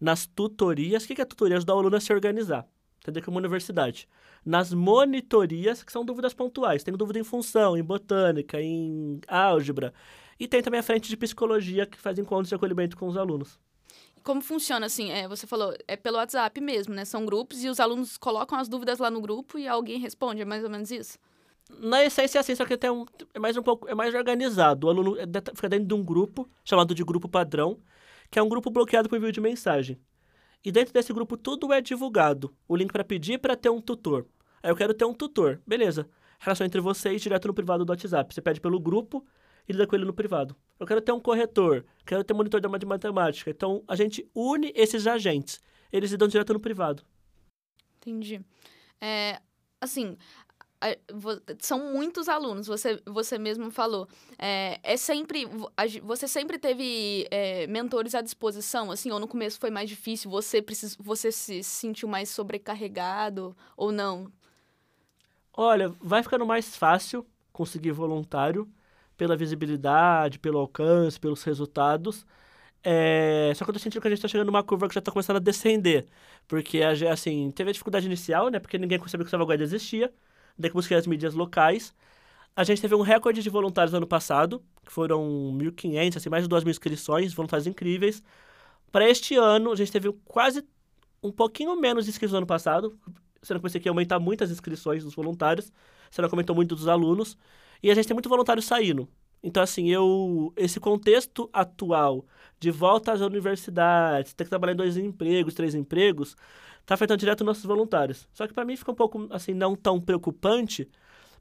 nas 0.00 0.26
tutorias. 0.26 1.04
O 1.04 1.08
que 1.08 1.20
é 1.20 1.24
tutoria? 1.24 1.56
Ajudar 1.56 1.74
o 1.74 1.78
aluno 1.78 1.96
a 1.96 2.00
se 2.00 2.12
organizar. 2.12 2.66
Entender 3.00 3.20
que 3.20 3.28
é 3.28 3.32
uma 3.32 3.38
universidade. 3.38 4.08
Nas 4.44 4.72
monitorias, 4.72 5.82
que 5.82 5.92
são 5.92 6.04
dúvidas 6.04 6.34
pontuais. 6.34 6.82
Tem 6.82 6.94
dúvida 6.94 7.18
em 7.18 7.24
função, 7.24 7.76
em 7.76 7.82
botânica, 7.82 8.60
em 8.60 9.20
álgebra. 9.28 9.92
E 10.38 10.46
tem 10.46 10.62
também 10.62 10.80
a 10.80 10.82
frente 10.82 11.08
de 11.08 11.16
psicologia, 11.16 11.86
que 11.86 11.98
faz 11.98 12.18
encontros 12.18 12.48
de 12.48 12.54
acolhimento 12.54 12.96
com 12.96 13.06
os 13.06 13.16
alunos. 13.16 13.58
Como 14.22 14.42
funciona, 14.42 14.86
assim, 14.86 15.10
é, 15.10 15.28
você 15.28 15.46
falou, 15.46 15.72
é 15.86 15.96
pelo 15.96 16.16
WhatsApp 16.16 16.60
mesmo, 16.60 16.92
né? 16.92 17.04
São 17.04 17.24
grupos 17.24 17.62
e 17.62 17.68
os 17.68 17.78
alunos 17.78 18.18
colocam 18.18 18.58
as 18.58 18.68
dúvidas 18.68 18.98
lá 18.98 19.08
no 19.08 19.20
grupo 19.20 19.56
e 19.56 19.68
alguém 19.68 20.00
responde, 20.00 20.42
é 20.42 20.44
mais 20.44 20.64
ou 20.64 20.70
menos 20.70 20.90
isso? 20.90 21.16
Na 21.68 22.04
essência 22.04 22.38
é 22.38 22.40
assim, 22.40 22.54
só 22.54 22.64
que 22.64 22.76
tem 22.76 22.90
um, 22.90 23.04
é 23.34 23.38
mais 23.38 23.56
um 23.56 23.62
pouco, 23.62 23.88
é 23.88 23.94
mais 23.94 24.14
organizado. 24.14 24.86
O 24.86 24.90
aluno 24.90 25.16
é 25.18 25.24
fica 25.54 25.68
dentro 25.68 25.86
de 25.86 25.94
um 25.94 26.04
grupo, 26.04 26.48
chamado 26.64 26.94
de 26.94 27.04
grupo 27.04 27.28
padrão, 27.28 27.80
que 28.30 28.38
é 28.38 28.42
um 28.42 28.48
grupo 28.48 28.70
bloqueado 28.70 29.08
por 29.08 29.16
envio 29.16 29.32
de 29.32 29.40
mensagem. 29.40 30.00
E 30.64 30.72
dentro 30.72 30.92
desse 30.92 31.12
grupo 31.12 31.36
tudo 31.36 31.72
é 31.72 31.80
divulgado. 31.80 32.54
O 32.66 32.76
link 32.76 32.92
para 32.92 33.04
pedir 33.04 33.38
para 33.38 33.56
ter 33.56 33.68
um 33.68 33.80
tutor. 33.80 34.26
Aí 34.62 34.70
eu 34.70 34.76
quero 34.76 34.94
ter 34.94 35.04
um 35.04 35.14
tutor. 35.14 35.60
Beleza. 35.66 36.08
Relação 36.38 36.66
entre 36.66 36.80
vocês 36.80 37.22
direto 37.22 37.48
no 37.48 37.54
privado 37.54 37.84
do 37.84 37.90
WhatsApp. 37.90 38.34
Você 38.34 38.40
pede 38.40 38.60
pelo 38.60 38.78
grupo 38.80 39.24
e 39.68 39.72
lida 39.72 39.86
com 39.86 39.96
ele 39.96 40.04
no 40.04 40.12
privado. 40.12 40.56
Eu 40.78 40.86
quero 40.86 41.00
ter 41.00 41.12
um 41.12 41.20
corretor, 41.20 41.84
quero 42.04 42.22
ter 42.22 42.34
monitor 42.34 42.60
de 42.60 42.68
matemática. 42.86 43.50
Então 43.50 43.82
a 43.86 43.96
gente 43.96 44.28
une 44.34 44.72
esses 44.74 45.06
agentes. 45.06 45.60
Eles 45.92 46.10
lidam 46.10 46.28
direto 46.28 46.52
no 46.52 46.60
privado. 46.60 47.02
Entendi. 47.98 48.40
É, 49.00 49.40
assim, 49.80 50.16
são 51.58 51.92
muitos 51.92 52.28
alunos, 52.28 52.66
você, 52.66 53.00
você 53.06 53.38
mesmo 53.38 53.70
falou. 53.70 54.08
É, 54.38 54.78
é 54.82 54.96
sempre. 54.96 55.46
Você 56.02 56.28
sempre 56.28 56.58
teve 56.58 57.26
é, 57.30 57.66
mentores 57.66 58.14
à 58.14 58.20
disposição, 58.20 58.90
assim, 58.90 59.10
ou 59.10 59.18
no 59.18 59.28
começo 59.28 59.58
foi 59.58 59.70
mais 59.70 59.88
difícil, 59.88 60.30
você, 60.30 60.60
precis, 60.60 60.96
você 60.98 61.32
se 61.32 61.62
sentiu 61.62 62.08
mais 62.08 62.28
sobrecarregado 62.28 63.56
ou 63.76 63.90
não? 63.90 64.30
Olha, 65.52 65.88
vai 66.00 66.22
ficando 66.22 66.44
mais 66.44 66.76
fácil 66.76 67.26
conseguir 67.52 67.92
voluntário 67.92 68.70
pela 69.16 69.36
visibilidade, 69.36 70.38
pelo 70.38 70.58
alcance, 70.58 71.18
pelos 71.18 71.42
resultados. 71.42 72.26
É, 72.84 73.52
só 73.56 73.64
que 73.64 73.70
eu 73.70 73.74
tô 73.74 73.80
sentindo 73.80 74.00
que 74.02 74.06
a 74.08 74.10
gente 74.10 74.22
tá 74.22 74.28
chegando 74.28 74.46
numa 74.48 74.62
curva 74.62 74.88
que 74.88 74.94
já 74.94 75.00
tá 75.00 75.10
começando 75.10 75.36
a 75.36 75.40
descender. 75.40 76.06
Porque, 76.46 76.82
assim, 76.82 77.50
teve 77.50 77.70
a 77.70 77.72
dificuldade 77.72 78.06
inicial, 78.06 78.50
né? 78.50 78.60
Porque 78.60 78.78
ninguém 78.78 78.98
sabia 79.08 79.24
que 79.24 79.28
o 79.28 79.30
salvaguarda 79.30 79.64
existia 79.64 80.12
que 80.62 80.72
busquei 80.72 80.96
as 80.96 81.06
mídias 81.06 81.34
locais. 81.34 81.94
A 82.54 82.64
gente 82.64 82.80
teve 82.80 82.94
um 82.94 83.02
recorde 83.02 83.42
de 83.42 83.50
voluntários 83.50 83.92
no 83.92 83.98
ano 83.98 84.06
passado, 84.06 84.62
que 84.84 84.92
foram 84.92 85.52
1.500, 85.58 86.16
assim, 86.16 86.28
mais 86.30 86.44
de 86.44 86.48
2.000 86.48 86.70
inscrições, 86.70 87.34
voluntários 87.34 87.66
incríveis. 87.66 88.22
Para 88.90 89.08
este 89.08 89.36
ano, 89.36 89.72
a 89.72 89.76
gente 89.76 89.92
teve 89.92 90.12
quase 90.24 90.64
um 91.22 91.30
pouquinho 91.30 91.78
menos 91.78 92.04
de 92.04 92.10
inscritos 92.10 92.32
no 92.32 92.38
ano 92.38 92.46
passado, 92.46 92.98
sendo 93.42 93.58
que 93.58 93.64
pensei 93.64 93.80
que 93.80 93.88
ia 93.88 93.92
aumentar 93.92 94.18
muitas 94.18 94.50
inscrições 94.50 95.04
dos 95.04 95.14
voluntários, 95.14 95.72
sendo 96.10 96.28
que 96.28 96.34
aumentou 96.34 96.56
muito 96.56 96.74
dos 96.74 96.88
alunos, 96.88 97.36
e 97.82 97.90
a 97.90 97.94
gente 97.94 98.06
tem 98.06 98.14
muito 98.14 98.28
voluntário 98.28 98.62
saindo. 98.62 99.08
Então, 99.42 99.62
assim, 99.62 99.90
eu 99.90 100.52
esse 100.56 100.80
contexto 100.80 101.48
atual 101.52 102.24
de 102.58 102.70
volta 102.70 103.12
às 103.12 103.20
universidades, 103.20 104.32
ter 104.32 104.44
que 104.44 104.50
trabalhar 104.50 104.72
em 104.72 104.76
dois 104.76 104.96
empregos, 104.96 105.54
três 105.54 105.74
empregos, 105.74 106.36
tá 106.86 106.94
afetando 106.94 107.18
direto 107.18 107.44
nossos 107.44 107.64
voluntários. 107.64 108.28
Só 108.32 108.46
que 108.46 108.54
para 108.54 108.64
mim 108.64 108.76
fica 108.76 108.92
um 108.92 108.94
pouco, 108.94 109.26
assim, 109.30 109.52
não 109.52 109.74
tão 109.74 110.00
preocupante, 110.00 110.88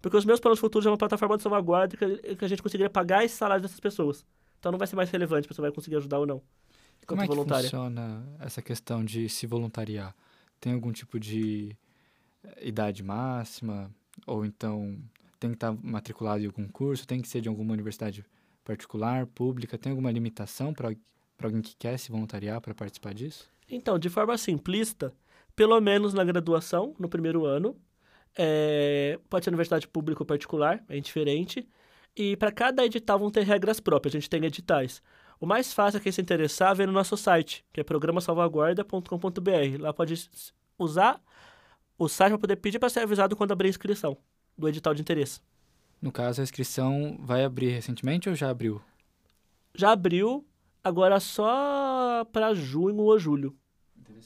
porque 0.02 0.18
os 0.18 0.26
meus 0.26 0.40
planos 0.40 0.60
futuros 0.60 0.86
é 0.86 0.90
uma 0.90 0.98
plataforma 0.98 1.38
de 1.38 1.44
salvaguarda 1.44 1.96
que, 1.96 2.36
que 2.36 2.44
a 2.46 2.48
gente 2.48 2.62
conseguiria 2.62 2.90
pagar 2.90 3.24
esse 3.24 3.36
salário 3.36 3.62
dessas 3.62 3.80
pessoas. 3.80 4.26
Então 4.60 4.72
não 4.72 4.80
vai 4.80 4.88
ser 4.88 4.96
mais 4.96 5.10
relevante, 5.12 5.46
a 5.46 5.48
pessoa 5.48 5.68
vai 5.68 5.76
conseguir 5.76 5.98
ajudar 5.98 6.20
ou 6.20 6.26
não. 6.26 6.42
Como 7.06 7.22
é 7.22 7.28
que 7.28 7.34
voluntária. 7.34 7.64
funciona 7.64 8.26
essa 8.40 8.62
questão 8.62 9.06
de 9.06 9.30
se 9.30 9.46
voluntariar? 9.46 10.16
Tem 10.60 10.74
algum 10.74 10.92
tipo 10.92 11.20
de 11.20 11.76
eh, 12.44 12.68
idade 12.68 13.04
máxima? 13.04 13.92
Ou 14.26 14.44
então 14.44 14.98
tem 15.40 15.52
que 15.52 15.56
estar 15.56 15.76
matriculado 15.84 16.42
em 16.42 16.48
algum 16.48 16.68
curso? 16.68 17.06
Tem 17.06 17.22
que 17.22 17.28
ser 17.28 17.42
de 17.42 17.50
alguma 17.50 17.74
universidade 17.74 18.26
particular, 18.64 19.28
pública? 19.28 19.78
Tem 19.78 19.92
alguma 19.92 20.12
limitação 20.12 20.74
para 20.74 20.96
alguém 21.44 21.62
que 21.62 21.76
quer 21.76 22.00
se 22.00 22.12
voluntariar 22.12 22.60
para 22.60 22.74
participar 22.74 23.14
disso? 23.14 23.48
Então, 23.70 24.00
de 24.00 24.10
forma 24.10 24.38
simplista, 24.38 25.14
pelo 25.56 25.80
menos 25.82 26.14
na 26.14 26.24
graduação, 26.24 26.96
no 27.00 27.10
primeiro 27.10 27.46
ano. 27.46 27.76
É, 28.38 29.20
pode 29.30 29.46
ser 29.46 29.50
universidade 29.50 29.88
pública 29.88 30.24
ou 30.24 30.26
particular, 30.26 30.84
é 30.90 30.98
indiferente. 30.98 31.68
E 32.16 32.36
para 32.38 32.52
cada 32.52 32.86
edital 32.86 33.20
vão 33.20 33.32
ter 33.32 33.44
regras 33.44 33.80
próprias, 33.80 34.16
a 34.16 34.20
gente 34.20 34.30
tem 34.30 34.44
editais. 34.46 35.02
O 35.40 35.46
mais 35.46 35.74
fácil 35.74 35.98
é 35.98 36.02
quem 36.02 36.12
se 36.12 36.22
interessar 36.22 36.76
ver 36.76 36.88
no 36.88 36.94
nosso 36.94 37.18
site, 37.18 37.66
que 37.74 37.82
é 37.82 37.84
programasalvaguarda.com.br. 37.84 39.80
Lá 39.80 39.94
pode 39.94 40.30
usar 40.78 41.22
o 41.98 42.08
site 42.08 42.32
para 42.32 42.40
poder 42.40 42.56
pedir 42.58 42.80
para 42.80 42.90
ser 42.90 43.02
avisado 43.02 43.36
quando 43.36 43.52
abrir 43.52 43.68
a 43.68 43.70
inscrição 43.70 44.18
do 44.58 44.68
edital 44.70 44.94
de 44.94 45.02
interesse. 45.02 45.42
No 46.02 46.12
caso, 46.12 46.42
a 46.42 46.44
inscrição 46.44 47.18
vai 47.22 47.44
abrir 47.44 47.70
recentemente 47.70 48.30
ou 48.30 48.36
já 48.36 48.50
abriu? 48.50 48.82
já 49.76 49.92
abriu, 49.92 50.46
agora 50.84 51.20
só 51.20 52.26
para 52.32 52.54
junho 52.54 53.04
ou 53.04 53.20
julho. 53.20 53.56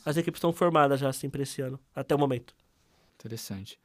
As 0.05 0.17
equipes 0.17 0.37
estão 0.37 0.53
formadas 0.53 0.99
já, 0.99 1.09
assim, 1.09 1.29
para 1.29 1.41
esse 1.41 1.61
ano, 1.61 1.79
até 1.95 2.15
o 2.15 2.19
momento. 2.19 2.55
Interessante. 3.15 3.79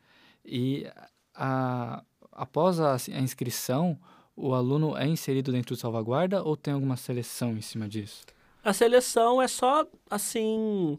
E 0.44 0.86
a, 1.34 2.04
após 2.32 2.78
a, 2.80 2.94
a 2.94 3.20
inscrição, 3.20 3.98
o 4.36 4.54
aluno 4.54 4.96
é 4.96 5.06
inserido 5.06 5.52
dentro 5.52 5.74
do 5.74 5.78
salvaguarda 5.78 6.42
ou 6.42 6.56
tem 6.56 6.74
alguma 6.74 6.96
seleção 6.96 7.52
em 7.52 7.60
cima 7.60 7.88
disso? 7.88 8.24
A 8.62 8.72
seleção 8.72 9.42
é 9.42 9.48
só, 9.48 9.86
assim, 10.08 10.98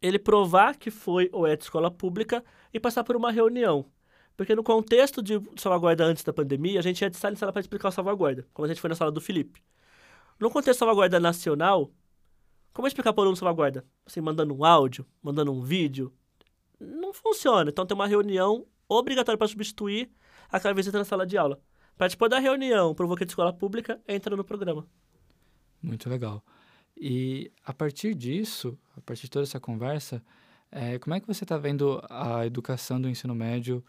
ele 0.00 0.18
provar 0.18 0.76
que 0.76 0.90
foi 0.90 1.28
ou 1.32 1.46
é 1.46 1.56
de 1.56 1.64
escola 1.64 1.90
pública 1.90 2.44
e 2.72 2.80
passar 2.80 3.04
por 3.04 3.16
uma 3.16 3.30
reunião. 3.30 3.86
Porque 4.36 4.54
no 4.54 4.62
contexto 4.62 5.22
de 5.22 5.40
salvaguarda 5.56 6.04
antes 6.04 6.24
da 6.24 6.32
pandemia, 6.32 6.80
a 6.80 6.82
gente 6.82 7.00
ia 7.02 7.10
de 7.10 7.16
sala 7.16 7.34
em 7.34 7.36
sala 7.36 7.52
para 7.52 7.60
explicar 7.60 7.88
o 7.88 7.92
salvaguarda, 7.92 8.46
como 8.52 8.66
a 8.66 8.68
gente 8.68 8.80
foi 8.80 8.88
na 8.88 8.96
sala 8.96 9.12
do 9.12 9.20
Felipe. 9.20 9.62
No 10.40 10.50
contexto 10.50 10.72
de 10.72 10.78
salvaguarda 10.78 11.20
nacional, 11.20 11.90
como 12.72 12.88
explicar 12.88 13.12
para 13.12 13.20
o 13.20 13.24
aluno 13.24 13.36
salvaguarda? 13.36 13.84
Assim, 14.06 14.20
mandando 14.20 14.54
um 14.54 14.64
áudio, 14.64 15.06
mandando 15.22 15.52
um 15.52 15.60
vídeo? 15.60 16.12
Não 16.80 17.12
funciona. 17.12 17.70
Então 17.70 17.84
tem 17.84 17.94
uma 17.94 18.06
reunião 18.06 18.66
obrigatória 18.88 19.38
para 19.38 19.48
substituir 19.48 20.10
aquela 20.50 20.74
visita 20.74 20.98
na 20.98 21.04
sala 21.04 21.26
de 21.26 21.36
aula. 21.36 21.60
Participou 21.96 22.28
da 22.28 22.38
reunião, 22.38 22.94
provou 22.94 23.16
que 23.16 23.22
é 23.22 23.26
de 23.26 23.32
escola 23.32 23.52
pública, 23.52 24.00
entra 24.08 24.36
no 24.36 24.44
programa. 24.44 24.86
Muito 25.82 26.08
legal. 26.08 26.42
E 26.96 27.50
a 27.64 27.72
partir 27.72 28.14
disso, 28.14 28.78
a 28.96 29.00
partir 29.00 29.22
de 29.22 29.30
toda 29.30 29.44
essa 29.44 29.60
conversa, 29.60 30.22
é, 30.70 30.98
como 30.98 31.14
é 31.14 31.20
que 31.20 31.26
você 31.26 31.44
está 31.44 31.58
vendo 31.58 32.02
a 32.08 32.46
educação 32.46 33.00
do 33.00 33.08
ensino 33.08 33.34
médio 33.34 33.84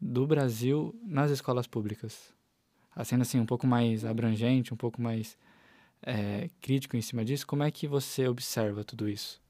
do 0.00 0.26
Brasil 0.26 0.94
nas 1.02 1.30
escolas 1.30 1.66
públicas? 1.66 2.32
Sendo 3.04 3.22
assim, 3.22 3.40
um 3.40 3.46
pouco 3.46 3.66
mais 3.66 4.04
abrangente, 4.04 4.74
um 4.74 4.76
pouco 4.76 5.00
mais 5.00 5.38
é, 6.02 6.48
crítico 6.60 6.96
em 6.96 7.02
cima 7.02 7.24
disso, 7.24 7.46
como 7.46 7.62
é 7.62 7.70
que 7.70 7.86
você 7.86 8.26
observa 8.28 8.84
tudo 8.84 9.08
isso? 9.08 9.40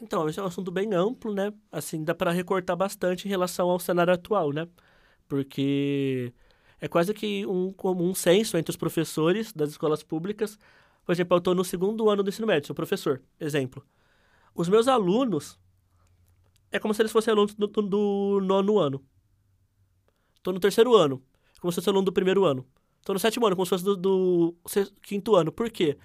Então, 0.00 0.28
esse 0.28 0.38
é 0.38 0.42
um 0.42 0.46
assunto 0.46 0.70
bem 0.70 0.92
amplo, 0.92 1.32
né? 1.32 1.52
Assim, 1.70 2.02
dá 2.02 2.14
para 2.14 2.30
recortar 2.32 2.76
bastante 2.76 3.26
em 3.26 3.28
relação 3.28 3.70
ao 3.70 3.78
cenário 3.78 4.12
atual, 4.12 4.52
né? 4.52 4.68
Porque 5.28 6.32
é 6.80 6.88
quase 6.88 7.14
que 7.14 7.46
um 7.46 7.72
comum 7.72 8.14
senso 8.14 8.58
entre 8.58 8.70
os 8.70 8.76
professores 8.76 9.52
das 9.52 9.70
escolas 9.70 10.02
públicas. 10.02 10.58
Por 11.04 11.12
exemplo, 11.12 11.36
eu 11.36 11.38
estou 11.38 11.54
no 11.54 11.64
segundo 11.64 12.08
ano 12.10 12.22
do 12.22 12.28
ensino 12.28 12.46
médio, 12.46 12.66
sou 12.66 12.74
professor, 12.74 13.22
exemplo. 13.40 13.84
Os 14.54 14.68
meus 14.68 14.88
alunos 14.88 15.58
é 16.70 16.78
como 16.78 16.92
se 16.92 17.02
eles 17.02 17.12
fossem 17.12 17.32
alunos 17.32 17.54
do, 17.54 17.66
do, 17.66 18.40
nono 18.42 18.78
ano. 18.78 19.04
Estou 20.36 20.52
no 20.52 20.60
terceiro 20.60 20.94
ano, 20.94 21.22
como 21.60 21.72
se 21.72 21.76
fosse 21.76 21.88
aluno 21.88 22.04
do 22.04 22.12
primeiro 22.12 22.44
ano. 22.44 22.66
Estou 23.04 23.12
no 23.12 23.18
sétimo 23.18 23.46
ano, 23.46 23.54
como 23.54 23.66
se 23.66 23.68
fosse 23.68 23.84
do, 23.84 23.94
do 23.94 24.54
quinto 25.02 25.36
ano. 25.36 25.52
Por 25.52 25.70
quê? 25.70 25.98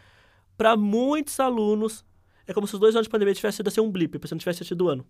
Para 0.57 0.75
muitos 0.75 1.39
alunos, 1.39 2.03
é 2.45 2.53
como 2.53 2.67
se 2.67 2.73
os 2.73 2.79
dois 2.79 2.93
anos 2.93 3.07
de 3.07 3.09
pandemia 3.09 3.33
tivessem 3.33 3.55
sido 3.55 3.69
assim, 3.69 3.79
um 3.79 3.89
blip, 3.89 4.19
se 4.27 4.33
não 4.33 4.37
tivesse 4.37 4.65
tido 4.65 4.89
ano. 4.89 5.07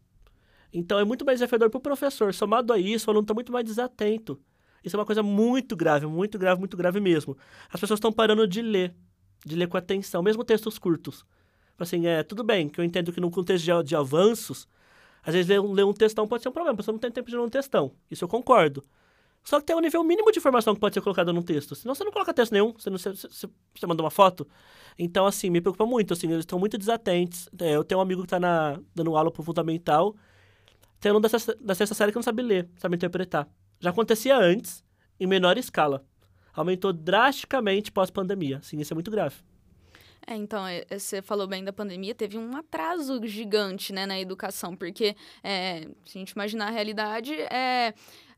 Então 0.72 1.00
é 1.00 1.04
muito 1.04 1.26
mais 1.26 1.40
desafiador 1.40 1.68
para 1.72 1.80
o 1.80 1.82
professor. 1.82 2.32
Somado 2.32 2.72
a 2.72 2.78
isso, 2.78 3.08
o 3.08 3.10
aluno 3.10 3.24
está 3.24 3.34
muito 3.34 3.52
mais 3.52 3.66
desatento. 3.66 4.40
Isso 4.84 4.96
é 4.96 5.00
uma 5.00 5.06
coisa 5.06 5.24
muito 5.24 5.76
grave, 5.76 6.06
muito 6.06 6.38
grave, 6.38 6.60
muito 6.60 6.78
grave 6.78 7.00
mesmo. 7.00 7.36
As 7.72 7.82
pessoas 7.82 7.98
estão 7.98 8.14
parando 8.14 8.48
de 8.48 8.62
ler, 8.62 8.94
de 9.44 9.56
ler 9.56 9.68
com 9.68 9.76
atenção, 9.76 10.22
mesmo 10.22 10.44
textos 10.44 10.78
curtos. 10.78 11.26
Assim, 11.80 12.06
é, 12.06 12.22
tudo 12.22 12.44
bem, 12.44 12.70
que 12.70 12.80
eu 12.80 12.86
entendo 12.86 13.12
que 13.12 13.20
no 13.20 13.32
contexto 13.32 13.66
de, 13.66 13.84
de 13.84 13.96
avanços, 13.96 14.68
às 15.24 15.34
vezes 15.34 15.50
ler, 15.50 15.60
ler 15.60 15.86
um 15.86 15.94
textão 15.94 16.28
pode 16.28 16.44
ser 16.44 16.50
um 16.50 16.52
problema, 16.52 16.78
pessoa 16.78 16.94
não 16.94 17.00
tem 17.00 17.10
tempo 17.10 17.32
de 17.32 17.36
ler 17.36 17.42
um 17.42 17.50
textão. 17.50 17.94
Isso 18.12 18.24
eu 18.24 18.28
concordo. 18.28 18.84
Só 19.44 19.60
que 19.60 19.66
tem 19.66 19.76
um 19.76 19.80
nível 19.80 20.04
mínimo 20.04 20.32
de 20.32 20.40
informação 20.40 20.74
que 20.74 20.80
pode 20.80 20.94
ser 20.94 21.02
colocado 21.02 21.34
num 21.34 21.42
texto. 21.42 21.76
Senão 21.76 21.96
você 21.96 22.04
não 22.04 22.12
coloca 22.12 22.34
texto 22.34 22.52
nenhum, 22.52 22.74
você, 22.74 22.90
não, 22.90 22.98
você, 22.98 23.12
você, 23.12 23.48
você 23.74 23.88
manda 23.88 24.04
uma 24.04 24.12
foto. 24.12 24.48
Então, 24.98 25.26
assim, 25.26 25.50
me 25.50 25.62
preocupa 25.62 25.86
muito, 25.86 26.14
assim, 26.14 26.28
eles 26.28 26.40
estão 26.40 26.60
muito 26.60 26.78
desatentos. 26.78 27.50
É, 27.60 27.76
eu 27.76 27.84
tenho 27.84 28.00
um 28.00 28.02
amigo 28.02 28.22
que 28.22 28.28
está 28.28 28.40
dando 28.94 29.16
aula 29.16 29.32
pro 29.32 29.42
fundamental, 29.42 30.16
tem 31.00 31.20
dessa, 31.22 31.56
da 31.56 31.74
sexta 31.74 31.96
série 31.96 32.12
que 32.12 32.18
não 32.18 32.24
sabe 32.24 32.44
ler, 32.44 32.70
sabe 32.78 32.96
interpretar. 32.96 33.48
Já 33.80 33.90
acontecia 33.90 34.38
antes, 34.38 34.84
em 35.20 35.26
menor 35.26 35.58
escala. 35.58 36.06
Aumentou 36.54 36.92
drasticamente 36.92 37.92
pós-pandemia. 37.92 38.58
Assim, 38.58 38.78
isso 38.80 38.94
é 38.94 38.96
muito 38.96 39.10
grave. 39.10 39.38
É, 40.28 40.36
então, 40.36 40.68
é, 40.68 40.84
é, 40.90 41.00
você 41.00 41.22
falou 41.22 41.48
bem 41.48 41.64
da 41.64 41.72
pandemia, 41.72 42.14
teve 42.14 42.38
um 42.38 42.56
atraso 42.56 43.26
gigante 43.26 43.94
né, 43.94 44.06
na 44.06 44.20
educação, 44.20 44.76
porque 44.76 45.16
é, 45.42 45.88
se 46.06 46.18
a 46.18 46.20
gente 46.20 46.32
imaginar 46.32 46.68
a 46.68 46.72
realidade, 46.72 47.34
é, 47.34 47.94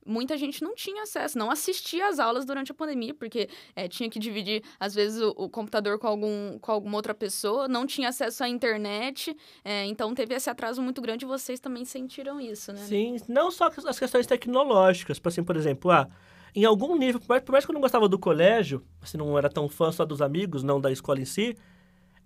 muita 0.06 0.38
gente 0.38 0.64
não 0.64 0.74
tinha 0.76 1.04
acesso, 1.04 1.38
não 1.38 1.52
assistia 1.52 2.08
às 2.08 2.20
aulas 2.20 2.46
durante 2.46 2.72
a 2.72 2.76
pandemia, 2.76 3.14
porque 3.14 3.50
é, 3.76 3.88
tinha 3.88 4.10
que 4.10 4.20
dividir, 4.20 4.64
às 4.80 4.96
vezes, 4.96 5.22
o, 5.22 5.30
o, 5.38 5.50
computador 5.50 6.00
com, 6.00 6.08
algum, 6.08 6.60
com 6.60 6.72
alguma 6.72 6.98
outra 6.98 7.14
pessoa, 7.14 7.68
não 7.68 7.86
tinha 7.86 8.10
acesso 8.10 8.44
à 8.44 8.50
internet, 8.50 9.36
é, 9.64 9.86
então 9.86 10.14
teve 10.14 10.34
esse 10.34 10.50
atraso 10.50 10.82
muito 10.82 11.02
grande 11.02 11.26
e 11.26 11.28
vocês 11.28 11.60
também 11.60 11.86
sentiram 11.86 12.40
isso, 12.40 12.74
né? 12.74 12.82
Sim, 12.82 13.18
não 13.28 13.52
só 13.52 13.70
as 13.86 14.00
questões 14.00 14.26
tecnológicas, 14.26 15.22
assim, 15.24 15.44
por 15.44 15.56
exemplo, 15.56 15.92
ah, 15.92 16.08
em 16.56 16.66
algum 16.66 16.98
nível, 16.98 17.20
por 17.20 17.30
mais, 17.30 17.44
por 17.44 17.52
mais 17.52 17.66
que 17.66 17.72
eu 17.72 17.74
não 17.74 17.82
gostava 17.82 18.10
do 18.10 18.20
colégio, 18.20 18.84
assim, 19.02 19.18
não 19.18 19.38
era 19.38 19.50
tão 19.50 19.70
fã 19.70 19.92
só 19.92 20.06
dos 20.06 20.22
amigos, 20.22 20.64
não 20.64 20.82
da 20.82 20.92
escola 20.92 21.20
em 21.20 21.26
si, 21.26 21.56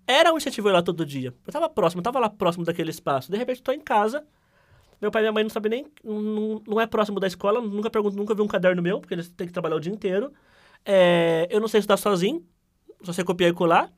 era 0.06 0.32
um 0.32 0.36
incentivo 0.36 0.68
ir 0.68 0.72
lá 0.72 0.82
todo 0.82 1.04
dia. 1.04 1.28
Eu 1.28 1.50
estava 1.50 1.68
próximo, 1.68 1.98
eu 1.98 2.02
estava 2.02 2.20
lá 2.20 2.30
próximo 2.30 2.64
daquele 2.64 2.90
espaço. 2.90 3.30
De 3.30 3.36
repente, 3.36 3.56
estou 3.56 3.74
em 3.74 3.80
casa, 3.80 4.24
meu 5.00 5.10
pai 5.10 5.22
e 5.22 5.24
minha 5.24 5.32
mãe 5.32 5.42
não 5.44 5.50
sabem 5.50 5.70
nem. 5.70 5.86
Não, 6.02 6.62
não 6.66 6.80
é 6.80 6.86
próximo 6.86 7.20
da 7.20 7.26
escola, 7.26 7.60
nunca 7.60 7.90
pergunto, 7.90 8.16
nunca 8.16 8.34
vi 8.34 8.42
um 8.42 8.46
caderno 8.46 8.82
meu, 8.82 9.00
porque 9.00 9.14
eles 9.14 9.28
têm 9.28 9.46
que 9.46 9.52
trabalhar 9.52 9.76
o 9.76 9.80
dia 9.80 9.92
inteiro. 9.92 10.32
É, 10.84 11.46
eu 11.50 11.60
não 11.60 11.68
sei 11.68 11.80
estudar 11.80 11.96
sozinho, 11.96 12.46
só 13.02 13.12
sei 13.12 13.24
copiar 13.24 13.50
e 13.50 13.52
colar. 13.52 13.92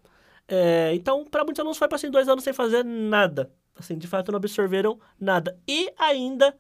É, 0.49 0.93
então, 0.95 1.25
para 1.25 1.45
muitos 1.45 1.61
alunos 1.61 1.79
foi 1.79 1.89
assim, 1.93 2.11
dois 2.11 2.29
anos 2.29 2.43
sem 2.43 2.53
fazer 2.53 2.85
nada. 2.85 3.53
Assim, 3.77 3.97
de 3.97 4.07
fato, 4.07 4.33
não 4.33 4.39
absorveram 4.39 4.99
nada. 5.21 5.57
E 5.69 5.93
ainda 5.99 6.57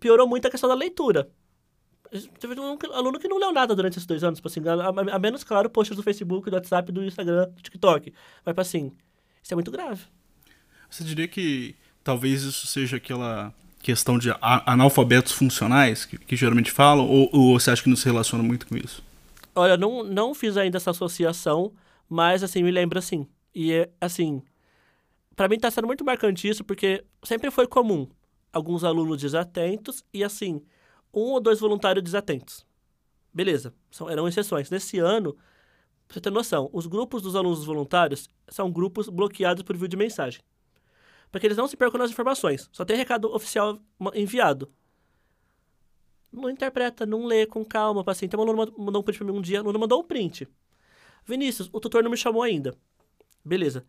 piorou 0.00 0.26
muito 0.26 0.46
a 0.46 0.50
questão 0.50 0.68
da 0.68 0.74
leitura. 0.74 1.28
Teve 2.38 2.58
um 2.60 2.78
aluno 2.92 3.18
que 3.18 3.28
não 3.28 3.38
leu 3.38 3.52
nada 3.52 3.74
durante 3.74 3.94
esses 3.94 4.06
dois 4.06 4.22
anos, 4.22 4.38
tipo 4.38 4.48
assim, 4.48 4.60
a, 4.66 5.14
a, 5.14 5.18
menos, 5.18 5.42
claro, 5.42 5.68
posts 5.70 5.96
do 5.96 6.02
Facebook, 6.02 6.50
do 6.50 6.54
WhatsApp, 6.54 6.92
do 6.92 7.02
Instagram, 7.04 7.48
do 7.50 7.62
TikTok. 7.62 8.12
Mas, 8.44 8.58
assim, 8.58 8.92
isso 9.42 9.52
é 9.52 9.56
muito 9.56 9.70
grave. 9.70 10.04
Você 10.90 11.04
diria 11.04 11.26
que 11.26 11.74
talvez 12.02 12.42
isso 12.42 12.66
seja 12.66 12.96
aquela 12.96 13.54
questão 13.80 14.18
de 14.18 14.30
analfabetos 14.40 15.32
funcionais 15.32 16.04
que, 16.04 16.16
que 16.16 16.36
geralmente 16.36 16.70
falam, 16.70 17.06
ou, 17.08 17.28
ou, 17.32 17.58
você 17.58 17.70
acha 17.70 17.82
que 17.82 17.88
não 17.88 17.96
se 17.96 18.04
relaciona 18.04 18.42
muito 18.42 18.66
com 18.66 18.76
isso? 18.76 19.02
Olha, 19.54 19.76
não, 19.76 20.04
não 20.04 20.34
fiz 20.34 20.56
ainda 20.56 20.76
essa 20.76 20.92
associação, 20.92 21.72
mas 22.08 22.42
assim, 22.42 22.62
me 22.62 22.70
lembra 22.70 23.00
assim. 23.00 23.26
E 23.54 23.72
é 23.72 23.90
assim, 24.00 24.42
para 25.34 25.48
mim 25.48 25.56
está 25.56 25.70
sendo 25.70 25.86
muito 25.86 26.04
marcante 26.04 26.48
isso, 26.48 26.64
porque 26.64 27.04
sempre 27.24 27.50
foi 27.50 27.66
comum 27.66 28.08
alguns 28.52 28.84
alunos 28.84 29.20
desatentos 29.20 30.04
e 30.14 30.22
assim, 30.22 30.62
um 31.12 31.32
ou 31.32 31.40
dois 31.40 31.58
voluntários 31.58 32.04
desatentos. 32.04 32.64
Beleza, 33.34 33.74
são, 33.90 34.08
eram 34.08 34.28
exceções. 34.28 34.70
Nesse 34.70 34.98
ano, 34.98 35.34
pra 36.06 36.14
você 36.14 36.20
ter 36.20 36.30
noção, 36.30 36.70
os 36.72 36.86
grupos 36.86 37.20
dos 37.20 37.34
alunos 37.34 37.64
voluntários 37.64 38.28
são 38.48 38.70
grupos 38.70 39.08
bloqueados 39.08 39.62
por 39.64 39.74
vídeo 39.74 39.88
de 39.88 39.96
mensagem 39.96 40.40
para 41.32 41.40
que 41.40 41.46
eles 41.46 41.56
não 41.56 41.66
se 41.66 41.76
percam 41.76 41.98
nas 41.98 42.10
informações. 42.10 42.68
Só 42.70 42.84
tem 42.84 42.94
recado 42.94 43.34
oficial 43.34 43.80
enviado. 44.14 44.70
Não 46.30 46.50
interpreta, 46.50 47.06
não 47.06 47.24
lê 47.24 47.46
com 47.46 47.64
calma, 47.64 48.04
assim. 48.06 48.26
Então, 48.26 48.38
o 48.38 48.42
aluno 48.42 48.72
mandou 48.78 49.00
um 49.00 49.04
print 49.04 49.18
para 49.18 49.26
mim 49.26 49.38
um 49.38 49.40
dia, 49.40 49.58
o 49.58 49.62
aluno 49.62 49.78
mandou 49.78 50.00
um 50.00 50.04
print. 50.04 50.46
Vinícius, 51.24 51.70
o 51.72 51.80
tutor 51.80 52.02
não 52.02 52.10
me 52.10 52.16
chamou 52.18 52.42
ainda. 52.42 52.76
Beleza. 53.42 53.86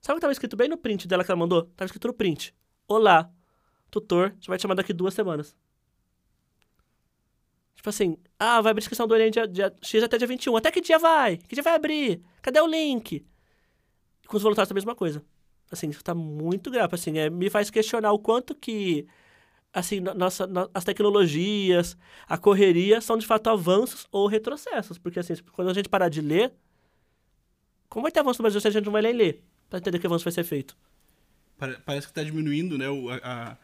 Sabe 0.00 0.14
o 0.14 0.16
que 0.16 0.18
estava 0.18 0.32
escrito 0.32 0.56
bem 0.56 0.68
no 0.68 0.76
print 0.76 1.06
dela 1.06 1.24
que 1.24 1.30
ela 1.30 1.38
mandou? 1.38 1.60
Estava 1.60 1.86
escrito 1.86 2.08
no 2.08 2.14
print. 2.14 2.54
Olá, 2.88 3.30
tutor, 3.90 4.34
já 4.40 4.48
vai 4.48 4.58
te 4.58 4.62
chamar 4.62 4.74
daqui 4.74 4.92
duas 4.92 5.14
semanas. 5.14 5.56
Tipo 7.76 7.88
assim, 7.88 8.16
ah, 8.38 8.60
vai 8.60 8.70
abrir 8.72 8.82
inscrição 8.82 9.06
do 9.06 9.14
Enem 9.14 9.30
dia, 9.30 9.46
dia 9.46 9.74
X 9.80 10.02
até 10.02 10.18
dia 10.18 10.26
21. 10.26 10.56
Até 10.56 10.70
que 10.72 10.80
dia 10.80 10.98
vai? 10.98 11.36
Que 11.36 11.54
dia 11.54 11.62
vai 11.62 11.74
abrir? 11.74 12.20
Cadê 12.42 12.60
o 12.60 12.66
link? 12.66 13.24
E 14.22 14.26
com 14.26 14.36
os 14.36 14.42
voluntários 14.42 14.70
a 14.70 14.74
mesma 14.74 14.94
coisa 14.94 15.24
assim, 15.74 15.90
isso 15.90 16.02
tá 16.02 16.14
muito 16.14 16.70
grave, 16.70 16.94
assim, 16.94 17.18
é, 17.18 17.28
me 17.28 17.50
faz 17.50 17.70
questionar 17.70 18.12
o 18.12 18.18
quanto 18.18 18.54
que, 18.54 19.06
assim, 19.72 20.00
nossa, 20.00 20.46
no, 20.46 20.70
as 20.72 20.84
tecnologias, 20.84 21.96
a 22.26 22.38
correria 22.38 23.00
são 23.00 23.18
de 23.18 23.26
fato 23.26 23.50
avanços 23.50 24.06
ou 24.10 24.26
retrocessos, 24.26 24.96
porque 24.98 25.20
assim, 25.20 25.34
quando 25.52 25.70
a 25.70 25.74
gente 25.74 25.88
parar 25.88 26.08
de 26.08 26.20
ler, 26.20 26.52
como 27.88 28.04
vai 28.04 28.12
ter 28.12 28.20
avanço 28.20 28.40
no 28.40 28.44
Brasil 28.44 28.60
se 28.60 28.68
a 28.68 28.70
gente 28.70 28.84
não 28.84 28.92
vai 28.92 29.02
nem 29.02 29.12
ler, 29.12 29.42
para 29.68 29.78
entender 29.78 29.98
que 29.98 30.06
avanço 30.06 30.24
vai 30.24 30.32
ser 30.32 30.44
feito? 30.44 30.76
Parece 31.84 32.06
que 32.06 32.10
está 32.10 32.22
diminuindo, 32.22 32.76
né, 32.78 32.88
o, 32.88 33.10
a, 33.10 33.16
a, 33.22 33.56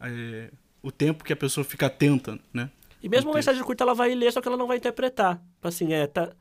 a, 0.00 0.10
é, 0.10 0.50
o 0.82 0.90
tempo 0.90 1.24
que 1.24 1.32
a 1.32 1.36
pessoa 1.36 1.64
fica 1.64 1.86
atenta, 1.86 2.38
né? 2.52 2.70
E 3.02 3.08
mesmo 3.08 3.30
uma 3.30 3.36
mensagem 3.36 3.62
curta 3.64 3.82
ela 3.82 3.94
vai 3.94 4.14
ler, 4.14 4.32
só 4.32 4.40
que 4.40 4.46
ela 4.46 4.56
não 4.56 4.68
vai 4.68 4.76
interpretar. 4.76 5.42
Assim, 5.60 5.92
é, 5.92 6.06
tá... 6.06 6.32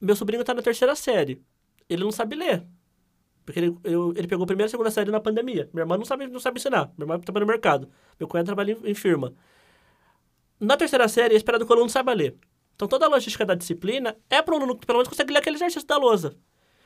Meu 0.00 0.16
sobrinho 0.16 0.40
está 0.40 0.52
na 0.52 0.60
terceira 0.60 0.96
série. 0.96 1.40
Ele 1.88 2.02
não 2.02 2.10
sabe 2.10 2.34
ler. 2.34 2.66
Porque 3.44 3.60
ele, 3.60 3.76
eu, 3.84 4.12
ele 4.16 4.26
pegou 4.26 4.44
a 4.44 4.46
primeira 4.46 4.68
e 4.68 4.70
segunda 4.70 4.90
série 4.90 5.10
na 5.10 5.20
pandemia. 5.20 5.68
Minha 5.72 5.82
irmã 5.82 5.98
não 5.98 6.04
sabe, 6.04 6.26
não 6.26 6.40
sabe 6.40 6.58
ensinar. 6.58 6.90
Minha 6.96 7.04
irmã 7.04 7.20
trabalha 7.20 7.44
no 7.44 7.52
mercado. 7.52 7.88
Meu 8.18 8.26
cunhado 8.26 8.46
trabalha 8.46 8.72
em, 8.72 8.90
em 8.90 8.94
firma. 8.94 9.34
Na 10.58 10.76
terceira 10.76 11.06
série, 11.08 11.34
é 11.34 11.36
esperado 11.36 11.66
que 11.66 11.70
o 11.70 11.74
aluno 11.74 11.90
saiba 11.90 12.12
ler. 12.12 12.36
Então 12.74 12.88
toda 12.88 13.06
a 13.06 13.08
logística 13.08 13.44
da 13.44 13.54
disciplina 13.54 14.16
é 14.30 14.40
para 14.40 14.54
um 14.54 14.58
aluno 14.58 14.76
que 14.76 14.86
pelo 14.86 14.98
menos 14.98 15.08
consegue 15.08 15.32
ler 15.32 15.38
aquele 15.40 15.56
exercício 15.56 15.86
da 15.86 15.96
lousa. 15.96 16.36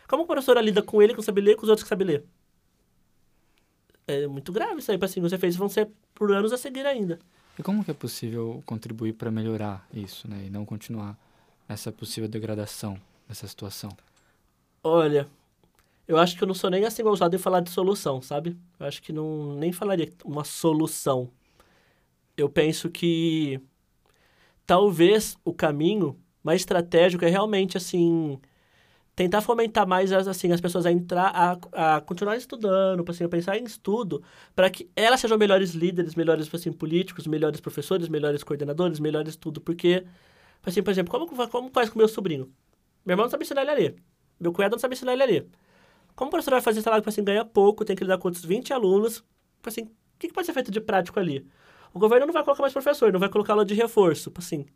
Como 0.08 0.22
a 0.22 0.26
professora 0.26 0.60
lida 0.60 0.82
com 0.82 1.00
ele 1.02 1.12
que 1.12 1.18
não 1.18 1.24
sabe 1.24 1.40
ler 1.40 1.52
e 1.52 1.56
com 1.56 1.62
os 1.62 1.68
outros 1.68 1.84
que 1.84 1.88
sabem 1.88 2.06
ler? 2.06 2.24
É 4.06 4.26
muito 4.26 4.50
grave 4.50 4.78
isso 4.78 4.90
aí, 4.90 4.98
assim, 5.00 5.20
os 5.20 5.32
efeitos 5.32 5.56
vão 5.56 5.68
ser 5.68 5.88
por 6.14 6.32
anos 6.32 6.52
a 6.52 6.56
seguir 6.56 6.86
ainda. 6.86 7.18
E 7.58 7.62
como 7.62 7.84
que 7.84 7.90
é 7.90 7.94
possível 7.94 8.62
contribuir 8.64 9.12
para 9.12 9.30
melhorar 9.30 9.86
isso, 9.92 10.28
né? 10.28 10.44
E 10.46 10.50
não 10.50 10.64
continuar 10.64 11.16
essa 11.68 11.92
possível 11.92 12.28
degradação 12.28 12.98
dessa 13.28 13.46
situação? 13.46 13.90
Olha, 14.82 15.28
eu 16.08 16.18
acho 16.18 16.36
que 16.36 16.42
eu 16.44 16.48
não 16.48 16.54
sou 16.54 16.70
nem 16.70 16.84
assim 16.84 17.02
ousado 17.04 17.36
em 17.36 17.38
falar 17.38 17.60
de 17.60 17.70
solução, 17.70 18.22
sabe? 18.22 18.58
Eu 18.80 18.86
acho 18.86 19.02
que 19.02 19.12
não 19.12 19.54
nem 19.56 19.72
falaria 19.72 20.10
uma 20.24 20.44
solução. 20.44 21.30
Eu 22.36 22.48
penso 22.48 22.90
que 22.90 23.60
talvez 24.66 25.36
o 25.44 25.52
caminho 25.54 26.18
mais 26.42 26.60
estratégico 26.62 27.24
é 27.24 27.28
realmente 27.28 27.76
assim 27.76 28.40
tentar 29.16 29.42
fomentar 29.42 29.86
mais 29.86 30.12
as, 30.12 30.28
assim, 30.28 30.52
as 30.52 30.60
pessoas 30.60 30.86
a 30.86 30.92
entrar, 30.92 31.32
a, 31.74 31.96
a 31.96 32.00
continuar 32.00 32.36
estudando, 32.36 33.04
assim, 33.10 33.24
a 33.24 33.28
pensar 33.28 33.58
em 33.58 33.64
estudo, 33.64 34.22
para 34.54 34.70
que 34.70 34.90
elas 34.96 35.20
sejam 35.20 35.38
melhores 35.38 35.72
líderes, 35.72 36.14
melhores 36.14 36.52
assim, 36.54 36.72
políticos, 36.72 37.26
melhores 37.26 37.60
professores, 37.60 38.08
melhores 38.08 38.44
coordenadores, 38.44 39.00
melhores 39.00 39.36
tudo. 39.36 39.60
Porque, 39.60 40.04
assim, 40.64 40.82
por 40.82 40.90
exemplo, 40.92 41.10
como, 41.10 41.48
como 41.48 41.70
faz 41.72 41.90
com 41.90 41.98
meu 41.98 42.08
sobrinho? 42.08 42.52
Meu 43.06 43.14
irmão 43.14 43.26
não 43.26 43.30
sabe 43.30 43.44
ensinar 43.44 43.62
ele 43.62 43.70
a 43.72 43.74
ler. 43.74 43.96
Meu 44.40 44.52
cunhado 44.52 44.74
não 44.76 44.80
sabe 44.80 44.94
ensinar 44.94 45.14
ele 45.14 45.22
a 45.22 45.26
ler. 45.26 45.48
Como 46.18 46.30
o 46.30 46.30
professor 46.32 46.50
vai 46.50 46.60
fazer 46.60 46.82
trabalho 46.82 47.00
que 47.00 47.08
assim, 47.08 47.22
ganha 47.22 47.44
pouco, 47.44 47.84
tem 47.84 47.94
que 47.94 48.02
lidar 48.02 48.18
com 48.18 48.26
outros 48.26 48.44
20 48.44 48.72
alunos? 48.72 49.24
Assim, 49.64 49.82
o 49.84 50.18
que, 50.18 50.32
pode 50.32 50.46
ser 50.46 50.52
feito 50.52 50.68
de 50.68 50.80
prático 50.80 51.20
ali? 51.20 51.46
O 51.94 51.98
governo 52.00 52.26
não 52.26 52.32
vai 52.32 52.42
colocar 52.42 52.60
mais 52.60 52.72
professor, 52.72 53.12
não 53.12 53.20
vai 53.20 53.28
colocar 53.28 53.52
aula 53.52 53.64
de 53.64 53.72
reforço. 53.72 54.32
Assim, 54.36 54.66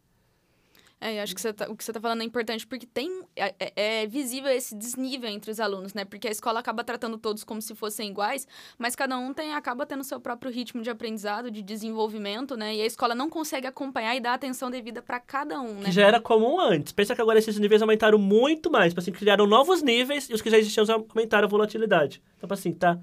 é, 1.03 1.19
eu 1.19 1.23
acho 1.25 1.35
que 1.35 1.53
tá, 1.53 1.69
o 1.69 1.77
que 1.77 1.83
você 1.83 1.91
está 1.91 2.01
falando 2.01 2.21
é 2.23 2.25
importante 2.25 2.65
porque 2.65 2.87
tem 2.87 3.25
é, 3.35 3.53
é, 3.59 3.73
é, 4.03 4.07
visível 4.07 4.53
esse 4.53 4.73
desnível 4.73 5.29
entre 5.29 5.51
os 5.51 5.59
alunos, 5.59 5.95
né? 5.95 6.05
Porque 6.05 6.29
a 6.29 6.31
escola 6.31 6.61
acaba 6.61 6.85
tratando 6.85 7.19
todos 7.19 7.43
como 7.43 7.61
se 7.61 7.75
fossem 7.75 8.09
iguais, 8.09 8.47
mas 8.79 8.95
cada 8.95 9.19
um 9.19 9.35
tem 9.35 9.53
acaba 9.53 9.85
tendo 9.85 10.05
seu 10.05 10.21
próprio 10.21 10.53
ritmo 10.53 10.81
de 10.81 10.88
aprendizado, 10.91 11.51
de 11.51 11.61
desenvolvimento, 11.61 12.57
né? 12.57 12.77
E 12.77 12.83
a 12.83 12.87
escola 12.87 13.17
não 13.17 13.29
consegue 13.29 13.67
acompanhar 13.67 14.15
e 14.15 14.21
dar 14.21 14.35
atenção 14.35 14.71
devida 14.71 15.03
para 15.03 15.19
cada 15.19 15.61
um, 15.61 15.75
né? 15.75 15.87
Que 15.87 15.91
já 15.91 16.07
era 16.07 16.21
comum 16.21 16.61
antes. 16.61 16.93
Pensa 16.93 17.17
que 17.17 17.21
agora 17.21 17.41
esses 17.41 17.59
níveis 17.59 17.83
aumentaram 17.83 18.17
muito 18.17 18.71
mais, 18.71 18.93
tipo 18.93 19.01
assim, 19.01 19.11
criaram 19.11 19.45
novos 19.45 19.83
níveis 19.83 20.31
e 20.31 20.35
os 20.35 20.41
que 20.41 20.51
já 20.51 20.59
existiam 20.59 20.87
aumentaram 20.88 21.49
a 21.49 21.51
volatilidade. 21.51 22.23
Então, 22.37 22.47
tipo 22.47 22.55
assim, 22.55 22.73
tá 22.73 22.97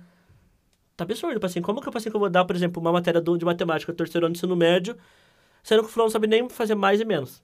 tá 0.95 1.03
absurdo, 1.03 1.33
tipo 1.33 1.45
assim, 1.45 1.61
como 1.61 1.81
que, 1.81 1.97
assim, 1.97 2.09
que 2.09 2.15
eu 2.15 2.19
vou 2.19 2.29
dar, 2.29 2.45
por 2.45 2.55
exemplo, 2.55 2.81
uma 2.81 2.93
matéria 2.93 3.19
do, 3.19 3.37
de 3.37 3.43
matemática 3.43 3.91
terceiro 3.91 4.25
ano 4.25 4.33
de 4.33 4.39
ensino 4.39 4.55
médio, 4.55 4.97
sendo 5.61 5.81
que 5.83 5.89
o 5.89 5.91
fulano 5.91 6.07
não 6.07 6.11
sabe 6.11 6.27
nem 6.27 6.47
fazer 6.47 6.75
mais 6.75 7.01
e 7.01 7.05
menos 7.05 7.41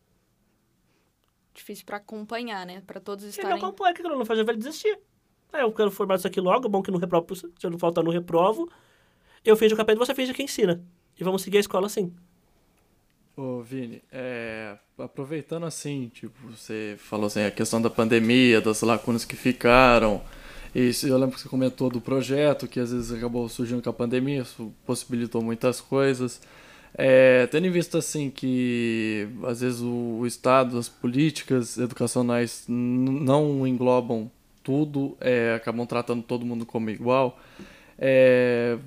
difícil 1.55 1.85
para 1.85 1.97
acompanhar, 1.97 2.65
né? 2.65 2.81
Para 2.85 2.99
todos 2.99 3.25
estarem... 3.25 3.51
Ele 3.51 3.59
não 3.59 3.67
acompanha, 3.67 3.93
que 3.93 4.01
ele 4.01 4.09
não 4.09 4.25
faz? 4.25 4.37
Ele 4.37 4.45
vai 4.45 4.55
desistir. 4.55 4.99
É, 5.53 5.63
eu 5.63 5.71
quero 5.71 5.89
formar 5.89 6.15
isso 6.15 6.27
aqui 6.27 6.41
logo, 6.41 6.67
é 6.67 6.69
bom 6.69 6.81
que 6.81 6.91
não 6.91 6.99
reprovo, 6.99 7.35
se 7.35 7.47
eu 7.63 7.69
não 7.69 7.79
faltar, 7.79 8.03
não 8.03 8.11
reprovo. 8.11 8.69
Eu 9.43 9.55
fiz 9.55 9.71
o 9.71 9.75
capeta, 9.75 9.97
você 9.97 10.13
fez 10.13 10.29
o 10.29 10.33
que 10.33 10.43
ensina. 10.43 10.83
E 11.19 11.23
vamos 11.23 11.41
seguir 11.41 11.57
a 11.57 11.61
escola 11.61 11.87
assim. 11.87 12.13
Ô, 13.37 13.61
Vini, 13.61 14.01
é, 14.11 14.77
aproveitando 14.97 15.65
assim, 15.65 16.09
tipo, 16.13 16.35
você 16.49 16.95
falou 16.97 17.27
assim, 17.27 17.43
a 17.43 17.51
questão 17.51 17.81
da 17.81 17.89
pandemia, 17.89 18.61
das 18.61 18.81
lacunas 18.81 19.25
que 19.25 19.35
ficaram, 19.35 20.21
e 20.73 20.91
eu 21.03 21.17
lembro 21.17 21.35
que 21.35 21.41
você 21.41 21.47
comentou 21.47 21.89
do 21.89 22.01
projeto, 22.01 22.67
que 22.67 22.79
às 22.79 22.91
vezes 22.91 23.11
acabou 23.11 23.47
surgindo 23.47 23.81
com 23.81 23.89
a 23.89 23.93
pandemia, 23.93 24.41
isso 24.41 24.73
possibilitou 24.85 25.41
muitas 25.41 25.79
coisas. 25.79 26.41
É, 26.97 27.45
tendo 27.47 27.67
em 27.67 27.71
vista 27.71 27.97
assim 27.97 28.29
que 28.29 29.27
às 29.43 29.59
vezes 29.59 29.81
o, 29.81 30.19
o 30.21 30.27
Estado, 30.27 30.77
as 30.77 30.87
políticas 30.87 31.77
educacionais 31.77 32.63
não 32.69 33.67
englobam 33.67 34.31
tudo, 34.63 35.17
é, 35.19 35.53
acabam 35.55 35.85
tratando 35.85 36.23
todo 36.23 36.45
mundo 36.45 36.65
como 36.65 36.89
igual. 36.89 37.39
É, 37.99 38.77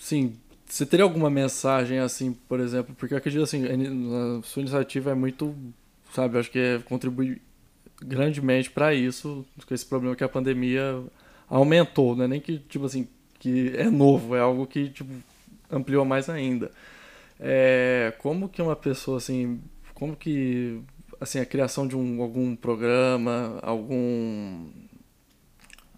sim, 0.00 0.34
você 0.66 0.86
teria 0.86 1.04
alguma 1.04 1.28
mensagem 1.28 1.98
assim, 1.98 2.32
por 2.48 2.58
exemplo, 2.58 2.94
porque 2.98 3.12
eu 3.14 3.18
acredito 3.18 3.42
assim, 3.42 3.64
a 3.66 4.42
sua 4.42 4.60
iniciativa 4.62 5.10
é 5.10 5.14
muito, 5.14 5.54
sabe, 6.12 6.38
acho 6.38 6.50
que 6.50 6.58
é, 6.58 6.78
contribui 6.78 7.40
grandemente 8.00 8.70
para 8.70 8.94
isso, 8.94 9.44
com 9.66 9.74
esse 9.74 9.84
problema 9.84 10.16
que 10.16 10.24
a 10.24 10.28
pandemia 10.28 11.02
aumentou, 11.48 12.16
não 12.16 12.24
é 12.24 12.28
nem 12.28 12.40
que 12.40 12.58
tipo 12.58 12.86
assim 12.86 13.08
que 13.38 13.72
é 13.76 13.90
novo, 13.90 14.34
é 14.34 14.40
algo 14.40 14.66
que 14.66 14.88
tipo 14.88 15.12
ampliou 15.70 16.04
mais 16.04 16.28
ainda. 16.28 16.70
É, 17.40 18.12
como 18.18 18.48
que 18.48 18.60
uma 18.60 18.74
pessoa 18.76 19.18
assim, 19.18 19.60
como 19.94 20.16
que 20.16 20.80
assim 21.20 21.38
a 21.38 21.46
criação 21.46 21.86
de 21.86 21.96
um 21.96 22.22
algum 22.22 22.56
programa, 22.56 23.58
algum 23.62 24.66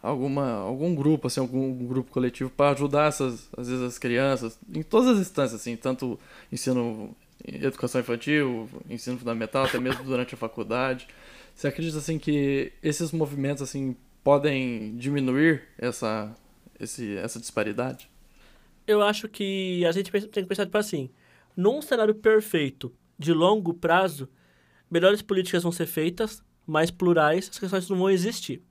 alguma 0.03 0.53
algum 0.55 0.95
grupo 0.95 1.27
assim, 1.27 1.41
algum 1.41 1.87
grupo 1.87 2.11
coletivo 2.11 2.51
para 2.51 2.71
ajudar 2.71 3.09
essas 3.09 3.49
às 3.57 3.69
vezes 3.69 3.83
as 3.83 3.99
crianças 3.99 4.59
em 4.75 4.83
todas 4.83 5.09
as 5.11 5.19
instâncias 5.19 5.61
assim, 5.61 5.77
tanto 5.77 6.19
ensino 6.53 7.15
educação 7.47 8.01
infantil, 8.01 8.69
ensino 8.89 9.19
fundamental, 9.19 9.65
até 9.65 9.79
mesmo 9.79 10.05
durante 10.05 10.35
a 10.35 10.39
faculdade. 10.39 11.09
Você 11.55 11.69
acredita 11.69 11.99
assim 11.99 12.19
que 12.19 12.73
esses 12.83 13.13
movimentos 13.13 13.63
assim 13.63 13.97
podem 14.23 14.97
diminuir 14.97 15.63
essa 15.79 16.35
esse, 16.79 17.17
essa 17.17 17.39
disparidade? 17.39 18.09
Eu 18.87 19.03
acho 19.03 19.29
que 19.29 19.85
a 19.85 19.93
gente 19.93 20.11
tem 20.11 20.43
que 20.43 20.49
pensar 20.49 20.65
tipo 20.65 20.79
assim, 20.79 21.11
num 21.61 21.83
cenário 21.83 22.15
perfeito 22.15 22.91
de 23.19 23.35
longo 23.35 23.75
prazo, 23.75 24.29
melhores 24.91 25.21
políticas 25.21 25.63
vão 25.63 25.71
ser 25.71 25.87
feitas, 25.87 26.43
mais 26.67 26.91
plurais, 26.91 27.51
as 27.51 27.59
questões 27.59 27.89
não 27.91 27.99
vão 27.99 28.09
existir. 28.09 28.63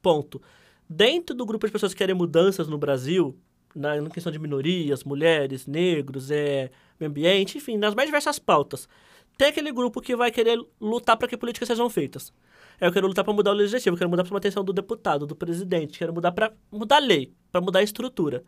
Ponto. 0.00 0.40
Dentro 0.88 1.34
do 1.34 1.44
grupo 1.44 1.66
de 1.66 1.72
pessoas 1.72 1.92
que 1.92 1.98
querem 1.98 2.14
mudanças 2.14 2.68
no 2.68 2.78
Brasil, 2.78 3.36
na, 3.74 4.08
questão 4.10 4.30
de 4.30 4.38
minorias, 4.38 5.02
mulheres, 5.02 5.66
negros, 5.66 6.30
é, 6.30 6.70
meio 6.98 7.10
ambiente, 7.10 7.58
enfim, 7.58 7.76
nas 7.76 7.94
mais 7.94 8.08
diversas 8.08 8.38
pautas, 8.38 8.88
tem 9.36 9.48
aquele 9.48 9.72
grupo 9.72 10.00
que 10.00 10.14
vai 10.14 10.30
querer 10.30 10.58
lutar 10.80 11.16
para 11.16 11.26
que 11.26 11.36
políticas 11.36 11.66
sejam 11.66 11.90
feitas. 11.90 12.32
Eu 12.80 12.92
quero 12.92 13.08
lutar 13.08 13.24
para 13.24 13.34
mudar 13.34 13.50
o 13.50 13.54
legislativo, 13.54 13.96
quero 13.96 14.08
mudar 14.08 14.24
para 14.24 14.36
a 14.36 14.38
atenção 14.38 14.64
do 14.64 14.72
deputado, 14.72 15.26
do 15.26 15.34
presidente, 15.34 15.98
quero 15.98 16.14
mudar 16.14 16.32
para 16.32 16.52
mudar 16.70 16.96
a 16.96 17.00
lei, 17.00 17.32
para 17.50 17.60
mudar 17.60 17.80
a 17.80 17.82
estrutura. 17.82 18.44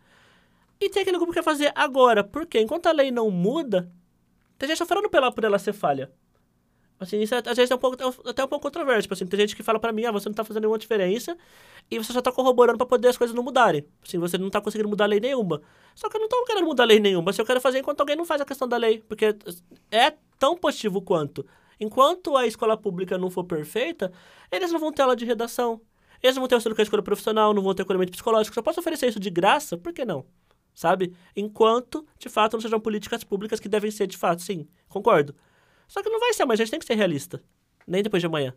E 0.83 0.89
tem 0.89 1.03
aquele 1.03 1.17
grupo 1.17 1.33
que 1.33 1.39
quer 1.39 1.45
fazer 1.45 1.71
agora. 1.77 2.25
Porque 2.25 2.61
enquanto 2.61 2.87
a 2.87 2.93
lei 2.93 3.13
não 3.13 3.31
muda, 3.31 3.89
tem 4.59 4.69
gente 4.69 4.79
sofrendo 4.79 5.09
pela, 5.09 5.31
por 5.31 5.45
ela 5.45 5.57
ser 5.57 5.73
falha. 5.73 6.11
Assim, 6.99 7.21
isso 7.21 7.35
é, 7.35 7.39
às 7.39 7.57
vezes 7.57 7.71
é 7.71 7.75
um 7.75 7.79
pouco, 7.79 7.97
é 8.03 8.31
até 8.31 8.45
um 8.45 8.49
pouco 8.49 8.65
controverso. 8.65 9.03
Tipo 9.03 9.15
assim, 9.15 9.27
tem 9.27 9.39
gente 9.39 9.55
que 9.55 9.63
fala 9.63 9.79
para 9.79 9.93
mim, 9.93 10.05
ah, 10.05 10.11
você 10.11 10.29
não 10.29 10.35
tá 10.35 10.45
fazendo 10.45 10.63
nenhuma 10.63 10.79
diferença 10.79 11.37
e 11.89 11.99
você 11.99 12.13
só 12.13 12.21
tá 12.21 12.33
corroborando 12.33 12.79
para 12.79 12.87
poder 12.87 13.09
as 13.09 13.17
coisas 13.17 13.35
não 13.35 13.45
mudarem. 13.45 13.85
Assim, 14.05 14.19
você 14.19 14.37
não 14.37 14.51
tá 14.51 14.61
conseguindo 14.61 14.89
mudar 14.89 15.07
lei 15.07 15.21
nenhuma. 15.21 15.63
Só 15.95 16.09
que 16.09 16.17
eu 16.17 16.21
não 16.21 16.29
tô 16.29 16.45
querendo 16.45 16.65
mudar 16.65 16.85
lei 16.85 16.99
nenhuma. 16.99 17.33
Se 17.33 17.41
eu 17.41 17.47
quero 17.47 17.61
fazer 17.61 17.79
enquanto 17.79 18.01
alguém 18.01 18.17
não 18.17 18.25
faz 18.25 18.41
a 18.41 18.45
questão 18.45 18.67
da 18.67 18.77
lei. 18.77 19.05
Porque 19.09 19.37
é 19.91 20.15
tão 20.37 20.57
positivo 20.57 21.01
quanto. 21.01 21.47
Enquanto 21.79 22.37
a 22.37 22.45
escola 22.45 22.77
pública 22.77 23.17
não 23.17 23.31
for 23.31 23.45
perfeita, 23.45 24.13
eles 24.51 24.73
não 24.73 24.81
vão 24.81 24.93
ter 24.93 25.03
aula 25.03 25.15
de 25.15 25.25
redação. 25.25 25.81
Eles 26.23 26.37
não 26.37 26.43
vão 26.43 26.49
ter 26.49 26.55
auxílio 26.55 26.75
com 26.77 26.83
a 26.83 26.85
escola 26.85 27.03
profissional, 27.03 27.53
não 27.53 27.63
vão 27.63 27.75
ter 27.75 27.83
acolhimento 27.83 28.13
psicológico. 28.13 28.55
Se 28.55 28.61
eu 28.61 28.63
posso 28.63 28.79
oferecer 28.79 29.09
isso 29.09 29.19
de 29.19 29.29
graça, 29.29 29.77
por 29.77 29.93
que 29.93 30.05
não? 30.05 30.25
Sabe? 30.75 31.15
Enquanto, 31.37 32.07
de 32.19 32.29
fato, 32.29 32.55
não 32.55 32.61
sejam 32.61 32.81
políticas 32.81 33.25
públicas 33.25 33.61
que 33.61 33.69
devem 33.69 33.91
ser, 33.91 34.07
de 34.07 34.17
fato, 34.17 34.43
sim, 34.43 34.67
concordo. 34.89 35.35
Só 35.87 36.03
que 36.03 36.09
não 36.09 36.21
vai 36.21 36.33
ser, 36.33 36.45
mas 36.45 36.61
a 36.61 36.65
gente 36.65 36.71
tem 36.71 36.81
que 36.81 36.87
ser 36.87 36.95
realista. 36.95 37.43
Nem 37.87 38.03
depois 38.03 38.23
de 38.23 38.27
amanhã. 38.27 38.55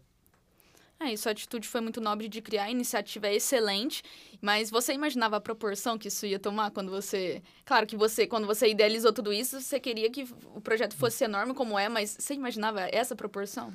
É, 0.99 1.12
e 1.12 1.17
sua 1.17 1.34
atitude 1.34 1.67
foi 1.67 1.82
muito 1.82 1.99
nobre 1.99 2.30
de 2.30 2.41
criar, 2.41 2.63
a 2.63 2.71
iniciativa 2.71 3.28
é 3.28 3.36
excelente, 3.36 4.01
mas 4.41 4.71
você 4.71 4.93
imaginava 4.93 5.36
a 5.36 5.41
proporção 5.41 5.97
que 5.97 6.08
isso 6.08 6.25
ia 6.25 6.39
tomar 6.39 6.71
quando 6.71 6.89
você... 6.89 7.43
Claro 7.65 7.86
que 7.86 7.97
você, 7.97 8.25
quando 8.25 8.47
você 8.47 8.69
idealizou 8.69 9.12
tudo 9.12 9.34
isso, 9.34 9.60
você 9.60 9.78
queria 9.78 10.10
que 10.10 10.25
o 10.54 10.62
projeto 10.62 10.95
fosse 10.95 11.25
enorme 11.25 11.54
como 11.54 11.78
é, 11.78 11.89
mas 11.89 12.15
você 12.17 12.34
imaginava 12.34 12.82
essa 12.93 13.13
proporção? 13.13 13.73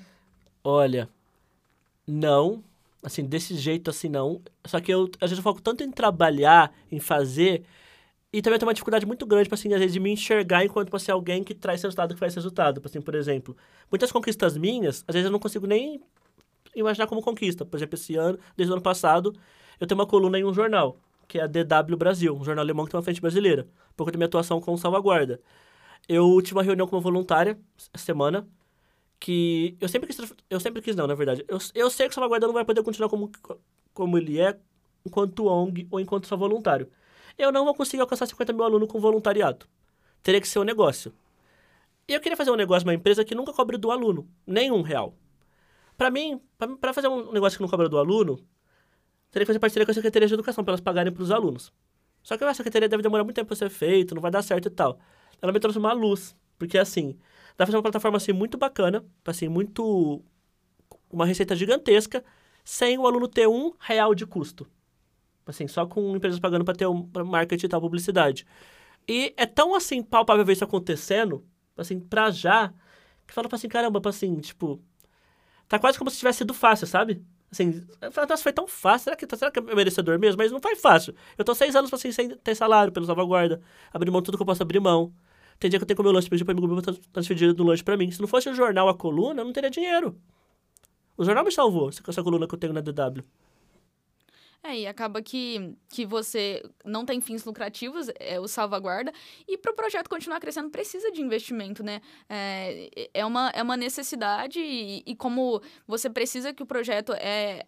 Olha, 0.64 1.10
não, 2.06 2.64
assim, 3.02 3.24
desse 3.24 3.54
jeito 3.54 3.90
assim 3.90 4.08
não, 4.08 4.40
só 4.64 4.80
que 4.80 4.92
eu, 4.92 5.10
vezes 5.20 5.36
eu 5.36 5.42
foco 5.42 5.60
tanto 5.60 5.84
em 5.84 5.90
trabalhar, 5.90 6.72
em 6.90 7.00
fazer, 7.00 7.64
e 8.32 8.40
também 8.40 8.58
tem 8.58 8.66
uma 8.66 8.74
dificuldade 8.74 9.04
muito 9.06 9.26
grande, 9.26 9.48
assim, 9.52 9.72
às 9.72 9.80
vezes, 9.80 9.92
de 9.92 9.98
me 10.00 10.10
enxergar 10.12 10.64
enquanto 10.64 10.86
tipo 10.86 10.96
assim, 10.96 11.10
alguém 11.10 11.42
que 11.42 11.52
traz 11.54 11.82
resultado, 11.82 12.14
que 12.14 12.20
faz 12.20 12.34
resultado. 12.34 12.76
Tipo 12.76 12.86
assim, 12.86 13.00
por 13.00 13.14
exemplo, 13.14 13.56
muitas 13.90 14.12
conquistas 14.12 14.56
minhas, 14.56 15.04
às 15.08 15.14
vezes 15.14 15.26
eu 15.26 15.32
não 15.32 15.40
consigo 15.40 15.66
nem 15.66 16.00
imaginar 16.74 17.08
como 17.08 17.20
conquista. 17.22 17.64
Por 17.64 17.76
exemplo, 17.76 17.96
esse 17.96 18.16
ano, 18.16 18.38
desde 18.56 18.70
o 18.72 18.74
ano 18.74 18.82
passado, 18.82 19.34
eu 19.80 19.86
tenho 19.86 19.98
uma 19.98 20.06
coluna 20.06 20.38
em 20.38 20.44
um 20.44 20.54
jornal, 20.54 20.96
que 21.26 21.38
é 21.38 21.42
a 21.42 21.46
DW 21.48 21.96
Brasil, 21.96 22.36
um 22.36 22.44
jornal 22.44 22.64
alemão 22.64 22.84
que 22.84 22.92
tem 22.92 22.98
uma 22.98 23.04
frente 23.04 23.20
brasileira, 23.20 23.66
por 23.96 24.04
conta 24.04 24.12
da 24.12 24.18
minha 24.18 24.26
atuação 24.26 24.60
com 24.60 24.76
salvaguarda. 24.76 25.40
Eu 26.08 26.40
tive 26.42 26.54
uma 26.56 26.62
reunião 26.62 26.86
com 26.86 26.96
uma 26.96 27.02
voluntária 27.02 27.58
essa 27.76 28.04
semana, 28.04 28.48
que 29.18 29.76
eu 29.80 29.88
sempre 29.88 30.08
quis, 30.08 30.34
eu 30.48 30.60
sempre 30.60 30.82
quis 30.82 30.96
não, 30.96 31.06
na 31.06 31.14
verdade. 31.14 31.44
Eu, 31.48 31.58
eu 31.74 31.90
sei 31.90 32.06
que 32.06 32.12
o 32.12 32.14
salvaguarda 32.14 32.46
não 32.46 32.54
vai 32.54 32.64
poder 32.64 32.82
continuar 32.82 33.08
como, 33.08 33.30
como 33.92 34.18
ele 34.18 34.40
é 34.40 34.58
enquanto 35.04 35.46
ONG 35.46 35.88
ou 35.90 36.00
enquanto 36.00 36.26
só 36.26 36.36
voluntário 36.36 36.88
eu 37.40 37.50
não 37.52 37.64
vou 37.64 37.74
conseguir 37.74 38.00
alcançar 38.00 38.26
50 38.26 38.52
mil 38.52 38.64
alunos 38.64 38.88
com 38.88 39.00
voluntariado. 39.00 39.66
Teria 40.22 40.40
que 40.40 40.48
ser 40.48 40.58
um 40.58 40.64
negócio. 40.64 41.12
E 42.06 42.12
eu 42.12 42.20
queria 42.20 42.36
fazer 42.36 42.50
um 42.50 42.56
negócio, 42.56 42.86
uma 42.86 42.94
empresa 42.94 43.24
que 43.24 43.34
nunca 43.34 43.52
cobre 43.52 43.78
do 43.78 43.90
aluno, 43.90 44.28
nenhum 44.46 44.82
real. 44.82 45.14
Para 45.96 46.10
mim, 46.10 46.40
para 46.80 46.92
fazer 46.92 47.08
um 47.08 47.32
negócio 47.32 47.56
que 47.56 47.62
não 47.62 47.68
cobra 47.68 47.88
do 47.88 47.98
aluno, 47.98 48.36
teria 49.30 49.44
que 49.44 49.46
fazer 49.46 49.58
parceria 49.58 49.86
com 49.86 49.92
a 49.92 49.94
Secretaria 49.94 50.26
de 50.26 50.34
Educação, 50.34 50.64
para 50.64 50.72
elas 50.72 50.80
pagarem 50.80 51.12
para 51.12 51.22
os 51.22 51.30
alunos. 51.30 51.72
Só 52.22 52.36
que 52.36 52.44
a 52.44 52.54
Secretaria 52.54 52.88
deve 52.88 53.02
demorar 53.02 53.24
muito 53.24 53.36
tempo 53.36 53.48
para 53.48 53.56
ser 53.56 53.70
feito, 53.70 54.14
não 54.14 54.22
vai 54.22 54.30
dar 54.30 54.42
certo 54.42 54.66
e 54.66 54.70
tal. 54.70 54.98
Ela 55.40 55.52
me 55.52 55.60
trouxe 55.60 55.78
uma 55.78 55.92
luz, 55.92 56.36
porque 56.58 56.78
assim, 56.78 57.12
dá 57.50 57.58
pra 57.58 57.66
fazer 57.66 57.76
uma 57.76 57.82
plataforma 57.82 58.16
assim 58.16 58.32
muito 58.32 58.58
bacana, 58.58 59.04
assim, 59.24 59.48
muito. 59.48 60.22
uma 61.10 61.24
receita 61.26 61.54
gigantesca, 61.56 62.24
sem 62.64 62.98
o 62.98 63.06
aluno 63.06 63.28
ter 63.28 63.46
um 63.46 63.72
real 63.78 64.14
de 64.14 64.26
custo. 64.26 64.66
Assim, 65.50 65.68
só 65.68 65.86
com 65.86 66.16
empresas 66.16 66.40
pagando 66.40 66.64
para 66.64 66.74
ter 66.74 66.86
um 66.86 67.08
marketing 67.26 67.66
e 67.66 67.68
tal, 67.68 67.80
publicidade. 67.80 68.46
E 69.08 69.34
é 69.36 69.46
tão 69.46 69.74
assim 69.74 70.02
palpável 70.02 70.44
ver 70.44 70.52
isso 70.52 70.64
acontecendo, 70.64 71.44
assim, 71.76 71.98
pra 72.00 72.30
já, 72.30 72.72
que 73.26 73.34
fala 73.34 73.48
assim, 73.52 73.68
caramba, 73.68 74.00
assim, 74.08 74.36
tipo, 74.40 74.80
tá 75.68 75.78
quase 75.78 75.98
como 75.98 76.10
se 76.10 76.18
tivesse 76.18 76.38
sido 76.38 76.54
fácil, 76.54 76.86
sabe? 76.86 77.24
Assim, 77.50 77.84
nossa, 78.28 78.42
foi 78.42 78.52
tão 78.52 78.68
fácil, 78.68 79.04
será 79.04 79.16
que, 79.16 79.36
será 79.36 79.50
que 79.50 79.58
é 79.58 79.62
merecedor 79.74 80.18
mesmo? 80.18 80.38
Mas 80.38 80.52
não 80.52 80.60
foi 80.60 80.76
fácil. 80.76 81.14
Eu 81.36 81.44
tô 81.44 81.54
seis 81.54 81.74
anos 81.74 81.92
assim, 81.92 82.12
sem 82.12 82.28
ter 82.28 82.54
salário 82.54 82.92
pelo 82.92 83.06
salvaguarda, 83.06 83.60
abrir 83.92 84.10
mão 84.10 84.20
de 84.20 84.26
tudo 84.26 84.36
que 84.36 84.42
eu 84.42 84.46
posso 84.46 84.62
abrir 84.62 84.80
mão. 84.80 85.12
Tem 85.58 85.68
dia 85.68 85.78
que 85.78 85.82
eu 85.82 85.86
tenho 85.86 85.96
que 85.96 86.02
comer 86.02 86.10
o 86.10 86.12
lanche, 86.12 86.30
pedir 86.30 86.44
pra 86.44 86.52
amigo 86.52 86.68
meu 86.68 86.80
transferir 87.12 87.52
do 87.52 87.64
lanche 87.64 87.82
pra 87.82 87.96
mim. 87.96 88.10
Se 88.10 88.20
não 88.20 88.28
fosse 88.28 88.48
o 88.48 88.54
jornal, 88.54 88.88
a 88.88 88.94
coluna, 88.94 89.42
eu 89.42 89.44
não 89.44 89.52
teria 89.52 89.68
dinheiro. 89.68 90.16
O 91.16 91.24
jornal 91.24 91.44
me 91.44 91.52
salvou, 91.52 91.90
essa 91.90 92.22
coluna 92.22 92.46
que 92.46 92.54
eu 92.54 92.58
tenho 92.58 92.72
na 92.72 92.80
DW. 92.80 93.24
É, 94.62 94.78
e 94.80 94.86
acaba 94.86 95.22
que, 95.22 95.74
que 95.88 96.04
você 96.04 96.62
não 96.84 97.06
tem 97.06 97.18
fins 97.18 97.44
lucrativos, 97.44 98.08
é 98.18 98.38
o 98.38 98.46
salvaguarda, 98.46 99.10
e 99.48 99.56
para 99.56 99.72
o 99.72 99.74
projeto 99.74 100.08
continuar 100.08 100.38
crescendo 100.38 100.68
precisa 100.68 101.10
de 101.10 101.22
investimento, 101.22 101.82
né? 101.82 102.02
É, 102.28 103.08
é, 103.14 103.24
uma, 103.24 103.48
é 103.54 103.62
uma 103.62 103.76
necessidade, 103.76 104.60
e, 104.60 105.02
e 105.06 105.16
como 105.16 105.62
você 105.86 106.10
precisa 106.10 106.52
que 106.52 106.62
o 106.62 106.66
projeto 106.66 107.14
é 107.14 107.64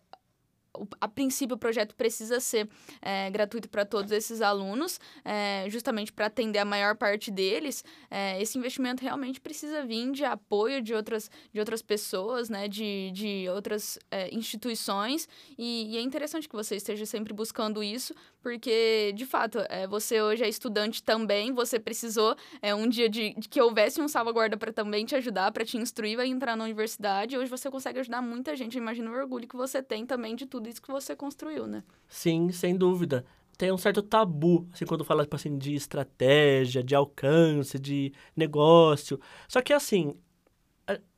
a 1.00 1.08
princípio 1.08 1.56
o 1.56 1.58
projeto 1.58 1.94
precisa 1.94 2.40
ser 2.40 2.68
é, 3.00 3.30
gratuito 3.30 3.68
para 3.68 3.85
todos 3.85 4.11
esses 4.11 4.40
alunos, 4.40 4.98
é, 5.24 5.66
justamente 5.68 6.12
para 6.12 6.26
atender 6.26 6.58
a 6.58 6.64
maior 6.64 6.96
parte 6.96 7.30
deles. 7.30 7.85
É, 8.11 8.40
esse 8.40 8.58
investimento 8.58 9.02
realmente 9.02 9.40
precisa 9.40 9.85
vir 9.85 10.11
de 10.12 10.24
apoio 10.24 10.80
de 10.80 10.94
outras, 10.94 11.30
de 11.52 11.61
outras 11.61 11.82
pessoas, 11.82 12.48
né, 12.48 12.68
de, 12.68 13.11
de 13.12 13.48
outras 13.48 13.98
é, 14.11 14.35
instituições, 14.35 15.28
e, 15.58 15.94
e, 15.94 15.96
é 15.96 16.00
interessante 16.00 16.48
que 16.48 16.54
você 16.54 16.76
esteja 16.76 17.04
sempre 17.06 17.32
buscando 17.32 17.82
isso, 17.82 18.14
porque, 18.42 19.12
de 19.14 19.24
fato, 19.24 19.58
é, 19.68 19.87
você 19.87 20.20
hoje 20.20 20.42
é 20.42 20.48
estudante 20.48 21.02
também, 21.02 21.52
você 21.52 21.78
precisou 21.78 22.35
é, 22.61 22.74
um 22.74 22.88
dia 22.88 23.08
de, 23.08 23.35
de 23.35 23.48
que 23.48 23.61
houvesse 23.61 24.00
um 24.00 24.08
salvaguarda 24.08 24.56
para 24.56 24.72
também 24.72 25.04
te 25.04 25.14
ajudar, 25.14 25.52
para 25.52 25.64
te 25.64 25.76
instruir 25.76 26.18
a 26.18 26.26
entrar 26.26 26.56
na 26.56 26.64
universidade, 26.64 27.37
hoje 27.37 27.50
você 27.50 27.70
consegue 27.70 28.00
ajudar 28.00 28.20
muita 28.20 28.56
gente. 28.56 28.76
Imagina 28.76 29.11
o 29.11 29.14
orgulho 29.14 29.46
que 29.46 29.56
você 29.56 29.82
tem 29.82 30.04
também 30.04 30.35
de 30.35 30.46
tudo 30.46 30.62
tudo 30.62 30.70
isso 30.70 30.81
que 30.81 30.92
você 30.92 31.16
construiu, 31.16 31.66
né? 31.66 31.83
Sim, 32.09 32.53
sem 32.53 32.77
dúvida. 32.77 33.25
Tem 33.59 33.72
um 33.72 33.77
certo 33.77 34.01
tabu, 34.01 34.68
assim, 34.72 34.87
quando 34.87 35.05
fala, 35.05 35.25
tipo 35.25 35.37
assim, 35.37 35.59
de 35.59 35.75
estratégia, 35.75 36.83
de 36.83 36.94
alcance, 36.94 37.79
de 37.79 38.12
negócio. 38.37 39.20
Só 39.48 39.61
que, 39.61 39.72
assim, 39.72 40.16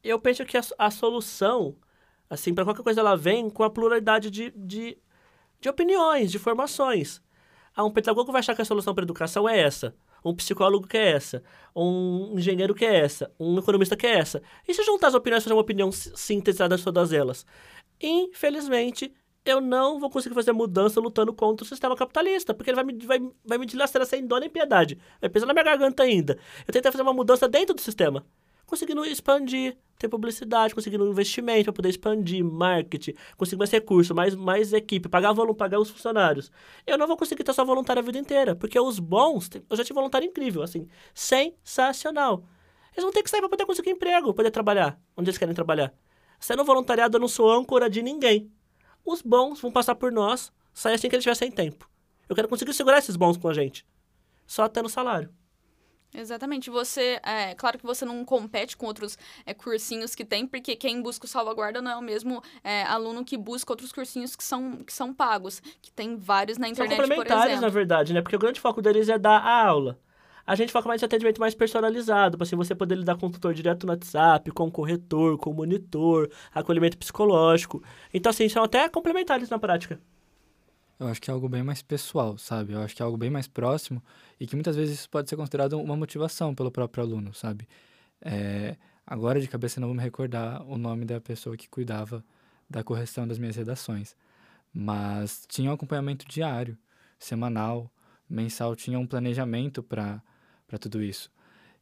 eu 0.02 0.18
penso 0.18 0.44
que 0.44 0.56
a, 0.56 0.62
a 0.78 0.90
solução, 0.90 1.76
assim, 2.28 2.54
para 2.54 2.64
qualquer 2.64 2.82
coisa 2.82 3.00
ela 3.00 3.16
vem 3.16 3.50
com 3.50 3.62
a 3.62 3.70
pluralidade 3.70 4.30
de, 4.30 4.50
de, 4.56 4.98
de 5.60 5.68
opiniões, 5.68 6.32
de 6.32 6.38
formações. 6.38 7.22
Ah, 7.76 7.84
um 7.84 7.90
pedagogo 7.90 8.32
vai 8.32 8.40
achar 8.40 8.54
que 8.54 8.62
a 8.62 8.64
solução 8.64 8.94
para 8.94 9.02
a 9.02 9.06
educação 9.06 9.48
é 9.48 9.60
essa. 9.60 9.94
Um 10.24 10.34
psicólogo 10.34 10.86
quer 10.86 11.16
essa. 11.16 11.42
Um 11.76 12.34
engenheiro 12.38 12.74
quer 12.74 13.04
essa. 13.04 13.30
Um 13.38 13.58
economista 13.58 13.96
quer 13.96 14.18
essa. 14.18 14.42
E 14.66 14.72
se 14.72 14.82
juntar 14.82 15.08
as 15.08 15.14
opiniões 15.14 15.44
fazer 15.44 15.54
uma 15.54 15.60
opinião 15.60 15.92
sintetizada 15.92 16.76
de 16.76 16.84
todas 16.84 17.12
elas? 17.12 17.44
Infelizmente, 18.00 19.12
eu 19.44 19.60
não 19.60 20.00
vou 20.00 20.08
conseguir 20.08 20.34
fazer 20.34 20.52
mudança 20.52 21.00
lutando 21.00 21.32
contra 21.32 21.64
o 21.64 21.68
sistema 21.68 21.94
capitalista, 21.94 22.54
porque 22.54 22.70
ele 22.70 22.76
vai 22.76 22.84
me, 22.84 23.06
vai, 23.06 23.20
vai 23.44 23.58
me 23.58 23.66
dilacerar 23.66 24.06
sem 24.06 24.26
dó 24.26 24.38
nem 24.38 24.48
piedade. 24.48 24.98
Vai 25.20 25.28
pesar 25.28 25.46
na 25.46 25.52
minha 25.52 25.64
garganta 25.64 26.02
ainda. 26.02 26.38
Eu 26.66 26.72
tentei 26.72 26.90
fazer 26.90 27.02
uma 27.02 27.12
mudança 27.12 27.46
dentro 27.46 27.74
do 27.74 27.80
sistema. 27.80 28.24
Conseguindo 28.66 29.04
expandir, 29.04 29.76
ter 29.98 30.08
publicidade, 30.08 30.74
conseguindo 30.74 31.06
investimento 31.06 31.64
para 31.64 31.72
poder 31.74 31.90
expandir, 31.90 32.42
marketing, 32.42 33.12
conseguir 33.36 33.58
mais 33.58 33.70
recursos, 33.70 34.16
mais, 34.16 34.34
mais 34.34 34.72
equipe, 34.72 35.06
pagar 35.06 35.34
pagar 35.54 35.78
os 35.78 35.90
funcionários. 35.90 36.50
Eu 36.86 36.96
não 36.96 37.06
vou 37.06 37.16
conseguir 37.16 37.44
ter 37.44 37.52
só 37.52 37.62
voluntário 37.62 38.00
a 38.00 38.04
vida 38.04 38.18
inteira, 38.18 38.56
porque 38.56 38.80
os 38.80 38.98
bons, 38.98 39.50
eu 39.68 39.76
já 39.76 39.84
tive 39.84 39.94
voluntário 39.94 40.26
incrível, 40.26 40.62
assim, 40.62 40.88
sensacional. 41.12 42.42
Eles 42.92 43.04
vão 43.04 43.12
ter 43.12 43.22
que 43.22 43.28
sair 43.28 43.40
para 43.40 43.50
poder 43.50 43.66
conseguir 43.66 43.90
emprego, 43.90 44.32
poder 44.32 44.50
trabalhar, 44.50 44.98
onde 45.14 45.28
eles 45.28 45.36
querem 45.36 45.54
trabalhar. 45.54 45.92
Sendo 46.40 46.64
voluntariado, 46.64 47.16
eu 47.16 47.20
não 47.20 47.28
sou 47.28 47.52
âncora 47.52 47.90
de 47.90 48.02
ninguém 48.02 48.50
os 49.04 49.22
bons 49.22 49.60
vão 49.60 49.70
passar 49.70 49.94
por 49.94 50.10
nós, 50.10 50.52
sair 50.72 50.94
assim 50.94 51.08
que 51.08 51.14
eles 51.14 51.26
estiver 51.26 51.34
sem 51.36 51.50
tempo. 51.50 51.88
Eu 52.28 52.34
quero 52.34 52.48
conseguir 52.48 52.72
segurar 52.72 52.98
esses 52.98 53.16
bons 53.16 53.36
com 53.36 53.48
a 53.48 53.54
gente. 53.54 53.86
Só 54.46 54.68
tendo 54.68 54.88
salário. 54.88 55.30
Exatamente. 56.14 56.70
Você, 56.70 57.20
é 57.24 57.54
claro 57.54 57.76
que 57.76 57.84
você 57.84 58.04
não 58.04 58.24
compete 58.24 58.76
com 58.76 58.86
outros 58.86 59.18
é, 59.44 59.52
cursinhos 59.52 60.14
que 60.14 60.24
tem, 60.24 60.46
porque 60.46 60.76
quem 60.76 61.02
busca 61.02 61.26
o 61.26 61.28
salvaguarda 61.28 61.82
não 61.82 61.90
é 61.90 61.96
o 61.96 62.02
mesmo 62.02 62.40
é, 62.62 62.84
aluno 62.84 63.24
que 63.24 63.36
busca 63.36 63.72
outros 63.72 63.90
cursinhos 63.90 64.36
que 64.36 64.44
são, 64.44 64.76
que 64.84 64.92
são 64.92 65.12
pagos, 65.12 65.60
que 65.82 65.90
tem 65.90 66.16
vários 66.16 66.56
na 66.56 66.68
internet, 66.68 66.96
são 66.96 67.08
complementares, 67.08 67.60
na 67.60 67.68
verdade, 67.68 68.14
né? 68.14 68.22
Porque 68.22 68.36
o 68.36 68.38
grande 68.38 68.60
foco 68.60 68.80
deles 68.80 69.08
é 69.08 69.18
dar 69.18 69.38
a 69.38 69.66
aula. 69.66 69.98
A 70.46 70.54
gente 70.54 70.72
foca 70.72 70.86
mais 70.86 71.02
em 71.02 71.06
atendimento 71.06 71.40
mais 71.40 71.54
personalizado, 71.54 72.36
para 72.36 72.44
assim, 72.44 72.56
você 72.56 72.74
poder 72.74 72.96
lidar 72.96 73.16
com 73.16 73.26
o 73.26 73.30
tutor 73.30 73.54
direto 73.54 73.86
no 73.86 73.92
WhatsApp, 73.92 74.50
com 74.50 74.66
o 74.66 74.70
corretor, 74.70 75.38
com 75.38 75.50
o 75.50 75.54
monitor, 75.54 76.30
acolhimento 76.52 76.98
psicológico. 76.98 77.82
Então, 78.12 78.30
assim, 78.30 78.48
são 78.48 78.62
até 78.62 78.88
complementares 78.88 79.48
na 79.48 79.58
prática. 79.58 79.98
Eu 80.98 81.08
acho 81.08 81.20
que 81.20 81.30
é 81.30 81.34
algo 81.34 81.48
bem 81.48 81.62
mais 81.62 81.82
pessoal, 81.82 82.38
sabe? 82.38 82.72
Eu 82.72 82.80
acho 82.80 82.94
que 82.94 83.02
é 83.02 83.04
algo 83.04 83.16
bem 83.16 83.30
mais 83.30 83.48
próximo 83.48 84.02
e 84.38 84.46
que 84.46 84.54
muitas 84.54 84.76
vezes 84.76 85.00
isso 85.00 85.10
pode 85.10 85.28
ser 85.28 85.36
considerado 85.36 85.74
uma 85.80 85.96
motivação 85.96 86.54
pelo 86.54 86.70
próprio 86.70 87.02
aluno, 87.02 87.34
sabe? 87.34 87.66
É, 88.20 88.76
agora 89.06 89.40
de 89.40 89.48
cabeça 89.48 89.80
não 89.80 89.88
vou 89.88 89.96
me 89.96 90.02
recordar 90.02 90.62
o 90.68 90.78
nome 90.78 91.04
da 91.04 91.20
pessoa 91.20 91.56
que 91.56 91.68
cuidava 91.68 92.24
da 92.68 92.84
correção 92.84 93.26
das 93.26 93.38
minhas 93.38 93.56
redações, 93.56 94.16
mas 94.72 95.44
tinha 95.48 95.70
um 95.70 95.74
acompanhamento 95.74 96.26
diário, 96.28 96.78
semanal, 97.18 97.90
mensal, 98.28 98.74
tinha 98.76 98.98
um 98.98 99.06
planejamento 99.06 99.82
para 99.82 100.22
para 100.66 100.78
tudo 100.78 101.02
isso. 101.02 101.30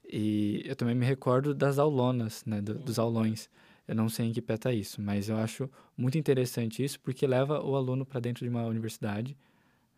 E 0.05 0.63
eu 0.65 0.77
também 0.77 0.95
me 0.95 1.07
recordo 1.07 1.55
das 1.55 1.79
aulonas, 1.79 2.45
né, 2.45 2.61
do, 2.61 2.75
dos 2.75 2.99
aulões. 2.99 3.49
Eu 3.87 3.95
não 3.95 4.09
sei 4.09 4.27
em 4.27 4.33
que 4.33 4.43
pé 4.43 4.55
está 4.55 4.73
isso, 4.73 5.01
mas 5.01 5.29
eu 5.29 5.37
acho 5.37 5.71
muito 5.97 6.19
interessante 6.19 6.85
isso 6.85 7.01
porque 7.01 7.27
leva 7.27 7.65
o 7.65 7.77
aluno 7.77 8.05
para 8.05 8.21
dentro 8.21 8.45
de 8.45 8.51
uma 8.51 8.65
universidade, 8.65 9.37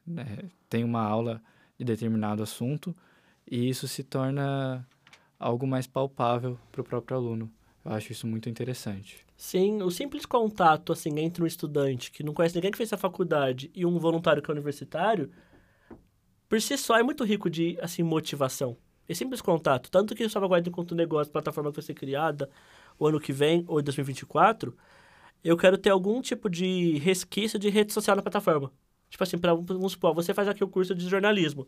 né, 0.06 0.38
tem 0.68 0.84
uma 0.84 1.02
aula 1.02 1.42
de 1.78 1.84
determinado 1.84 2.42
assunto 2.42 2.94
e 3.50 3.68
isso 3.68 3.86
se 3.88 4.02
torna 4.02 4.86
algo 5.38 5.66
mais 5.66 5.86
palpável 5.86 6.58
para 6.70 6.80
o 6.80 6.84
próprio 6.84 7.16
aluno. 7.16 7.50
Eu 7.84 7.92
acho 7.92 8.12
isso 8.12 8.26
muito 8.26 8.48
interessante. 8.48 9.24
Sim, 9.36 9.82
o 9.82 9.90
simples 9.90 10.24
contato 10.24 10.92
assim 10.92 11.18
entre 11.18 11.42
um 11.42 11.46
estudante 11.46 12.10
que 12.10 12.22
não 12.22 12.32
conhece 12.32 12.54
ninguém 12.54 12.70
que 12.70 12.78
fez 12.78 12.92
a 12.92 12.96
faculdade 12.96 13.70
e 13.74 13.84
um 13.84 13.98
voluntário 13.98 14.42
que 14.42 14.50
é 14.50 14.54
universitário, 14.54 15.30
por 16.54 16.62
si 16.62 16.78
só 16.78 16.96
é 16.96 17.02
muito 17.02 17.24
rico 17.24 17.50
de 17.50 17.76
assim 17.82 18.04
motivação. 18.04 18.76
É 19.08 19.12
simples 19.12 19.40
contato. 19.40 19.90
Tanto 19.90 20.14
que 20.14 20.22
o 20.22 20.30
Salvaguarda 20.30 20.68
Enquanto 20.68 20.94
Negócio, 20.94 21.32
plataforma 21.32 21.72
que 21.72 21.78
vai 21.78 21.82
ser 21.84 21.94
criada 21.94 22.48
o 22.96 23.08
ano 23.08 23.18
que 23.18 23.32
vem, 23.32 23.64
ou 23.66 23.80
em 23.80 23.82
2024, 23.82 24.72
eu 25.42 25.56
quero 25.56 25.76
ter 25.76 25.90
algum 25.90 26.22
tipo 26.22 26.48
de 26.48 26.96
resquício 26.98 27.58
de 27.58 27.68
rede 27.70 27.92
social 27.92 28.14
na 28.14 28.22
plataforma. 28.22 28.70
Tipo 29.10 29.24
assim, 29.24 29.36
pra, 29.36 29.52
vamos 29.52 29.94
supor, 29.94 30.14
você 30.14 30.32
faz 30.32 30.46
aqui 30.46 30.62
o 30.62 30.68
curso 30.68 30.94
de 30.94 31.08
jornalismo. 31.08 31.66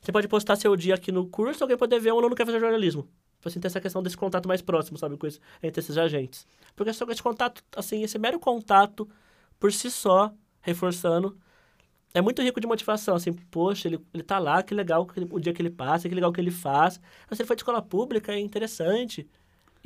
Você 0.00 0.12
pode 0.12 0.28
postar 0.28 0.54
seu 0.54 0.76
dia 0.76 0.94
aqui 0.94 1.10
no 1.10 1.26
curso, 1.26 1.64
alguém 1.64 1.76
poder 1.76 1.98
ver 1.98 2.12
um 2.12 2.18
aluno 2.18 2.36
que 2.36 2.36
quer 2.36 2.46
fazer 2.46 2.60
jornalismo. 2.60 3.08
Tipo 3.38 3.48
assim, 3.48 3.58
ter 3.58 3.66
essa 3.66 3.80
questão 3.80 4.04
desse 4.04 4.16
contato 4.16 4.46
mais 4.46 4.62
próximo, 4.62 4.96
sabe, 4.98 5.16
com 5.16 5.26
esse, 5.26 5.40
entre 5.60 5.80
esses 5.80 5.98
agentes. 5.98 6.46
Porque 6.76 6.92
só 6.92 7.04
esse 7.10 7.20
contato, 7.24 7.60
assim, 7.74 8.04
esse 8.04 8.20
mero 8.20 8.38
contato, 8.38 9.08
por 9.58 9.72
si 9.72 9.90
só, 9.90 10.32
reforçando, 10.60 11.36
é 12.14 12.20
muito 12.22 12.42
rico 12.42 12.60
de 12.60 12.66
motivação, 12.66 13.16
assim, 13.16 13.32
poxa, 13.32 13.88
ele, 13.88 14.00
ele 14.14 14.22
tá 14.22 14.38
lá, 14.38 14.62
que 14.62 14.74
legal 14.74 15.06
o 15.30 15.40
dia 15.40 15.52
que 15.52 15.60
ele 15.62 15.70
passa, 15.70 16.08
que 16.08 16.14
legal 16.14 16.32
que 16.32 16.40
ele 16.40 16.50
faz. 16.50 17.00
Mas 17.28 17.38
ele 17.38 17.46
foi 17.46 17.56
de 17.56 17.62
escola 17.62 17.82
pública, 17.82 18.32
é 18.32 18.38
interessante. 18.38 19.28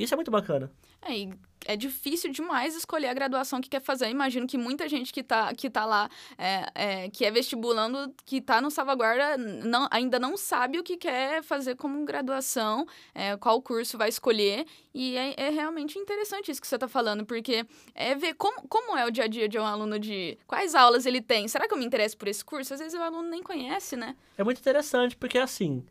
Isso 0.02 0.14
é 0.14 0.16
muito 0.16 0.30
bacana. 0.32 0.68
É, 1.00 1.16
e 1.16 1.30
é 1.64 1.76
difícil 1.76 2.32
demais 2.32 2.74
escolher 2.74 3.06
a 3.06 3.14
graduação 3.14 3.60
que 3.60 3.68
quer 3.68 3.80
fazer. 3.80 4.06
Eu 4.06 4.10
imagino 4.10 4.48
que 4.48 4.58
muita 4.58 4.88
gente 4.88 5.12
que 5.12 5.20
está 5.20 5.54
que 5.54 5.70
tá 5.70 5.84
lá, 5.84 6.08
é, 6.36 6.66
é, 6.74 7.08
que 7.08 7.24
é 7.24 7.30
vestibulando, 7.30 8.12
que 8.24 8.38
está 8.38 8.60
no 8.60 8.68
salvaguarda, 8.68 9.36
não, 9.38 9.86
ainda 9.92 10.18
não 10.18 10.36
sabe 10.36 10.80
o 10.80 10.82
que 10.82 10.96
quer 10.96 11.40
fazer 11.42 11.76
como 11.76 12.04
graduação, 12.04 12.84
é, 13.14 13.36
qual 13.36 13.62
curso 13.62 13.96
vai 13.96 14.08
escolher. 14.08 14.66
E 14.92 15.16
é, 15.16 15.34
é 15.36 15.50
realmente 15.50 15.98
interessante 15.98 16.50
isso 16.50 16.60
que 16.60 16.66
você 16.66 16.74
está 16.74 16.88
falando, 16.88 17.24
porque 17.24 17.64
é 17.94 18.14
ver 18.16 18.34
como, 18.34 18.66
como 18.66 18.96
é 18.96 19.06
o 19.06 19.10
dia 19.10 19.24
a 19.24 19.28
dia 19.28 19.48
de 19.48 19.58
um 19.58 19.64
aluno 19.64 20.00
de 20.00 20.36
quais 20.48 20.74
aulas 20.74 21.06
ele 21.06 21.20
tem. 21.20 21.46
Será 21.46 21.68
que 21.68 21.74
eu 21.74 21.78
me 21.78 21.84
interesso 21.84 22.16
por 22.16 22.26
esse 22.26 22.44
curso? 22.44 22.74
Às 22.74 22.80
vezes 22.80 22.98
o 22.98 23.02
aluno 23.02 23.28
nem 23.28 23.42
conhece, 23.42 23.96
né? 23.96 24.16
É 24.36 24.42
muito 24.42 24.58
interessante, 24.58 25.16
porque 25.16 25.38
assim, 25.38 25.84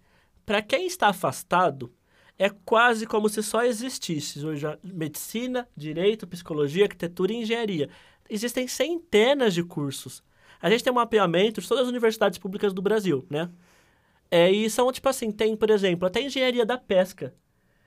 para 0.46 0.62
quem 0.62 0.86
está 0.86 1.08
afastado, 1.08 1.94
é 2.42 2.50
quase 2.50 3.06
como 3.06 3.30
se 3.30 3.44
só 3.44 3.64
existisse 3.64 4.44
hoje 4.44 4.66
medicina, 4.84 5.70
direito, 5.78 6.26
psicologia, 6.26 6.86
arquitetura 6.86 7.32
e 7.32 7.36
engenharia. 7.36 7.88
Existem 8.28 8.68
centenas 8.68 9.54
de 9.54 9.64
cursos. 9.64 10.24
A 10.60 10.68
gente 10.68 10.84
tem 10.84 10.92
um 10.92 10.96
mapeamento 10.96 11.62
de 11.62 11.68
todas 11.68 11.84
as 11.84 11.90
universidades 11.90 12.40
públicas 12.40 12.74
do 12.74 12.82
Brasil, 12.82 13.24
né? 13.30 13.48
É, 14.32 14.50
e 14.50 14.68
são, 14.72 14.92
tipo 14.92 15.08
assim, 15.08 15.32
tem, 15.32 15.56
por 15.56 15.70
exemplo, 15.70 16.08
até 16.08 16.20
engenharia 16.20 16.66
da 16.66 16.80
pesca, 16.80 17.32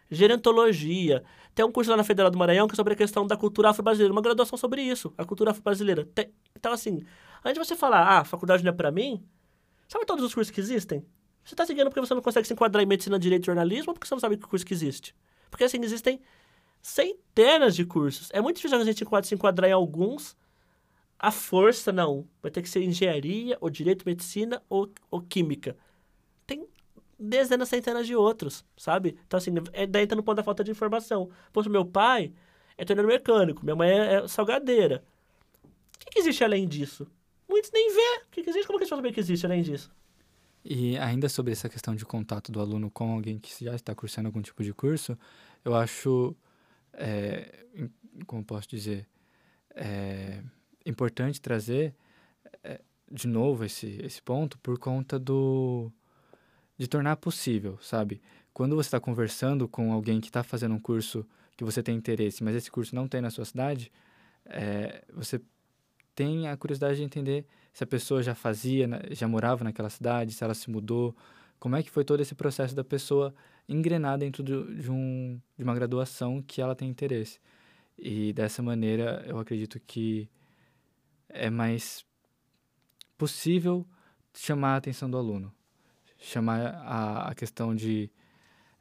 gerontologia. 0.08 1.24
Tem 1.52 1.64
um 1.64 1.72
curso 1.72 1.90
lá 1.90 1.96
na 1.96 2.04
Federal 2.04 2.30
do 2.30 2.38
Maranhão 2.38 2.68
que 2.68 2.74
é 2.74 2.76
sobre 2.76 2.92
a 2.92 2.96
questão 2.96 3.26
da 3.26 3.36
cultura 3.36 3.70
afro-brasileira, 3.70 4.12
uma 4.12 4.22
graduação 4.22 4.56
sobre 4.56 4.82
isso, 4.82 5.12
a 5.18 5.24
cultura 5.24 5.50
afro-brasileira. 5.50 6.08
Então, 6.54 6.72
assim, 6.72 7.02
antes 7.44 7.60
de 7.60 7.66
você 7.66 7.74
falar, 7.74 8.20
ah, 8.20 8.24
faculdade 8.24 8.62
não 8.62 8.70
é 8.70 8.72
para 8.72 8.92
mim, 8.92 9.20
sabe 9.88 10.06
todos 10.06 10.24
os 10.24 10.32
cursos 10.32 10.54
que 10.54 10.60
existem? 10.60 11.04
Você 11.44 11.54
está 11.54 11.66
seguindo 11.66 11.86
porque 11.86 12.00
você 12.00 12.14
não 12.14 12.22
consegue 12.22 12.46
se 12.46 12.54
enquadrar 12.54 12.82
em 12.82 12.86
medicina, 12.86 13.18
direito 13.18 13.44
e 13.44 13.46
jornalismo 13.46 13.90
ou 13.90 13.94
porque 13.94 14.06
você 14.06 14.14
não 14.14 14.20
sabe 14.20 14.36
que 14.36 14.46
curso 14.46 14.64
que 14.64 14.74
existe? 14.74 15.14
Porque, 15.50 15.64
assim, 15.64 15.82
existem 15.82 16.20
centenas 16.80 17.76
de 17.76 17.84
cursos. 17.84 18.28
É 18.32 18.40
muito 18.40 18.56
difícil 18.56 18.78
a 18.78 18.84
gente 18.84 19.04
se 19.24 19.34
enquadrar 19.34 19.70
em 19.70 19.72
alguns. 19.72 20.36
A 21.18 21.30
força, 21.30 21.92
não. 21.92 22.26
Vai 22.42 22.50
ter 22.50 22.62
que 22.62 22.68
ser 22.68 22.82
engenharia, 22.82 23.56
ou 23.60 23.70
direito, 23.70 24.04
medicina, 24.04 24.62
ou, 24.68 24.90
ou 25.10 25.20
química 25.20 25.76
tem 26.46 26.66
dezenas, 27.18 27.68
centenas 27.68 28.06
de 28.06 28.14
outros, 28.14 28.64
sabe? 28.76 29.16
Então, 29.26 29.38
assim, 29.38 29.52
é, 29.72 29.86
daí 29.86 30.04
entra 30.04 30.16
no 30.16 30.22
ponto 30.22 30.36
da 30.36 30.42
falta 30.42 30.64
de 30.64 30.70
informação. 30.70 31.30
Poxa, 31.52 31.68
meu 31.68 31.84
pai 31.84 32.32
é 32.76 32.84
torneiro 32.84 33.08
mecânico, 33.08 33.64
minha 33.64 33.76
mãe 33.76 33.90
é, 33.90 34.14
é 34.14 34.28
salgadeira. 34.28 35.04
O 35.94 35.98
que, 35.98 36.10
que, 36.10 36.18
existe 36.18 36.44
além 36.44 36.66
disso? 36.66 37.06
Muitos 37.48 37.70
nem 37.72 37.92
vê. 37.92 38.22
O 38.26 38.30
que, 38.30 38.42
que 38.42 38.50
existe? 38.50 38.66
Como 38.66 38.78
que 38.78 38.82
eles 38.82 38.90
vão 38.90 38.98
saber 38.98 39.12
que 39.12 39.20
existe 39.20 39.46
além 39.46 39.62
disso? 39.62 39.90
E 40.64 40.96
ainda 40.96 41.28
sobre 41.28 41.52
essa 41.52 41.68
questão 41.68 41.94
de 41.94 42.04
contato 42.06 42.50
do 42.50 42.58
aluno 42.58 42.90
com 42.90 43.12
alguém 43.12 43.38
que 43.38 43.64
já 43.64 43.74
está 43.74 43.94
cursando 43.94 44.28
algum 44.28 44.40
tipo 44.40 44.64
de 44.64 44.72
curso, 44.72 45.18
eu 45.62 45.74
acho, 45.74 46.34
é, 46.94 47.66
como 48.26 48.42
posso 48.42 48.68
dizer, 48.68 49.06
é 49.74 50.42
importante 50.86 51.40
trazer 51.40 51.94
é, 52.62 52.80
de 53.10 53.28
novo 53.28 53.64
esse, 53.64 53.98
esse 54.02 54.22
ponto 54.22 54.58
por 54.58 54.78
conta 54.78 55.18
do, 55.18 55.92
de 56.78 56.86
tornar 56.86 57.16
possível, 57.16 57.78
sabe? 57.82 58.22
Quando 58.52 58.74
você 58.74 58.86
está 58.86 59.00
conversando 59.00 59.68
com 59.68 59.92
alguém 59.92 60.20
que 60.20 60.28
está 60.28 60.42
fazendo 60.42 60.74
um 60.74 60.80
curso 60.80 61.26
que 61.56 61.64
você 61.64 61.82
tem 61.82 61.96
interesse, 61.96 62.42
mas 62.42 62.54
esse 62.54 62.70
curso 62.70 62.94
não 62.94 63.06
tem 63.06 63.20
na 63.20 63.30
sua 63.30 63.44
cidade, 63.44 63.92
é, 64.46 65.04
você 65.12 65.40
tem 66.14 66.48
a 66.48 66.56
curiosidade 66.56 66.96
de 66.96 67.02
entender 67.02 67.46
se 67.74 67.84
a 67.84 67.86
pessoa 67.86 68.22
já 68.22 68.34
fazia, 68.34 68.88
já 69.10 69.28
morava 69.28 69.64
naquela 69.64 69.90
cidade, 69.90 70.32
se 70.32 70.42
ela 70.42 70.54
se 70.54 70.70
mudou, 70.70 71.14
como 71.58 71.76
é 71.76 71.82
que 71.82 71.90
foi 71.90 72.04
todo 72.04 72.20
esse 72.20 72.34
processo 72.34 72.74
da 72.74 72.84
pessoa 72.84 73.34
engrenar 73.68 74.16
dentro 74.16 74.42
de, 74.42 74.80
de, 74.80 74.90
um, 74.90 75.38
de 75.58 75.64
uma 75.64 75.74
graduação 75.74 76.42
que 76.42 76.62
ela 76.62 76.74
tem 76.74 76.88
interesse. 76.88 77.38
E 77.98 78.32
dessa 78.32 78.62
maneira, 78.62 79.22
eu 79.26 79.38
acredito 79.38 79.78
que 79.86 80.28
é 81.28 81.50
mais 81.50 82.06
possível 83.18 83.86
chamar 84.32 84.74
a 84.74 84.76
atenção 84.76 85.10
do 85.10 85.18
aluno 85.18 85.52
chamar 86.24 86.66
a, 86.86 87.28
a 87.28 87.34
questão 87.34 87.74
de 87.74 88.10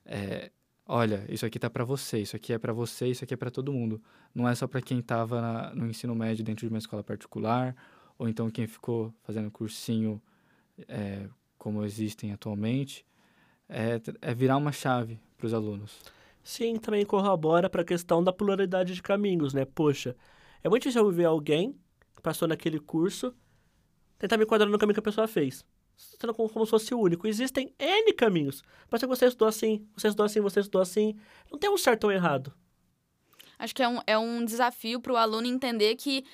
é, 0.05 0.51
olha, 0.85 1.25
isso 1.29 1.45
aqui 1.45 1.59
tá 1.59 1.69
para 1.69 1.83
você, 1.83 2.19
isso 2.19 2.35
aqui 2.35 2.53
é 2.53 2.57
para 2.57 2.73
você, 2.73 3.07
isso 3.07 3.23
aqui 3.23 3.33
é 3.33 3.37
para 3.37 3.51
todo 3.51 3.71
mundo. 3.71 4.01
Não 4.33 4.47
é 4.47 4.55
só 4.55 4.67
para 4.67 4.81
quem 4.81 4.99
estava 4.99 5.71
no 5.75 5.87
ensino 5.87 6.15
médio 6.15 6.43
dentro 6.43 6.65
de 6.65 6.73
uma 6.73 6.79
escola 6.79 7.03
particular, 7.03 7.75
ou 8.23 8.29
então 8.29 8.49
quem 8.49 8.65
ficou 8.65 9.13
fazendo 9.21 9.51
cursinho 9.51 10.21
é, 10.87 11.27
como 11.57 11.83
existem 11.83 12.31
atualmente. 12.31 13.05
É, 13.67 13.99
é 14.21 14.33
virar 14.33 14.55
uma 14.55 14.71
chave 14.71 15.19
para 15.35 15.45
os 15.45 15.53
alunos. 15.53 15.99
Sim, 16.41 16.77
também 16.77 17.05
corrobora 17.05 17.69
para 17.69 17.81
a 17.81 17.85
questão 17.85 18.23
da 18.23 18.31
pluralidade 18.31 18.95
de 18.95 19.01
caminhos, 19.01 19.53
né? 19.53 19.65
Poxa, 19.65 20.15
é 20.63 20.69
muito 20.69 20.83
difícil 20.83 21.11
ver 21.11 21.25
alguém 21.25 21.77
que 22.15 22.21
passou 22.21 22.47
naquele 22.47 22.79
curso 22.79 23.35
tentar 24.17 24.37
me 24.37 24.45
enquadrar 24.45 24.69
no 24.69 24.79
caminho 24.79 24.93
que 24.93 25.01
a 25.01 25.03
pessoa 25.03 25.27
fez 25.27 25.65
sendo 25.97 26.33
como, 26.33 26.49
como 26.49 26.65
se 26.65 26.71
fosse 26.71 26.93
o 26.93 26.99
único. 26.99 27.27
Existem 27.27 27.73
N 27.77 28.13
caminhos. 28.13 28.63
Pode 28.89 29.01
ser 29.01 29.05
que 29.05 29.15
você 29.15 29.25
estudou 29.25 29.49
assim, 29.49 29.85
você 29.97 30.07
estudou 30.07 30.25
assim, 30.25 30.39
você 30.39 30.59
estudou 30.61 30.81
assim. 30.81 31.15
Não 31.51 31.59
tem 31.59 31.69
um 31.69 31.77
certo 31.77 32.05
ou 32.05 32.11
errado. 32.11 32.53
Acho 33.59 33.75
que 33.75 33.83
é 33.83 33.87
um, 33.87 33.99
é 34.07 34.17
um 34.17 34.43
desafio 34.43 34.99
para 34.99 35.13
o 35.13 35.17
aluno 35.17 35.45
entender 35.47 35.95
que 35.95 36.25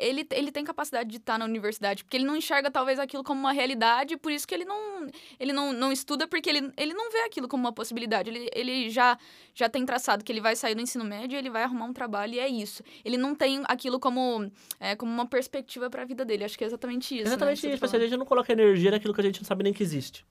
ele, 0.00 0.26
ele 0.32 0.50
tem 0.50 0.64
capacidade 0.64 1.08
de 1.10 1.18
estar 1.18 1.38
na 1.38 1.44
universidade, 1.44 2.02
porque 2.04 2.16
ele 2.16 2.24
não 2.24 2.36
enxerga 2.36 2.70
talvez 2.70 2.98
aquilo 2.98 3.22
como 3.22 3.40
uma 3.40 3.52
realidade, 3.52 4.16
por 4.16 4.32
isso 4.32 4.46
que 4.46 4.54
ele 4.54 4.64
não, 4.64 5.06
ele 5.38 5.52
não, 5.52 5.72
não 5.72 5.92
estuda, 5.92 6.26
porque 6.26 6.48
ele, 6.48 6.72
ele 6.76 6.94
não 6.94 7.10
vê 7.10 7.18
aquilo 7.20 7.46
como 7.46 7.64
uma 7.64 7.72
possibilidade. 7.72 8.30
Ele, 8.30 8.48
ele 8.54 8.90
já, 8.90 9.18
já 9.54 9.68
tem 9.68 9.84
traçado 9.84 10.24
que 10.24 10.32
ele 10.32 10.40
vai 10.40 10.56
sair 10.56 10.74
do 10.74 10.80
ensino 10.80 11.04
médio, 11.04 11.38
ele 11.38 11.50
vai 11.50 11.62
arrumar 11.62 11.84
um 11.84 11.92
trabalho 11.92 12.34
e 12.34 12.38
é 12.38 12.48
isso. 12.48 12.82
Ele 13.04 13.16
não 13.16 13.34
tem 13.34 13.62
aquilo 13.66 14.00
como, 14.00 14.50
é, 14.78 14.96
como 14.96 15.12
uma 15.12 15.26
perspectiva 15.26 15.90
para 15.90 16.02
a 16.02 16.04
vida 16.04 16.24
dele. 16.24 16.44
Acho 16.44 16.56
que 16.56 16.64
é 16.64 16.66
exatamente 16.66 17.14
isso. 17.14 17.24
Né, 17.24 17.30
exatamente 17.30 17.66
né, 17.66 17.74
isso. 17.74 17.88
Tá 17.88 17.96
a 17.96 18.00
gente 18.00 18.16
não 18.16 18.26
coloca 18.26 18.52
energia 18.52 18.90
naquilo 18.90 19.12
que 19.12 19.20
a 19.20 19.24
gente 19.24 19.40
não 19.40 19.46
sabe 19.46 19.64
nem 19.64 19.72
que 19.72 19.82
existe. 19.82 20.24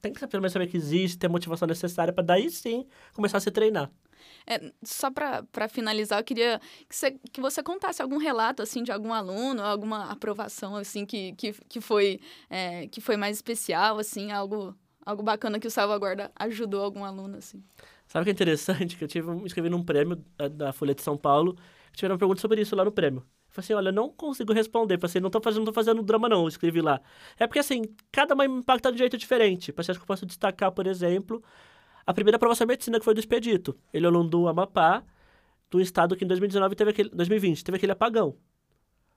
Tem 0.00 0.12
que 0.12 0.26
pelo 0.26 0.42
menos 0.42 0.52
saber 0.52 0.66
que 0.66 0.76
existe, 0.76 1.18
ter 1.18 1.26
a 1.26 1.30
motivação 1.30 1.66
necessária 1.66 2.12
para 2.12 2.22
daí 2.22 2.50
sim 2.50 2.86
começar 3.12 3.38
a 3.38 3.40
se 3.40 3.50
treinar. 3.50 3.90
É, 4.46 4.72
só 4.82 5.10
para 5.10 5.68
finalizar, 5.68 6.20
eu 6.20 6.24
queria 6.24 6.60
que 6.88 6.94
você, 6.96 7.10
que 7.32 7.40
você 7.40 7.62
contasse 7.62 8.00
algum 8.00 8.18
relato, 8.18 8.62
assim, 8.62 8.82
de 8.82 8.92
algum 8.92 9.12
aluno, 9.12 9.62
alguma 9.62 10.10
aprovação, 10.10 10.76
assim, 10.76 11.04
que, 11.04 11.32
que, 11.32 11.52
que, 11.68 11.80
foi, 11.80 12.20
é, 12.48 12.86
que 12.88 13.00
foi 13.00 13.16
mais 13.16 13.36
especial, 13.36 13.98
assim, 13.98 14.30
algo, 14.30 14.74
algo 15.04 15.22
bacana 15.22 15.58
que 15.58 15.66
o 15.66 15.70
Salvaguarda 15.70 16.30
ajudou 16.36 16.82
algum 16.82 17.04
aluno, 17.04 17.38
assim. 17.38 17.62
Sabe 18.06 18.22
o 18.22 18.24
que 18.24 18.30
é 18.30 18.32
interessante? 18.32 18.96
Que 18.96 19.04
eu 19.04 19.08
tive, 19.08 19.30
escrevi 19.44 19.68
num 19.68 19.82
prêmio 19.82 20.22
da 20.52 20.72
Folha 20.72 20.94
de 20.94 21.02
São 21.02 21.16
Paulo, 21.16 21.56
tiveram 21.92 22.14
uma 22.14 22.18
pergunta 22.18 22.40
sobre 22.40 22.60
isso 22.60 22.76
lá 22.76 22.84
no 22.84 22.92
prêmio. 22.92 23.20
Eu 23.20 23.52
falei 23.56 23.64
assim, 23.64 23.74
olha, 23.74 23.90
não 23.92 24.10
consigo 24.10 24.52
responder. 24.52 24.94
Eu 24.94 25.00
falei 25.00 25.10
assim, 25.10 25.20
não 25.20 25.30
tô 25.30 25.40
fazendo, 25.40 25.60
não 25.60 25.66
tô 25.66 25.72
fazendo 25.72 26.02
drama 26.02 26.28
não, 26.28 26.42
eu 26.42 26.48
escrevi 26.48 26.80
lá. 26.80 27.00
É 27.38 27.46
porque, 27.46 27.58
assim, 27.58 27.82
cada 28.12 28.34
mãe 28.34 28.46
impacta 28.46 28.90
de 28.90 28.96
um 28.96 28.98
jeito 28.98 29.16
diferente. 29.16 29.74
Acho 29.76 29.92
que 29.94 29.98
eu 29.98 30.06
posso 30.06 30.26
destacar, 30.26 30.70
por 30.72 30.86
exemplo, 30.86 31.42
a 32.06 32.14
primeira 32.14 32.36
aprovação 32.36 32.64
em 32.64 32.68
medicina, 32.68 32.98
que 32.98 33.04
foi 33.04 33.14
do 33.14 33.20
Expedito. 33.20 33.76
Ele 33.92 34.06
é 34.06 34.08
aluno 34.08 34.28
do 34.28 34.48
Amapá, 34.48 35.04
do 35.70 35.80
estado 35.80 36.16
que 36.16 36.24
em 36.24 36.28
2019 36.28 36.74
teve 36.76 36.90
aquele, 36.90 37.10
2020 37.10 37.64
teve 37.64 37.76
aquele 37.76 37.92
apagão. 37.92 38.36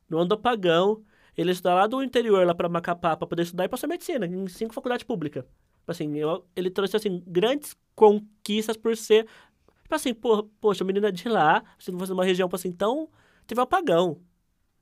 No 0.09 0.17
ano 0.17 0.29
do 0.29 0.35
apagão, 0.35 1.03
ele 1.37 1.51
estudou 1.51 1.75
lá 1.75 1.85
do 1.85 2.03
interior, 2.03 2.45
lá 2.45 2.55
para 2.55 2.67
Macapá, 2.67 3.15
para 3.15 3.27
poder 3.27 3.43
estudar 3.43 3.65
e 3.65 3.69
passou 3.69 3.87
medicina, 3.87 4.25
em 4.25 4.47
cinco 4.47 4.73
faculdades 4.73 5.03
públicas. 5.03 5.45
Tipo 5.79 5.91
assim, 5.91 6.17
eu, 6.17 6.45
ele 6.55 6.69
trouxe, 6.71 6.97
assim, 6.97 7.23
grandes 7.27 7.75
conquistas 7.95 8.75
por 8.75 8.97
ser... 8.97 9.25
Tipo 9.83 9.95
assim, 9.95 10.13
pô, 10.13 10.43
poxa, 10.59 10.83
o 10.83 10.87
menino 10.87 11.07
é 11.07 11.11
de 11.11 11.29
lá, 11.29 11.63
você 11.77 11.91
não 11.91 11.99
uma 12.13 12.25
região, 12.25 12.47
tipo 12.47 12.55
assim, 12.55 12.71
tão... 12.71 13.09
Teve 13.45 13.59
um 13.61 13.63
apagão 13.63 14.21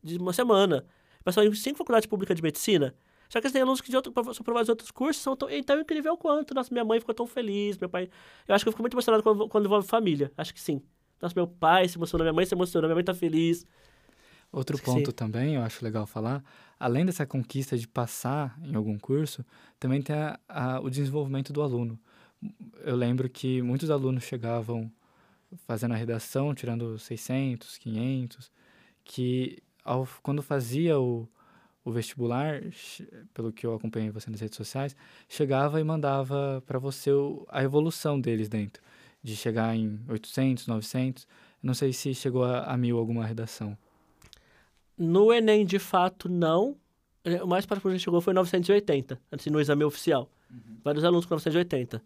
de 0.02 0.18
uma 0.18 0.34
semana. 0.34 0.86
Passou 1.24 1.44
em 1.44 1.54
cinco 1.54 1.78
faculdades 1.78 2.08
públicas 2.08 2.36
de 2.36 2.42
medicina. 2.42 2.96
Só 3.30 3.42
que 3.42 3.52
tem 3.52 3.62
alunos 3.62 3.82
que 3.82 3.90
de 3.90 3.96
outro, 3.96 4.14
são 4.14 4.42
aprovados 4.42 4.70
em 4.70 4.72
outros 4.72 4.92
cursos 4.92 5.22
são 5.22 5.36
tão, 5.36 5.50
tão 5.64 5.80
incrível 5.80 6.16
quanto. 6.18 6.54
Nossa, 6.54 6.74
minha 6.74 6.86
mãe 6.86 7.00
ficou 7.00 7.14
tão 7.14 7.28
feliz, 7.28 7.78
meu 7.78 7.90
pai... 7.90 8.10
Eu 8.48 8.56
acho 8.56 8.64
que 8.64 8.70
eu 8.70 8.72
fico 8.72 8.84
muito 8.84 8.94
emocionado 8.94 9.24
quando, 9.24 9.48
quando 9.50 9.66
envolve 9.66 9.88
família. 9.88 10.32
Acho 10.38 10.54
que 10.54 10.62
sim. 10.62 10.82
Nossa, 11.22 11.34
meu 11.36 11.48
pai 11.48 11.88
se 11.88 11.98
emocionou, 11.98 12.24
minha 12.24 12.34
mãe 12.34 12.46
se 12.46 12.54
emocionou, 12.54 12.88
minha 12.88 12.96
mãe 12.96 13.04
tá 13.04 13.14
feliz. 13.14 13.66
Outro 14.52 14.82
ponto 14.82 15.12
também, 15.12 15.56
eu 15.56 15.62
acho 15.62 15.84
legal 15.84 16.06
falar, 16.06 16.44
além 16.80 17.06
dessa 17.06 17.26
conquista 17.26 17.78
de 17.78 17.88
passar 17.88 18.58
em 18.64 18.76
algum 18.76 18.98
curso, 18.98 19.46
também 19.80 20.02
tem 20.02 20.16
a, 20.16 20.40
a, 20.48 20.80
o 20.80 20.90
desenvolvimento 20.90 21.52
do 21.52 21.62
aluno. 21.62 22.00
Eu 22.84 22.96
lembro 22.96 23.30
que 23.30 23.62
muitos 23.62 23.90
alunos 23.90 24.24
chegavam 24.24 24.92
fazendo 25.66 25.94
a 25.94 25.98
redação, 25.98 26.54
tirando 26.54 26.98
600, 26.98 27.78
500, 27.78 28.52
que 29.04 29.58
ao, 29.84 30.08
quando 30.22 30.42
fazia 30.42 31.00
o, 31.00 31.28
o 31.88 31.92
vestibular, 31.92 32.62
pelo 33.34 33.54
que 33.54 33.66
eu 33.66 33.74
acompanhei 33.74 34.10
você 34.10 34.30
nas 34.30 34.42
redes 34.42 34.58
sociais, 34.58 34.94
chegava 35.30 35.80
e 35.80 35.84
mandava 35.86 36.62
para 36.66 36.78
você 36.78 37.12
a 37.48 37.64
evolução 37.64 38.20
deles 38.20 38.50
dentro, 38.50 38.84
de 39.24 39.38
chegar 39.38 39.74
em 39.74 39.98
800, 40.10 40.68
900. 40.68 41.26
Não 41.64 41.74
sei 41.74 41.94
se 41.94 42.14
chegou 42.14 42.44
a, 42.44 42.66
a 42.66 42.76
mil 42.76 42.98
alguma 42.98 43.26
redação. 43.26 43.78
No 44.98 45.32
Enem, 45.32 45.66
de 45.66 45.80
fato, 45.80 46.28
não. 46.28 46.76
É, 47.24 47.42
o 47.42 47.48
mais 47.48 47.66
próximo 47.66 47.84
que 47.84 47.88
a 47.88 47.98
gente 47.98 48.04
chegou 48.04 48.20
foi 48.20 48.34
980, 48.34 49.18
assim, 49.32 49.50
no 49.50 49.62
exame 49.62 49.86
oficial. 49.86 50.30
Uhum. 50.52 50.80
Vários 50.84 51.06
alunos 51.06 51.26
com 51.26 51.36
980. 51.36 52.04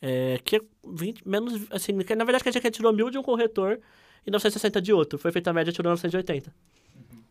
É, 0.00 0.40
que 0.42 0.56
é 0.56 0.60
20, 0.86 1.28
menos, 1.28 1.66
assim, 1.70 1.92
na 1.92 2.24
verdade 2.24 2.42
que 2.42 2.48
a 2.48 2.52
gente 2.52 2.70
tirou 2.70 2.94
mil 2.94 3.10
de 3.10 3.18
um 3.18 3.22
corretor 3.22 3.78
e 4.26 4.30
960 4.30 4.80
de 4.80 4.90
outro. 4.90 5.18
Foi 5.18 5.30
feita 5.30 5.50
a 5.50 5.52
média, 5.52 5.70
tirou 5.70 5.90
980. 5.90 6.50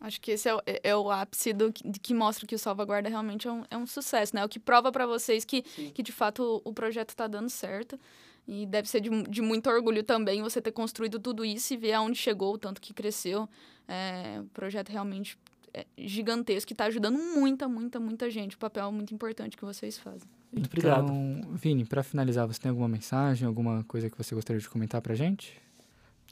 Acho 0.00 0.20
que 0.20 0.30
esse 0.32 0.48
é 0.48 0.54
o, 0.54 0.60
é, 0.64 0.80
é 0.84 0.96
o 0.96 1.10
ápice 1.10 1.52
do 1.52 1.72
que, 1.72 1.90
que, 2.00 2.14
mostra 2.14 2.46
que 2.46 2.54
o 2.54 2.58
Salvaguarda 2.58 3.08
realmente 3.08 3.48
é 3.48 3.52
um, 3.52 3.64
é 3.70 3.76
um 3.76 3.86
sucesso, 3.86 4.34
né? 4.34 4.44
O 4.44 4.48
que 4.48 4.58
prova 4.58 4.92
para 4.92 5.06
vocês 5.06 5.44
que, 5.44 5.62
que, 5.62 6.02
de 6.02 6.12
fato, 6.12 6.62
o, 6.64 6.70
o 6.70 6.72
projeto 6.72 7.10
está 7.10 7.26
dando 7.26 7.50
certo. 7.50 7.98
E 8.46 8.64
deve 8.64 8.88
ser 8.88 9.00
de, 9.00 9.10
de 9.24 9.42
muito 9.42 9.68
orgulho 9.68 10.02
também 10.02 10.42
você 10.42 10.60
ter 10.60 10.72
construído 10.72 11.18
tudo 11.18 11.44
isso 11.44 11.74
e 11.74 11.76
ver 11.76 11.92
aonde 11.92 12.16
chegou, 12.16 12.54
o 12.54 12.58
tanto 12.58 12.80
que 12.80 12.94
cresceu. 12.94 13.48
É, 13.86 14.40
o 14.40 14.44
projeto 14.46 14.88
realmente 14.88 15.38
é, 15.74 15.86
gigantesco 15.98 16.72
e 16.72 16.74
está 16.74 16.86
ajudando 16.86 17.18
muita, 17.18 17.68
muita, 17.68 18.00
muita 18.00 18.30
gente. 18.30 18.56
O 18.56 18.58
papel 18.58 18.86
é 18.86 18.90
muito 18.90 19.12
importante 19.12 19.56
que 19.56 19.64
vocês 19.64 19.98
fazem. 19.98 20.28
Muito 20.52 20.66
obrigado. 20.66 21.04
Então, 21.04 21.54
Vini, 21.56 21.84
para 21.84 22.02
finalizar, 22.02 22.46
você 22.46 22.60
tem 22.60 22.70
alguma 22.70 22.88
mensagem, 22.88 23.46
alguma 23.46 23.84
coisa 23.84 24.08
que 24.08 24.16
você 24.16 24.34
gostaria 24.34 24.60
de 24.60 24.68
comentar 24.68 25.02
pra 25.02 25.14
gente? 25.14 25.60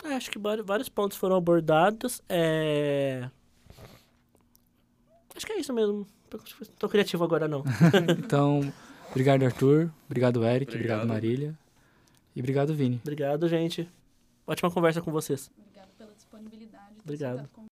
É, 0.05 0.15
acho 0.15 0.31
que 0.31 0.39
vários 0.39 0.89
pontos 0.89 1.19
foram 1.19 1.37
abordados. 1.37 2.23
É... 2.29 3.29
Acho 5.37 5.47
que 5.47 5.53
é 5.53 5.61
isso 5.61 5.73
mesmo. 5.73 6.07
Tô, 6.31 6.39
tô 6.79 6.89
criativo 6.89 7.23
agora, 7.25 7.47
não. 7.47 7.63
Então, 8.19 8.73
obrigado, 9.11 9.45
Arthur. 9.45 9.91
Obrigado, 10.07 10.45
Eric. 10.45 10.73
Obrigado, 10.73 11.03
Obrigado. 11.03 11.07
Marília. 11.07 11.55
E 12.35 12.41
obrigado, 12.41 12.75
Vini. 12.75 13.01
Obrigado, 13.03 13.49
gente. 13.49 13.89
Ótima 14.47 14.71
conversa 14.71 15.01
com 15.01 15.11
vocês. 15.11 15.51
Obrigada 15.59 15.89
pela 15.99 16.13
disponibilidade. 16.15 16.95
de 16.95 17.03
ter 17.03 17.03
Obrigado. 17.05 17.67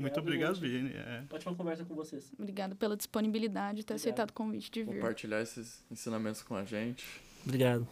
Muito 0.00 0.18
obrigado, 0.18 0.58
Vini. 0.58 0.92
É. 0.94 1.24
Ótima 1.30 1.54
conversa 1.54 1.84
com 1.84 1.94
vocês. 1.94 2.32
Obrigada 2.38 2.74
pela 2.74 2.96
disponibilidade 2.96 3.78
de 3.78 3.84
ter 3.84 3.94
Obrigado. 3.94 3.96
aceitado 3.96 4.30
o 4.30 4.32
convite 4.32 4.70
de 4.70 4.84
vir. 4.84 4.94
Compartilhar 4.94 5.40
esses 5.42 5.84
ensinamentos 5.90 6.42
com 6.42 6.54
a 6.56 6.64
gente. 6.64 7.04
Obrigado. 7.44 7.86